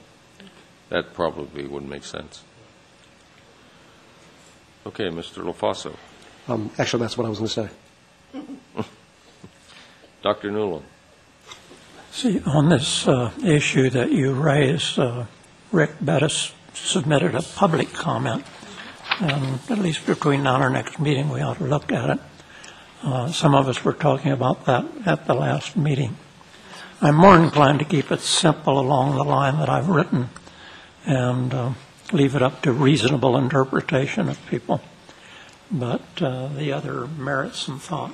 [0.90, 2.43] That probably wouldn't make sense.
[4.85, 5.43] Okay, Mr.
[5.43, 5.95] LaFaso.
[6.47, 7.69] Um, Actually, that's what I was going to
[8.73, 8.83] say.
[10.22, 10.51] Dr.
[10.51, 10.85] Newland?
[12.11, 15.25] See, on this uh, issue that you raised, uh,
[15.72, 18.45] Rick Bettis submitted a public comment,
[19.19, 22.19] and at least between now and our next meeting, we ought to look at it.
[23.03, 26.15] Uh, Some of us were talking about that at the last meeting.
[27.01, 30.30] I'm more inclined to keep it simple along the line that I've written
[31.05, 31.73] and uh,
[32.11, 34.82] leave it up to reasonable interpretation of people.
[35.72, 38.11] But uh, the other merits some thought.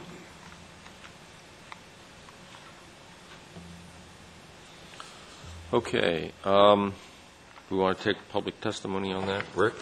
[5.74, 6.94] Okay, um,
[7.70, 9.46] we want to take public testimony on that?
[9.56, 9.74] Rick?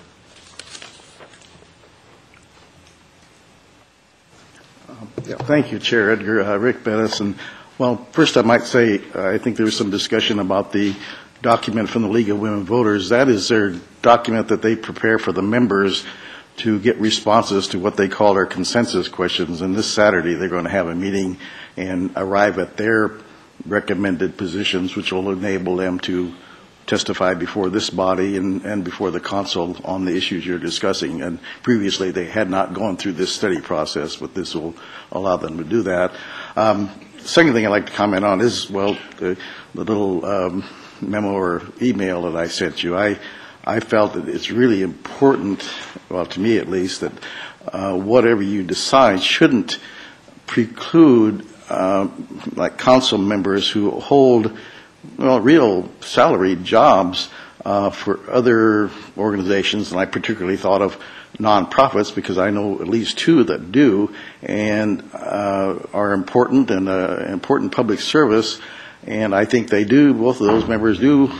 [5.25, 6.43] Yeah, thank you, Chair Edgar.
[6.43, 7.19] Uh, Rick Bettis.
[7.19, 7.35] And,
[7.77, 10.95] well, first I might say, uh, I think there was some discussion about the
[11.41, 13.09] document from the League of Women Voters.
[13.09, 16.05] That is their document that they prepare for the members
[16.57, 19.61] to get responses to what they call their consensus questions.
[19.61, 21.37] And this Saturday, they're going to have a meeting
[21.77, 23.11] and arrive at their
[23.65, 26.33] recommended positions, which will enable them to
[26.85, 31.21] testify before this body and, and before the council on the issues you're discussing.
[31.21, 34.75] And previously, they had not gone through this study process, but this will
[35.11, 36.13] allow them to do that.
[36.55, 36.89] Um,
[37.21, 39.37] Second thing I'd like to comment on is, well, the,
[39.75, 40.63] the little um,
[41.01, 42.97] memo or email that I sent you.
[42.97, 43.19] I,
[43.65, 45.69] I felt that it's really important,
[46.09, 47.13] well, to me at least, that
[47.67, 49.79] uh, whatever you decide shouldn't
[50.47, 52.07] preclude, uh,
[52.55, 54.57] like council members who hold,
[55.17, 57.29] well, real salaried jobs
[57.65, 60.97] uh, for other organizations, and I particularly thought of
[61.37, 67.25] nonprofits because I know at least two that do and uh, are important and uh,
[67.27, 68.59] important public service.
[69.09, 70.13] And I think they do.
[70.13, 71.31] Both of those members do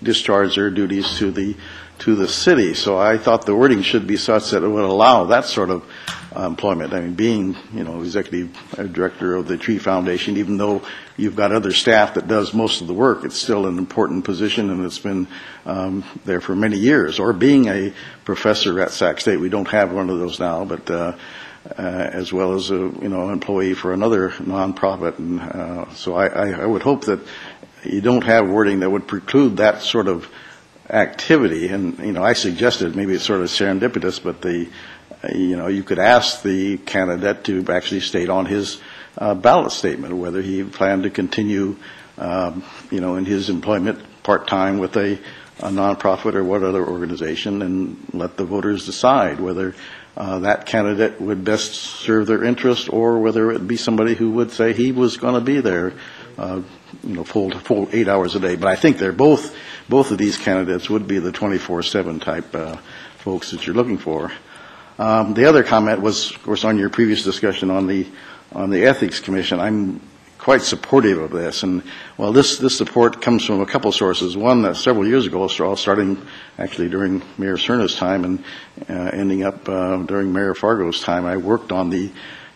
[0.00, 1.56] discharge their duties to the
[1.98, 2.72] to the city.
[2.74, 5.82] So I thought the wording should be such that it would allow that sort of
[6.36, 6.92] uh, employment.
[6.92, 8.56] I mean, being you know executive
[8.92, 10.82] director of the Tree Foundation, even though
[11.16, 14.70] you've got other staff that does most of the work, it's still an important position,
[14.70, 15.26] and it's been
[15.64, 17.18] um, there for many years.
[17.18, 17.92] Or being a
[18.24, 20.88] professor at Sac State, we don't have one of those now, but.
[20.88, 21.16] Uh,
[21.78, 26.26] uh, as well as a you know employee for another nonprofit, and uh, so I,
[26.26, 27.20] I, I would hope that
[27.84, 30.28] you don't have wording that would preclude that sort of
[30.90, 31.68] activity.
[31.68, 34.68] And you know, I suggested maybe it's sort of serendipitous, but the
[35.34, 38.80] you know you could ask the candidate to actually state on his
[39.18, 41.76] uh, ballot statement whether he planned to continue,
[42.18, 45.18] um, you know, in his employment part time with a,
[45.60, 49.74] a nonprofit or what other organization, and let the voters decide whether.
[50.16, 54.50] Uh, that candidate would best serve their interest, or whether it be somebody who would
[54.50, 55.92] say he was going to be there,
[56.38, 56.62] uh,
[57.04, 58.56] you know, full full eight hours a day.
[58.56, 59.54] But I think they're both
[59.88, 62.76] both of these candidates would be the 24/7 type uh,
[63.18, 64.32] folks that you're looking for.
[64.98, 68.06] Um, the other comment was, of course, on your previous discussion on the
[68.52, 69.60] on the ethics commission.
[69.60, 70.00] I'm
[70.46, 71.82] quite supportive of this, and
[72.16, 74.36] well, this this support comes from a couple sources.
[74.36, 76.24] One, uh, several years ago, starting
[76.56, 78.44] actually during Mayor Serna's time and
[78.88, 82.12] uh, ending up uh, during Mayor Fargo's time, I worked on the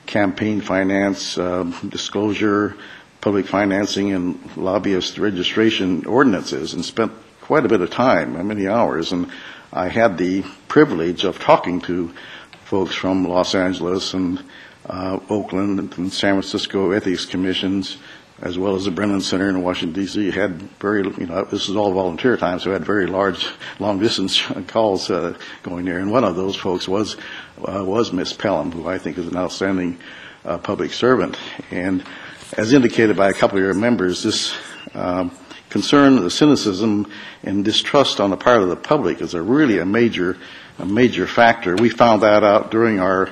[0.06, 2.76] campaign finance um, disclosure,
[3.20, 7.10] public financing, and lobbyist registration ordinances, and spent
[7.40, 9.28] quite a bit of time, many hours, and
[9.72, 12.14] I had the privilege of talking to
[12.66, 14.40] folks from Los Angeles and
[14.90, 17.98] uh, Oakland and San Francisco ethics commissions,
[18.42, 20.32] as well as the Brennan Center in Washington D.C.
[20.32, 23.46] Had very, you know, this is all volunteer time, so had very large,
[23.78, 25.98] long distance calls uh, going there.
[25.98, 27.16] And one of those folks was
[27.58, 29.98] uh, was Miss Pelham, who I think is an outstanding
[30.44, 31.38] uh, public servant.
[31.70, 32.04] And
[32.58, 34.56] as indicated by a couple of your members, this
[34.94, 35.30] um,
[35.68, 37.06] concern, the cynicism,
[37.44, 40.36] and distrust on the part of the public is a really a major,
[40.80, 41.76] a major factor.
[41.76, 43.30] We found that out during our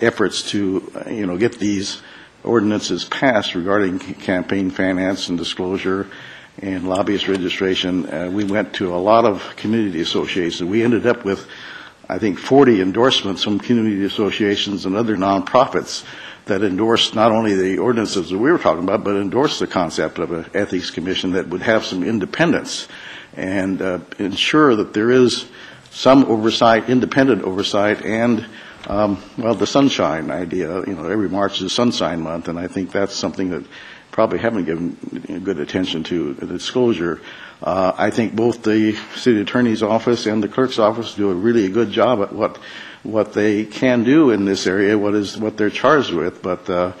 [0.00, 2.00] efforts to, you know, get these
[2.44, 6.06] ordinances passed regarding campaign finance and disclosure
[6.58, 8.12] and lobbyist registration.
[8.12, 10.68] Uh, we went to a lot of community associations.
[10.68, 11.46] We ended up with,
[12.08, 16.04] I think, 40 endorsements from community associations and other nonprofits
[16.46, 20.18] that endorsed not only the ordinances that we were talking about, but endorsed the concept
[20.18, 22.88] of an ethics commission that would have some independence
[23.36, 25.46] and uh, ensure that there is
[25.90, 28.46] some oversight, independent oversight, and
[28.90, 30.80] um, well, the sunshine idea.
[30.80, 33.64] You know, every March is Sunshine Month, and I think that's something that
[34.10, 37.20] probably haven't given good attention to the disclosure.
[37.62, 41.68] Uh, I think both the city attorney's office and the clerk's office do a really
[41.68, 42.58] good job at what
[43.04, 46.92] what they can do in this area, what is what they're charged with, but uh,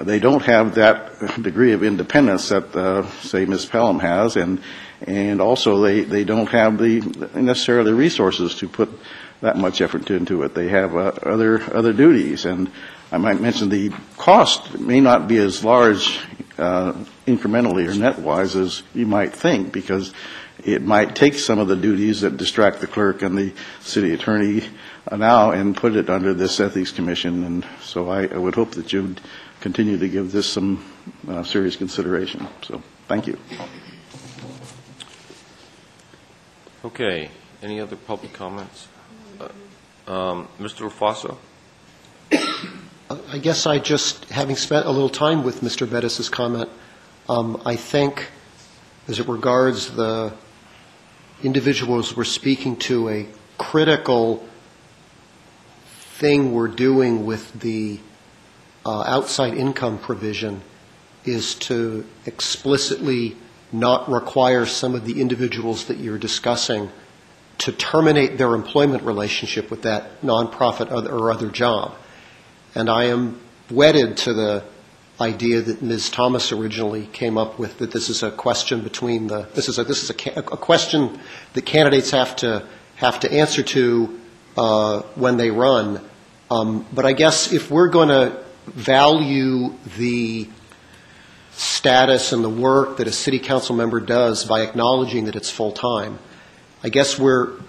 [0.00, 3.66] they don't have that degree of independence that, uh, say, Ms.
[3.66, 4.60] Pelham has, and
[5.06, 7.00] and also they, they don't have the
[7.34, 8.90] necessarily resources to put
[9.40, 10.54] that much effort into it.
[10.54, 12.70] They have uh, other other duties, and
[13.10, 16.20] I might mention the cost may not be as large
[16.58, 16.92] uh,
[17.26, 20.12] incrementally or net wise as you might think, because
[20.64, 24.64] it might take some of the duties that distract the clerk and the city attorney
[25.10, 27.44] now and put it under this ethics commission.
[27.44, 29.20] And so I, I would hope that you would
[29.60, 30.84] continue to give this some
[31.28, 32.46] uh, serious consideration.
[32.62, 33.38] So thank you.
[36.84, 37.30] Okay.
[37.62, 38.88] Any other public comments?
[40.10, 40.90] Um, Mr.
[40.90, 41.36] LaFaso?
[43.32, 45.88] I guess I just, having spent a little time with Mr.
[45.88, 46.68] Bettis's comment,
[47.28, 48.26] um, I think
[49.06, 50.32] as it regards the
[51.44, 54.44] individuals we're speaking to, a critical
[56.18, 58.00] thing we're doing with the
[58.84, 60.60] uh, outside income provision
[61.24, 63.36] is to explicitly
[63.70, 66.90] not require some of the individuals that you're discussing
[67.60, 71.94] to terminate their employment relationship with that nonprofit or other job.
[72.74, 73.40] And I am
[73.70, 74.64] wedded to the
[75.20, 76.10] idea that Ms.
[76.10, 79.84] Thomas originally came up with, that this is a question between the, this is a,
[79.84, 81.20] this is a, a question
[81.52, 82.66] that candidates have to,
[82.96, 84.18] have to answer to
[84.56, 86.00] uh, when they run.
[86.50, 90.48] Um, But I guess if we're going to value the
[91.52, 96.18] status and the work that a city council member does by acknowledging that it's full-time,
[96.82, 97.60] I guess we're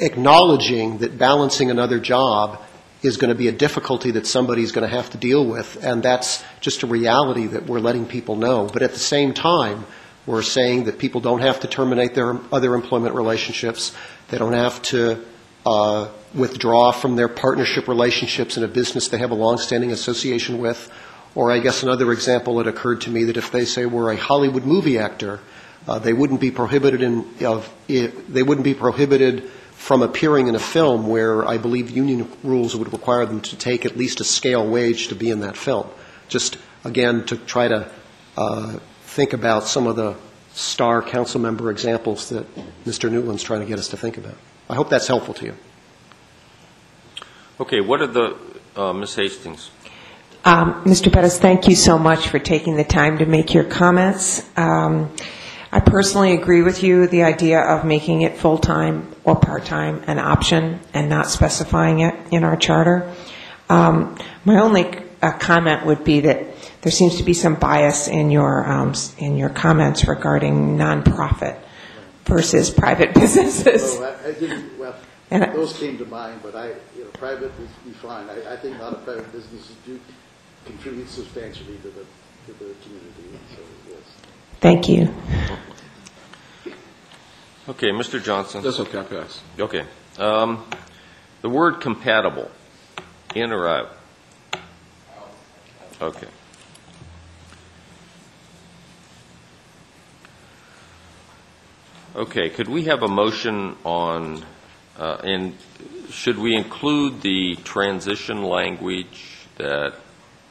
[0.00, 2.62] acknowledging that balancing another job
[3.02, 6.02] is going to be a difficulty that somebody's going to have to deal with, and
[6.02, 8.68] that's just a reality that we're letting people know.
[8.70, 9.86] But at the same time,
[10.26, 13.94] we're saying that people don't have to terminate their other employment relationships,
[14.28, 15.24] they don't have to
[15.64, 20.90] uh, withdraw from their partnership relationships in a business they have a longstanding association with.
[21.34, 24.16] Or I guess another example that occurred to me, that if they say we're a
[24.16, 25.40] Hollywood movie actor,
[25.86, 30.54] uh, they wouldn't be prohibited in, of, i- they wouldn't be prohibited from appearing in
[30.54, 34.24] a film where I believe union rules would require them to take at least a
[34.24, 35.86] scale wage to be in that film.
[36.28, 37.90] Just, again, to try to
[38.36, 40.16] uh, think about some of the
[40.52, 42.44] star council member examples that
[42.84, 43.10] Mr.
[43.10, 44.34] Newland's trying to get us to think about.
[44.68, 45.54] I hope that's helpful to you.
[47.60, 48.36] Okay, what are the,
[48.76, 49.14] uh, Ms.
[49.16, 49.70] Hastings?
[50.44, 51.10] Um, Mr.
[51.12, 54.48] Bettis, thank you so much for taking the time to make your comments.
[54.56, 55.10] Um,
[55.70, 60.80] I personally agree with you, the idea of making it full-time or part-time an option
[60.94, 63.12] and not specifying it in our charter.
[63.68, 64.16] Um,
[64.46, 64.86] My only
[65.20, 66.46] uh, comment would be that
[66.82, 71.58] there seems to be some bias in your, um, s- in your comments regarding nonprofit
[72.24, 73.98] versus private businesses.
[73.98, 74.94] Well, I I didn't, well,
[75.30, 78.26] And I- those came to mind, but I, you know, private would be fine.
[78.30, 80.00] I, I think a lot of private businesses do
[80.64, 82.04] contribute substantially to the,
[82.46, 83.60] to the community, so.
[84.60, 85.14] Thank you.
[87.68, 88.22] Okay, Mr.
[88.22, 88.62] Johnson?
[88.62, 89.42] That's okay, I pass.
[89.58, 89.84] Okay.
[90.18, 90.64] Um,
[91.42, 92.50] The word compatible,
[93.34, 93.92] in or out?
[96.00, 96.26] Okay.
[102.16, 104.44] Okay, could we have a motion on,
[104.98, 105.54] uh, and
[106.10, 109.94] should we include the transition language that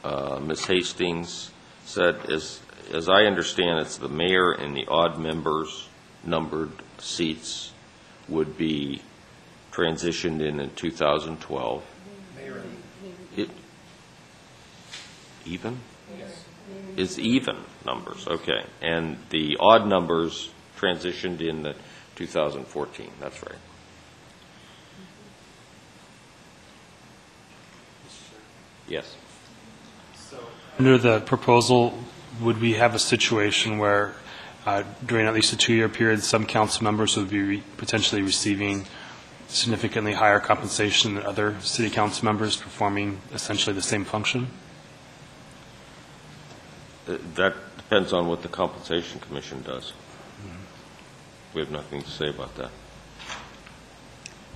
[0.04, 0.64] uh, Ms.
[0.64, 1.50] Hastings
[1.84, 2.30] said?
[2.30, 2.60] As,
[2.92, 5.88] as I understand, it's the mayor and the odd members
[6.24, 7.72] numbered seats
[8.28, 9.02] would be
[9.72, 11.82] transitioned in in 2012.
[13.36, 13.50] It-
[15.46, 15.80] Even?
[16.96, 18.64] It's even numbers, okay.
[18.82, 21.74] And the odd numbers transitioned in the
[22.16, 23.54] 2014, that's right.
[28.88, 29.16] Yes.
[30.78, 31.98] Under the proposal,
[32.40, 34.14] would we have a situation where
[34.66, 38.86] uh, during at least a two-year period, some council members would be re- potentially receiving
[39.48, 44.48] significantly higher compensation than other city council members performing essentially the same function?
[47.08, 49.92] Uh, That depends on what the Compensation Commission does.
[51.54, 52.70] We have nothing to say about that.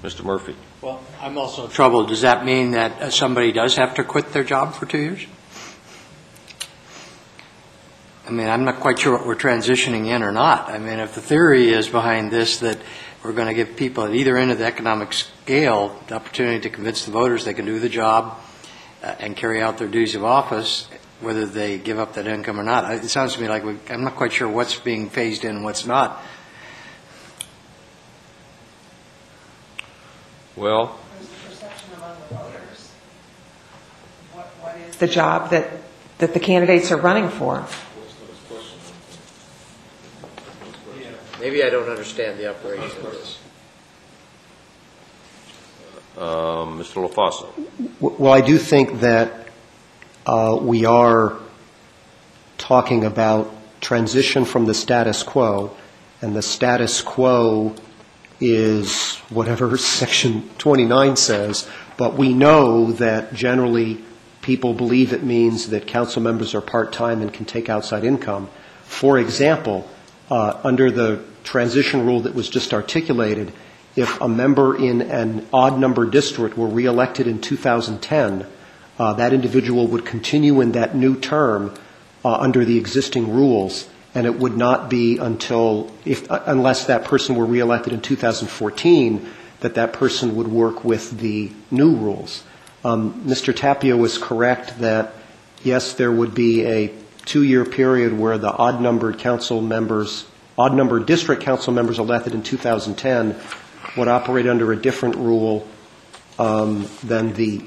[0.02, 0.22] Mr.
[0.24, 0.54] Murphy?
[0.82, 2.08] Well, I'm also troubled.
[2.08, 5.26] Does that mean that uh, somebody does have to quit their job for two years?
[8.26, 10.68] I mean, I'm not quite sure what we're transitioning in or not.
[10.68, 12.78] I mean, if the theory is behind this that
[13.25, 16.70] we're going to give people at either end of the economic scale the opportunity to
[16.70, 18.39] convince the voters they can do the job
[19.02, 20.89] uh, and carry out their duties of office,
[21.20, 24.05] whether they give up that income or not, it sounds to me like we, I'm
[24.05, 26.23] not quite sure what's being phased in and what's not.
[30.55, 30.99] Well,
[34.60, 35.70] What is The job that,
[36.18, 37.67] that the candidates are running for.
[41.42, 43.38] Maybe I don't understand the operation of this.
[46.16, 47.04] um, Mr.
[47.10, 47.48] LaFaso?
[48.00, 49.48] W- Well, I do think that
[50.24, 51.36] uh, we are
[52.58, 55.74] talking about transition from the status quo,
[56.20, 57.74] and the status quo
[58.40, 64.04] is whatever Section 29 says, but we know that generally
[64.42, 68.48] people believe it means that council members are part-time and can take outside income.
[68.84, 69.88] For example,
[70.31, 73.52] under the transition rule that was just articulated,
[73.97, 78.47] if a member in an odd-number district were reelected in 2010,
[78.99, 81.75] uh, that individual would continue in that new term
[82.25, 87.05] uh, under the existing rules, and it would not be until, if, uh, unless that
[87.05, 89.28] person were reelected in 2014,
[89.60, 92.42] that that person would work with the new rules.
[92.84, 93.55] Um, Mr.
[93.55, 95.15] Tapio was correct that,
[95.62, 96.89] yes, there would be a
[97.25, 100.26] two-year period where the odd-numbered council members,
[100.59, 103.36] odd-numbered district council members elected in 2010
[103.97, 105.67] would operate under a different rule
[106.39, 107.62] um, than the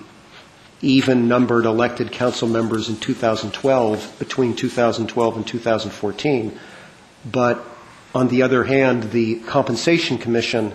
[0.82, 6.60] even-numbered elected council members in 2012, between 2012 and 2014.
[7.32, 7.66] But
[8.14, 10.74] on the other hand, the Compensation Commission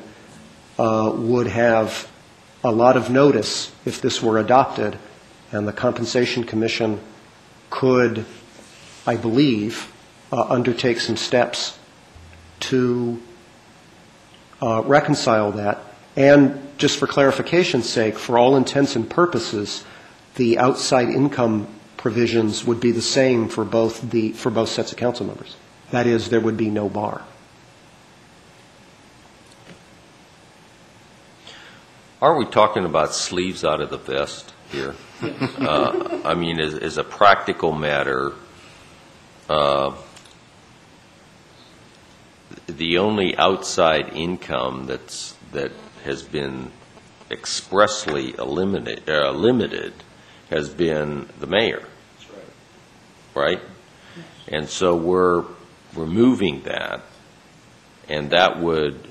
[0.78, 2.10] uh, would have
[2.65, 4.99] a lot of notice if this were adopted,
[5.52, 7.00] and the Compensation Commission
[7.70, 8.25] could,
[9.06, 9.92] I believe,
[10.32, 11.78] uh, undertake some steps
[12.60, 13.20] to
[14.62, 15.78] uh, reconcile that.
[16.16, 19.84] And just for clarification's sake, for all intents and purposes,
[20.36, 24.98] the outside income provisions would be the same for both the, for both sets of
[24.98, 25.56] council members.
[25.90, 27.22] That is, there would be no bar.
[32.22, 34.94] Aren't we talking about sleeves out of the vest here?
[35.22, 38.32] Uh, I mean, as, as a practical matter,
[42.66, 45.72] the only outside income that's, that
[46.04, 46.70] has been
[47.30, 49.92] expressly eliminated, uh, limited
[50.50, 51.84] has been the mayor.
[53.34, 53.60] Right?
[54.48, 55.44] And so we're
[55.94, 57.02] removing that,
[58.08, 59.08] and that would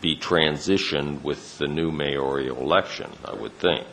[0.00, 3.86] be transitioned with the new mayoral election, I would think.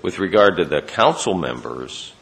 [0.00, 2.12] With regard to the council members,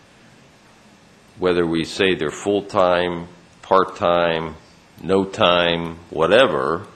[1.38, 3.28] whether we say they're full-time,
[3.62, 4.56] part-time,
[5.02, 6.86] no time, whatever,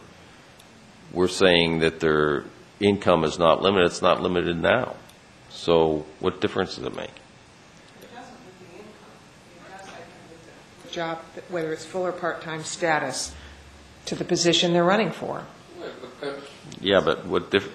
[1.13, 2.45] we're saying that their
[2.79, 4.97] income is not limited, it's not limited now.
[5.51, 7.11] So what difference does it make?
[8.01, 8.07] The
[8.75, 9.89] income,
[10.85, 13.35] the job, whether it's full or part-time status,
[14.07, 15.45] to the position they're running for.
[16.81, 17.71] Yeah, but what diff,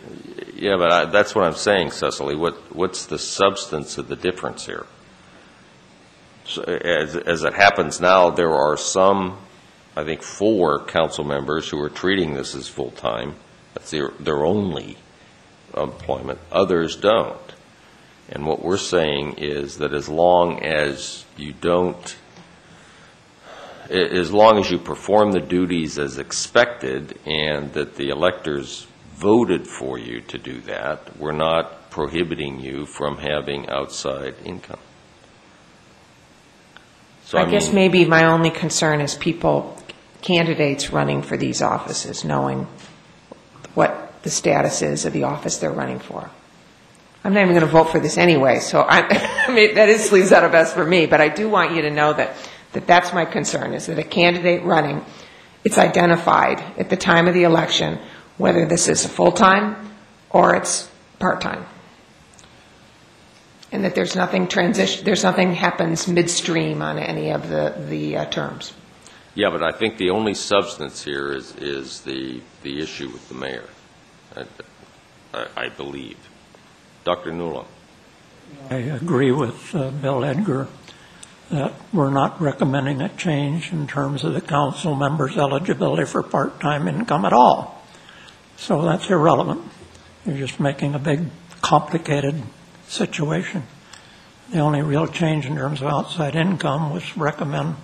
[0.56, 2.36] yeah, but I, that's what I'm saying, Cecily.
[2.36, 4.86] What, what's the substance of the difference here?
[6.46, 9.38] So, as, as it happens now, there are some,
[9.96, 13.36] I think, four council members who are treating this as full-time.
[13.74, 14.98] That's their, their only
[15.76, 16.40] employment.
[16.52, 17.40] Others don't.
[18.30, 22.16] And what we're saying is that as long as you don't
[23.90, 30.00] as long as you perform the duties as expected and that the electors voted for
[30.00, 34.80] you to do that, we're not prohibiting you from having outside income.
[37.26, 39.76] So, I guess mean- maybe my only concern is people,
[40.22, 42.68] candidates running for these offices, knowing
[43.74, 46.30] what the status is of the office they're running for.
[47.24, 50.08] I'm not even going to vote for this anyway, so I, I mean, that is
[50.08, 52.36] sleeves out of best for me, but I do want you to know that,
[52.74, 55.04] that that's my concern, is that a candidate running,
[55.64, 58.00] it's identified at the time of the election
[58.38, 59.76] whether this is a full-time
[60.30, 61.66] or it's part-time.
[63.72, 68.26] And that there's nothing transition, there's nothing happens midstream on any of the, the uh,
[68.26, 68.74] terms.
[69.34, 73.36] Yeah, but I think the only substance here is, is the, the issue with the
[73.36, 73.70] mayor,
[74.36, 74.46] I,
[75.34, 76.18] I- I believe.
[77.04, 77.32] Dr.
[77.34, 77.68] Newland?
[78.70, 80.68] I agree with uh, Bill Edgar
[81.52, 86.88] that we're not recommending a change in terms of the council members' eligibility for part-time
[86.88, 87.84] income at all.
[88.58, 89.62] So that's irrelevant.
[90.26, 91.26] You're just making a big,
[91.62, 92.42] complicated
[92.88, 93.64] situation.
[94.52, 97.76] The only real change in terms of outside income was recommend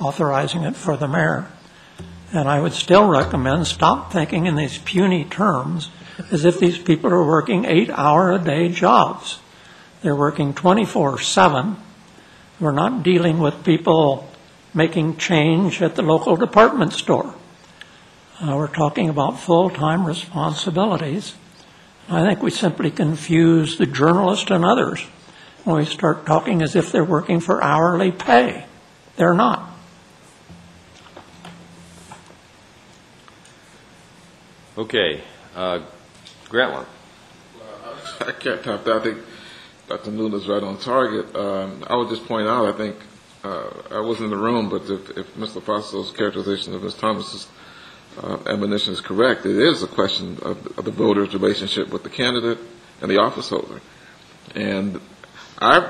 [0.00, 1.48] authorizing it for the mayor.
[2.32, 5.90] And I would still recommend stop thinking in these puny terms
[6.30, 9.38] as if these people are working eight-hour-a-day jobs.
[10.02, 11.76] They're working 24/7.
[12.60, 14.28] We're not dealing with people
[14.72, 17.34] making change at the local department store.
[18.40, 21.34] Uh, We're talking about full-time responsibilities.
[22.08, 25.02] I think we simply confuse the journalist and others
[25.64, 28.66] when we start talking as if they're working for hourly pay.
[29.16, 29.70] They're not.
[34.76, 35.22] Okay,
[35.54, 35.80] uh,
[36.48, 36.86] Grantland?
[38.20, 38.96] I can't top that.
[38.96, 39.18] I think
[39.88, 40.10] Dr.
[40.10, 41.34] Newland is right on target.
[41.34, 42.96] Um, I would just point out, I think,
[43.44, 45.62] uh, I wasn't in the room, but if, if Mr.
[45.62, 46.94] Fosso's characterization of Ms.
[46.94, 47.46] Thomas's
[48.22, 52.10] uh, admonition is correct, it is a question of, of the voter's relationship with the
[52.10, 52.58] candidate
[53.00, 53.80] and the office holder.
[54.54, 55.00] And
[55.58, 55.88] I've,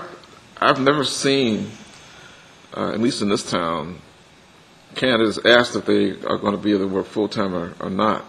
[0.59, 1.70] I've never seen,
[2.77, 3.99] uh, at least in this town,
[4.94, 8.25] candidates asked if they are going to be to work full-time or, or not.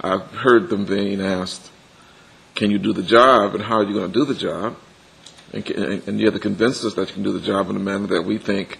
[0.00, 1.70] I've heard them being asked,
[2.54, 4.76] can you do the job and how are you going to do the job?
[5.52, 7.76] And, and, and you have to convince us that you can do the job in
[7.76, 8.78] a manner that we think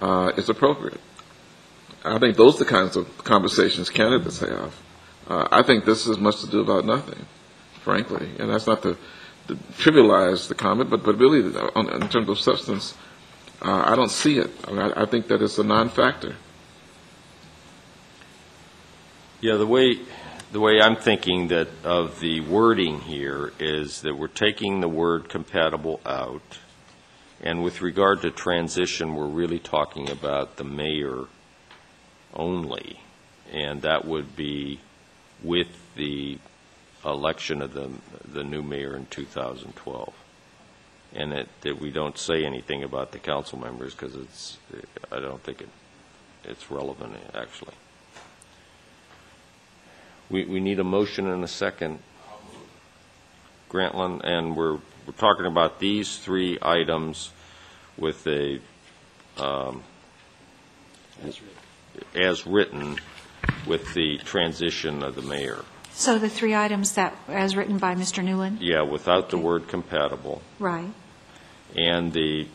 [0.00, 1.00] uh, is appropriate.
[2.04, 4.74] I think those are the kinds of conversations candidates have.
[5.28, 7.26] Uh, I think this has much to do about nothing,
[7.82, 8.30] frankly.
[8.38, 8.96] And that's not to,
[9.48, 12.94] to trivialize the comment, but, but really, on, in terms of substance,
[13.62, 14.50] uh, I don't see it.
[14.66, 16.36] I, mean, I, I think that it's a non factor.
[19.42, 19.98] Yeah, the way,
[20.52, 25.28] the way I'm thinking that of the wording here is that we're taking the word
[25.28, 26.58] compatible out,
[27.42, 31.26] and with regard to transition, we're really talking about the mayor
[32.34, 33.00] only,
[33.52, 34.80] and that would be
[35.42, 36.38] with the
[37.04, 37.90] election of the,
[38.24, 40.12] the new mayor in 2012.
[41.12, 44.58] And that, that we don't say anything about the council members, because it's,
[45.10, 45.68] I don't think it,
[46.44, 47.74] it's relevant, actually.
[50.28, 51.98] We, we need a motion and a second.
[53.68, 54.74] Grantland, and we're,
[55.06, 57.30] we're talking about these three items
[57.96, 58.60] with a,
[59.36, 59.82] um,
[62.14, 62.98] as written,
[63.66, 65.64] with the transition of the mayor.
[65.92, 68.22] So the three items that, as written by Mr.
[68.24, 68.58] Newland?
[68.60, 70.90] Yeah, without the word compatible, Right.
[71.76, 72.46] and the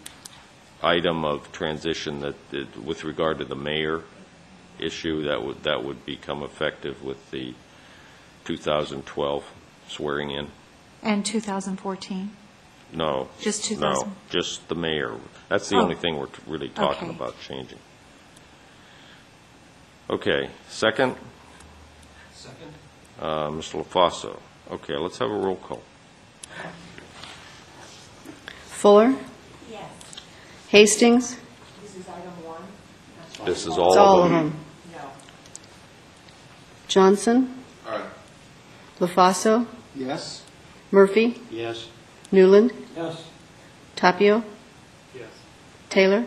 [0.81, 4.01] item of transition that, that- with regard to the mayor
[4.79, 7.53] issue, that would, that would become effective with the
[8.45, 9.43] 2012
[9.87, 10.47] swearing in.
[11.03, 12.31] And 2014?
[12.93, 13.29] No.
[13.41, 14.15] Just No, 2000?
[14.29, 15.15] just the mayor.
[15.49, 15.81] That's the Oh.
[15.81, 17.15] only thing we're really talking Okay.
[17.17, 17.79] about changing.
[20.09, 21.15] Okay, second?
[22.33, 22.71] Second?
[23.19, 23.83] Uh, Mr.
[23.83, 24.39] LaFaso.
[24.71, 25.81] Okay, let's have a roll call.
[28.67, 29.15] Fuller?
[29.71, 29.89] Yes.
[30.69, 31.37] Hastings?
[31.81, 32.61] This is item one.
[33.45, 34.49] This is It's all all of of them.
[34.51, 34.59] them.
[36.87, 37.63] Johnson?
[37.87, 38.05] Aye.
[38.99, 39.65] LaFaso?
[39.95, 40.43] Yes?
[40.91, 41.41] Murphy?
[41.49, 41.87] Yes.
[42.31, 42.71] Newland?
[42.95, 43.23] Yes.
[43.95, 44.43] Tapio?
[45.15, 45.29] Yes.
[45.89, 46.25] Taylor?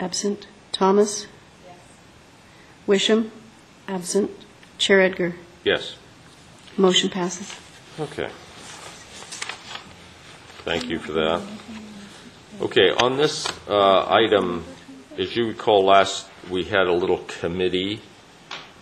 [0.00, 0.48] Absent.
[0.72, 1.26] Thomas?
[2.86, 3.30] Wisham?
[3.88, 4.30] Absent.
[4.78, 5.34] Chair Edgar?
[5.64, 5.96] Yes.
[6.76, 7.54] Motion passes.
[8.00, 8.28] Okay.
[10.64, 11.42] Thank you for that.
[12.60, 14.64] Okay, on this uh, item,
[15.18, 18.00] as you recall, last, we had a little committee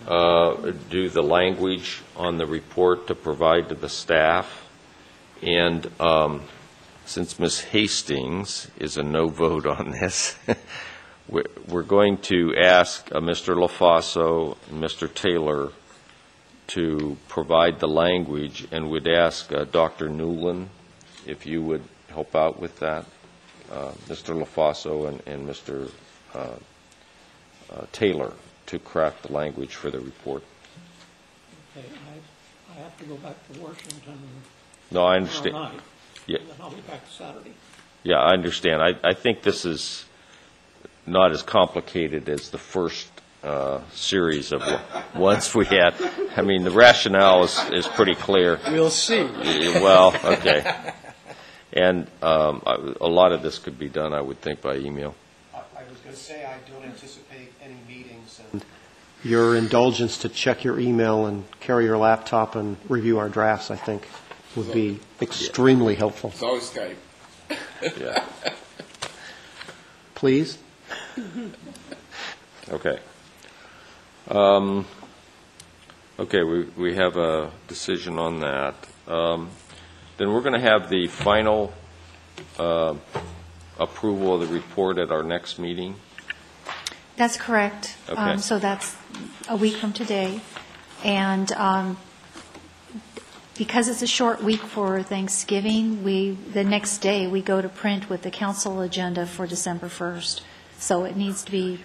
[0.06, 4.68] uh, do the language on the report to provide to the staff.
[5.42, 6.42] And um,
[7.06, 7.60] since Ms.
[7.60, 10.36] Hastings is a no vote on this,
[11.30, 13.54] we- we're going to ask uh, Mr.
[13.56, 15.12] LaFaso and Mr.
[15.12, 15.70] Taylor
[16.68, 20.08] to provide the language, and would ask uh, Dr.
[20.08, 20.68] Newland
[21.26, 23.04] if you would help out with that,
[23.72, 24.34] uh, Mr.
[24.40, 25.90] LaFaso and and Mr.
[26.34, 26.54] uh,
[27.72, 28.32] uh, Taylor,
[28.66, 30.42] to craft the language for the report.
[31.76, 34.18] Okay, I, I have to go back to Washington
[34.90, 35.54] No, I tomorrow understand.
[35.54, 35.80] night,
[36.26, 36.38] Yeah.
[36.38, 37.54] and then I'll be back Saturday.
[38.02, 38.80] Yeah, I understand.
[38.82, 40.04] I, I think this is
[41.06, 43.08] not as complicated as the first
[43.42, 44.62] uh, series of
[45.14, 45.94] ones we had.
[46.36, 48.58] I mean, the rationale is, is pretty clear.
[48.68, 49.22] We'll see.
[49.22, 50.92] Well, okay.
[51.72, 55.14] And um, I- a lot of this could be done, I would think, by email.
[55.54, 58.40] I was going to say, I don't anticipate any meetings.
[58.52, 58.64] and
[59.24, 63.76] Your indulgence to check your email and carry your laptop and review our drafts, I
[63.76, 64.06] think,
[64.56, 66.30] would be extremely helpful.
[66.30, 66.96] It's always Skype.
[67.98, 68.24] Yeah.
[70.14, 70.58] Please?
[72.70, 72.98] Okay.
[74.28, 74.86] Um,
[76.20, 78.74] Okay, we we have a decision on that.
[79.08, 79.48] Um,
[80.18, 81.72] Then we're going to have the final
[82.58, 82.94] uh,
[83.78, 85.94] approval of the report at our next meeting.
[87.16, 87.96] That's correct.
[88.06, 88.20] Okay.
[88.20, 88.96] Um, So that's
[89.48, 90.42] a week from today.
[91.02, 91.96] And um,
[93.56, 98.10] because it's a short week for Thanksgiving, we, the next day, we go to print
[98.10, 100.42] with the council agenda for December 1st.
[100.80, 101.78] So it needs to be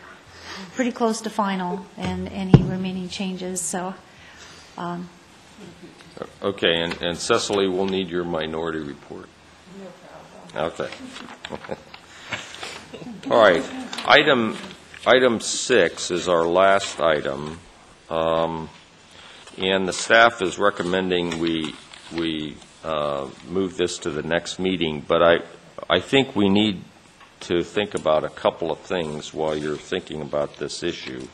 [0.74, 3.94] pretty close to final and any remaining changes, so.
[4.78, 5.10] um,
[6.42, 9.28] Okay, and and Cecily, we'll need your minority report.
[10.56, 10.90] Okay.
[13.30, 13.62] All right.
[14.08, 14.56] Item,
[15.06, 17.60] item six is our last item,
[18.10, 18.70] Um,
[19.58, 21.76] and the staff is recommending we,
[22.14, 25.40] we uh, move this to the next meeting, but I,
[25.90, 26.82] I think we need
[27.46, 31.28] to think about a couple of things while you're thinking about this issue.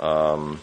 [0.00, 0.60] Um,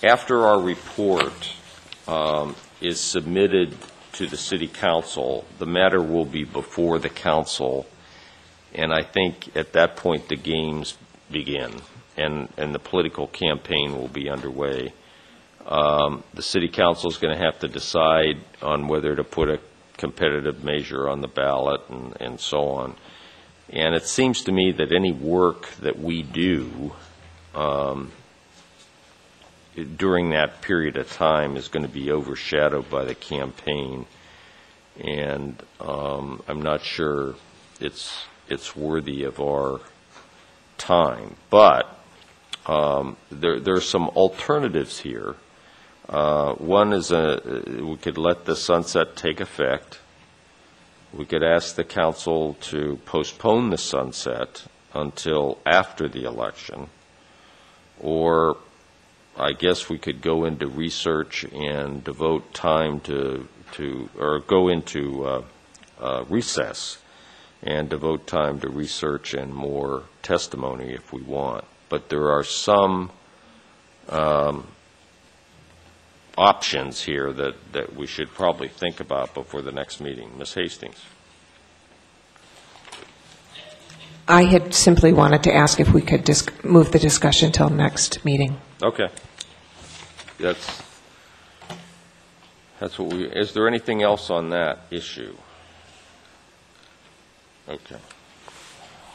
[0.00, 1.52] After our report
[2.06, 3.74] um, is submitted
[4.12, 7.84] to the city council, the matter will be before the council,
[8.74, 10.96] and I think at that point, the games
[11.32, 11.80] begin,
[12.16, 14.92] and, and the political campaign will be underway.
[15.66, 19.58] Um, The city council is going to have to decide on whether to put a
[19.98, 22.96] competitive measure on the ballot and, and so on.
[23.68, 26.92] And it seems to me that any work that we do
[27.54, 28.12] um,
[29.96, 34.06] during that period of time is going to be overshadowed by the campaign,
[34.98, 37.34] and um, I'm not sure
[37.80, 39.80] it's it's worthy of our
[40.78, 41.36] time.
[41.50, 41.86] But
[42.66, 45.36] um, there, there are some alternatives here.
[46.08, 49.98] Uh, One is, a- we could let the sunset take effect.
[51.12, 54.64] We could ask the council to postpone the sunset
[54.94, 56.88] until after the election.
[58.00, 58.56] Or
[59.36, 65.24] I guess we could go into research and devote time to, to, or go into
[65.24, 65.42] uh,
[66.00, 66.98] uh, recess
[67.62, 71.64] and devote time to research and more testimony if we want.
[71.88, 73.10] But there are some
[74.08, 74.66] um,
[76.38, 80.38] options here that, that we should probably think about before the next meeting.
[80.38, 80.54] Ms.
[80.54, 80.96] Hastings?
[84.28, 88.24] I had simply wanted to ask if we could dis- move the discussion till next
[88.24, 88.60] meeting.
[88.82, 89.08] Okay.
[90.38, 90.82] That's,
[92.78, 95.34] that's what we, is there anything else on that issue?
[97.68, 97.98] Okay.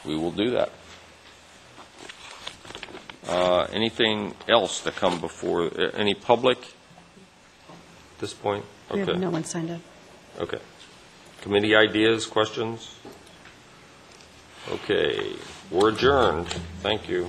[0.04, 0.70] We will do that.
[3.26, 6.58] Uh, Anything else to come before, uh, any public
[8.18, 8.64] this point?
[8.92, 9.12] We Okay.
[9.12, 9.80] have no one signed up.
[10.40, 10.58] Okay.
[11.42, 12.94] Committee ideas, questions?
[14.70, 15.36] Okay,
[15.70, 16.48] we're adjourned.
[16.80, 17.28] Thank you.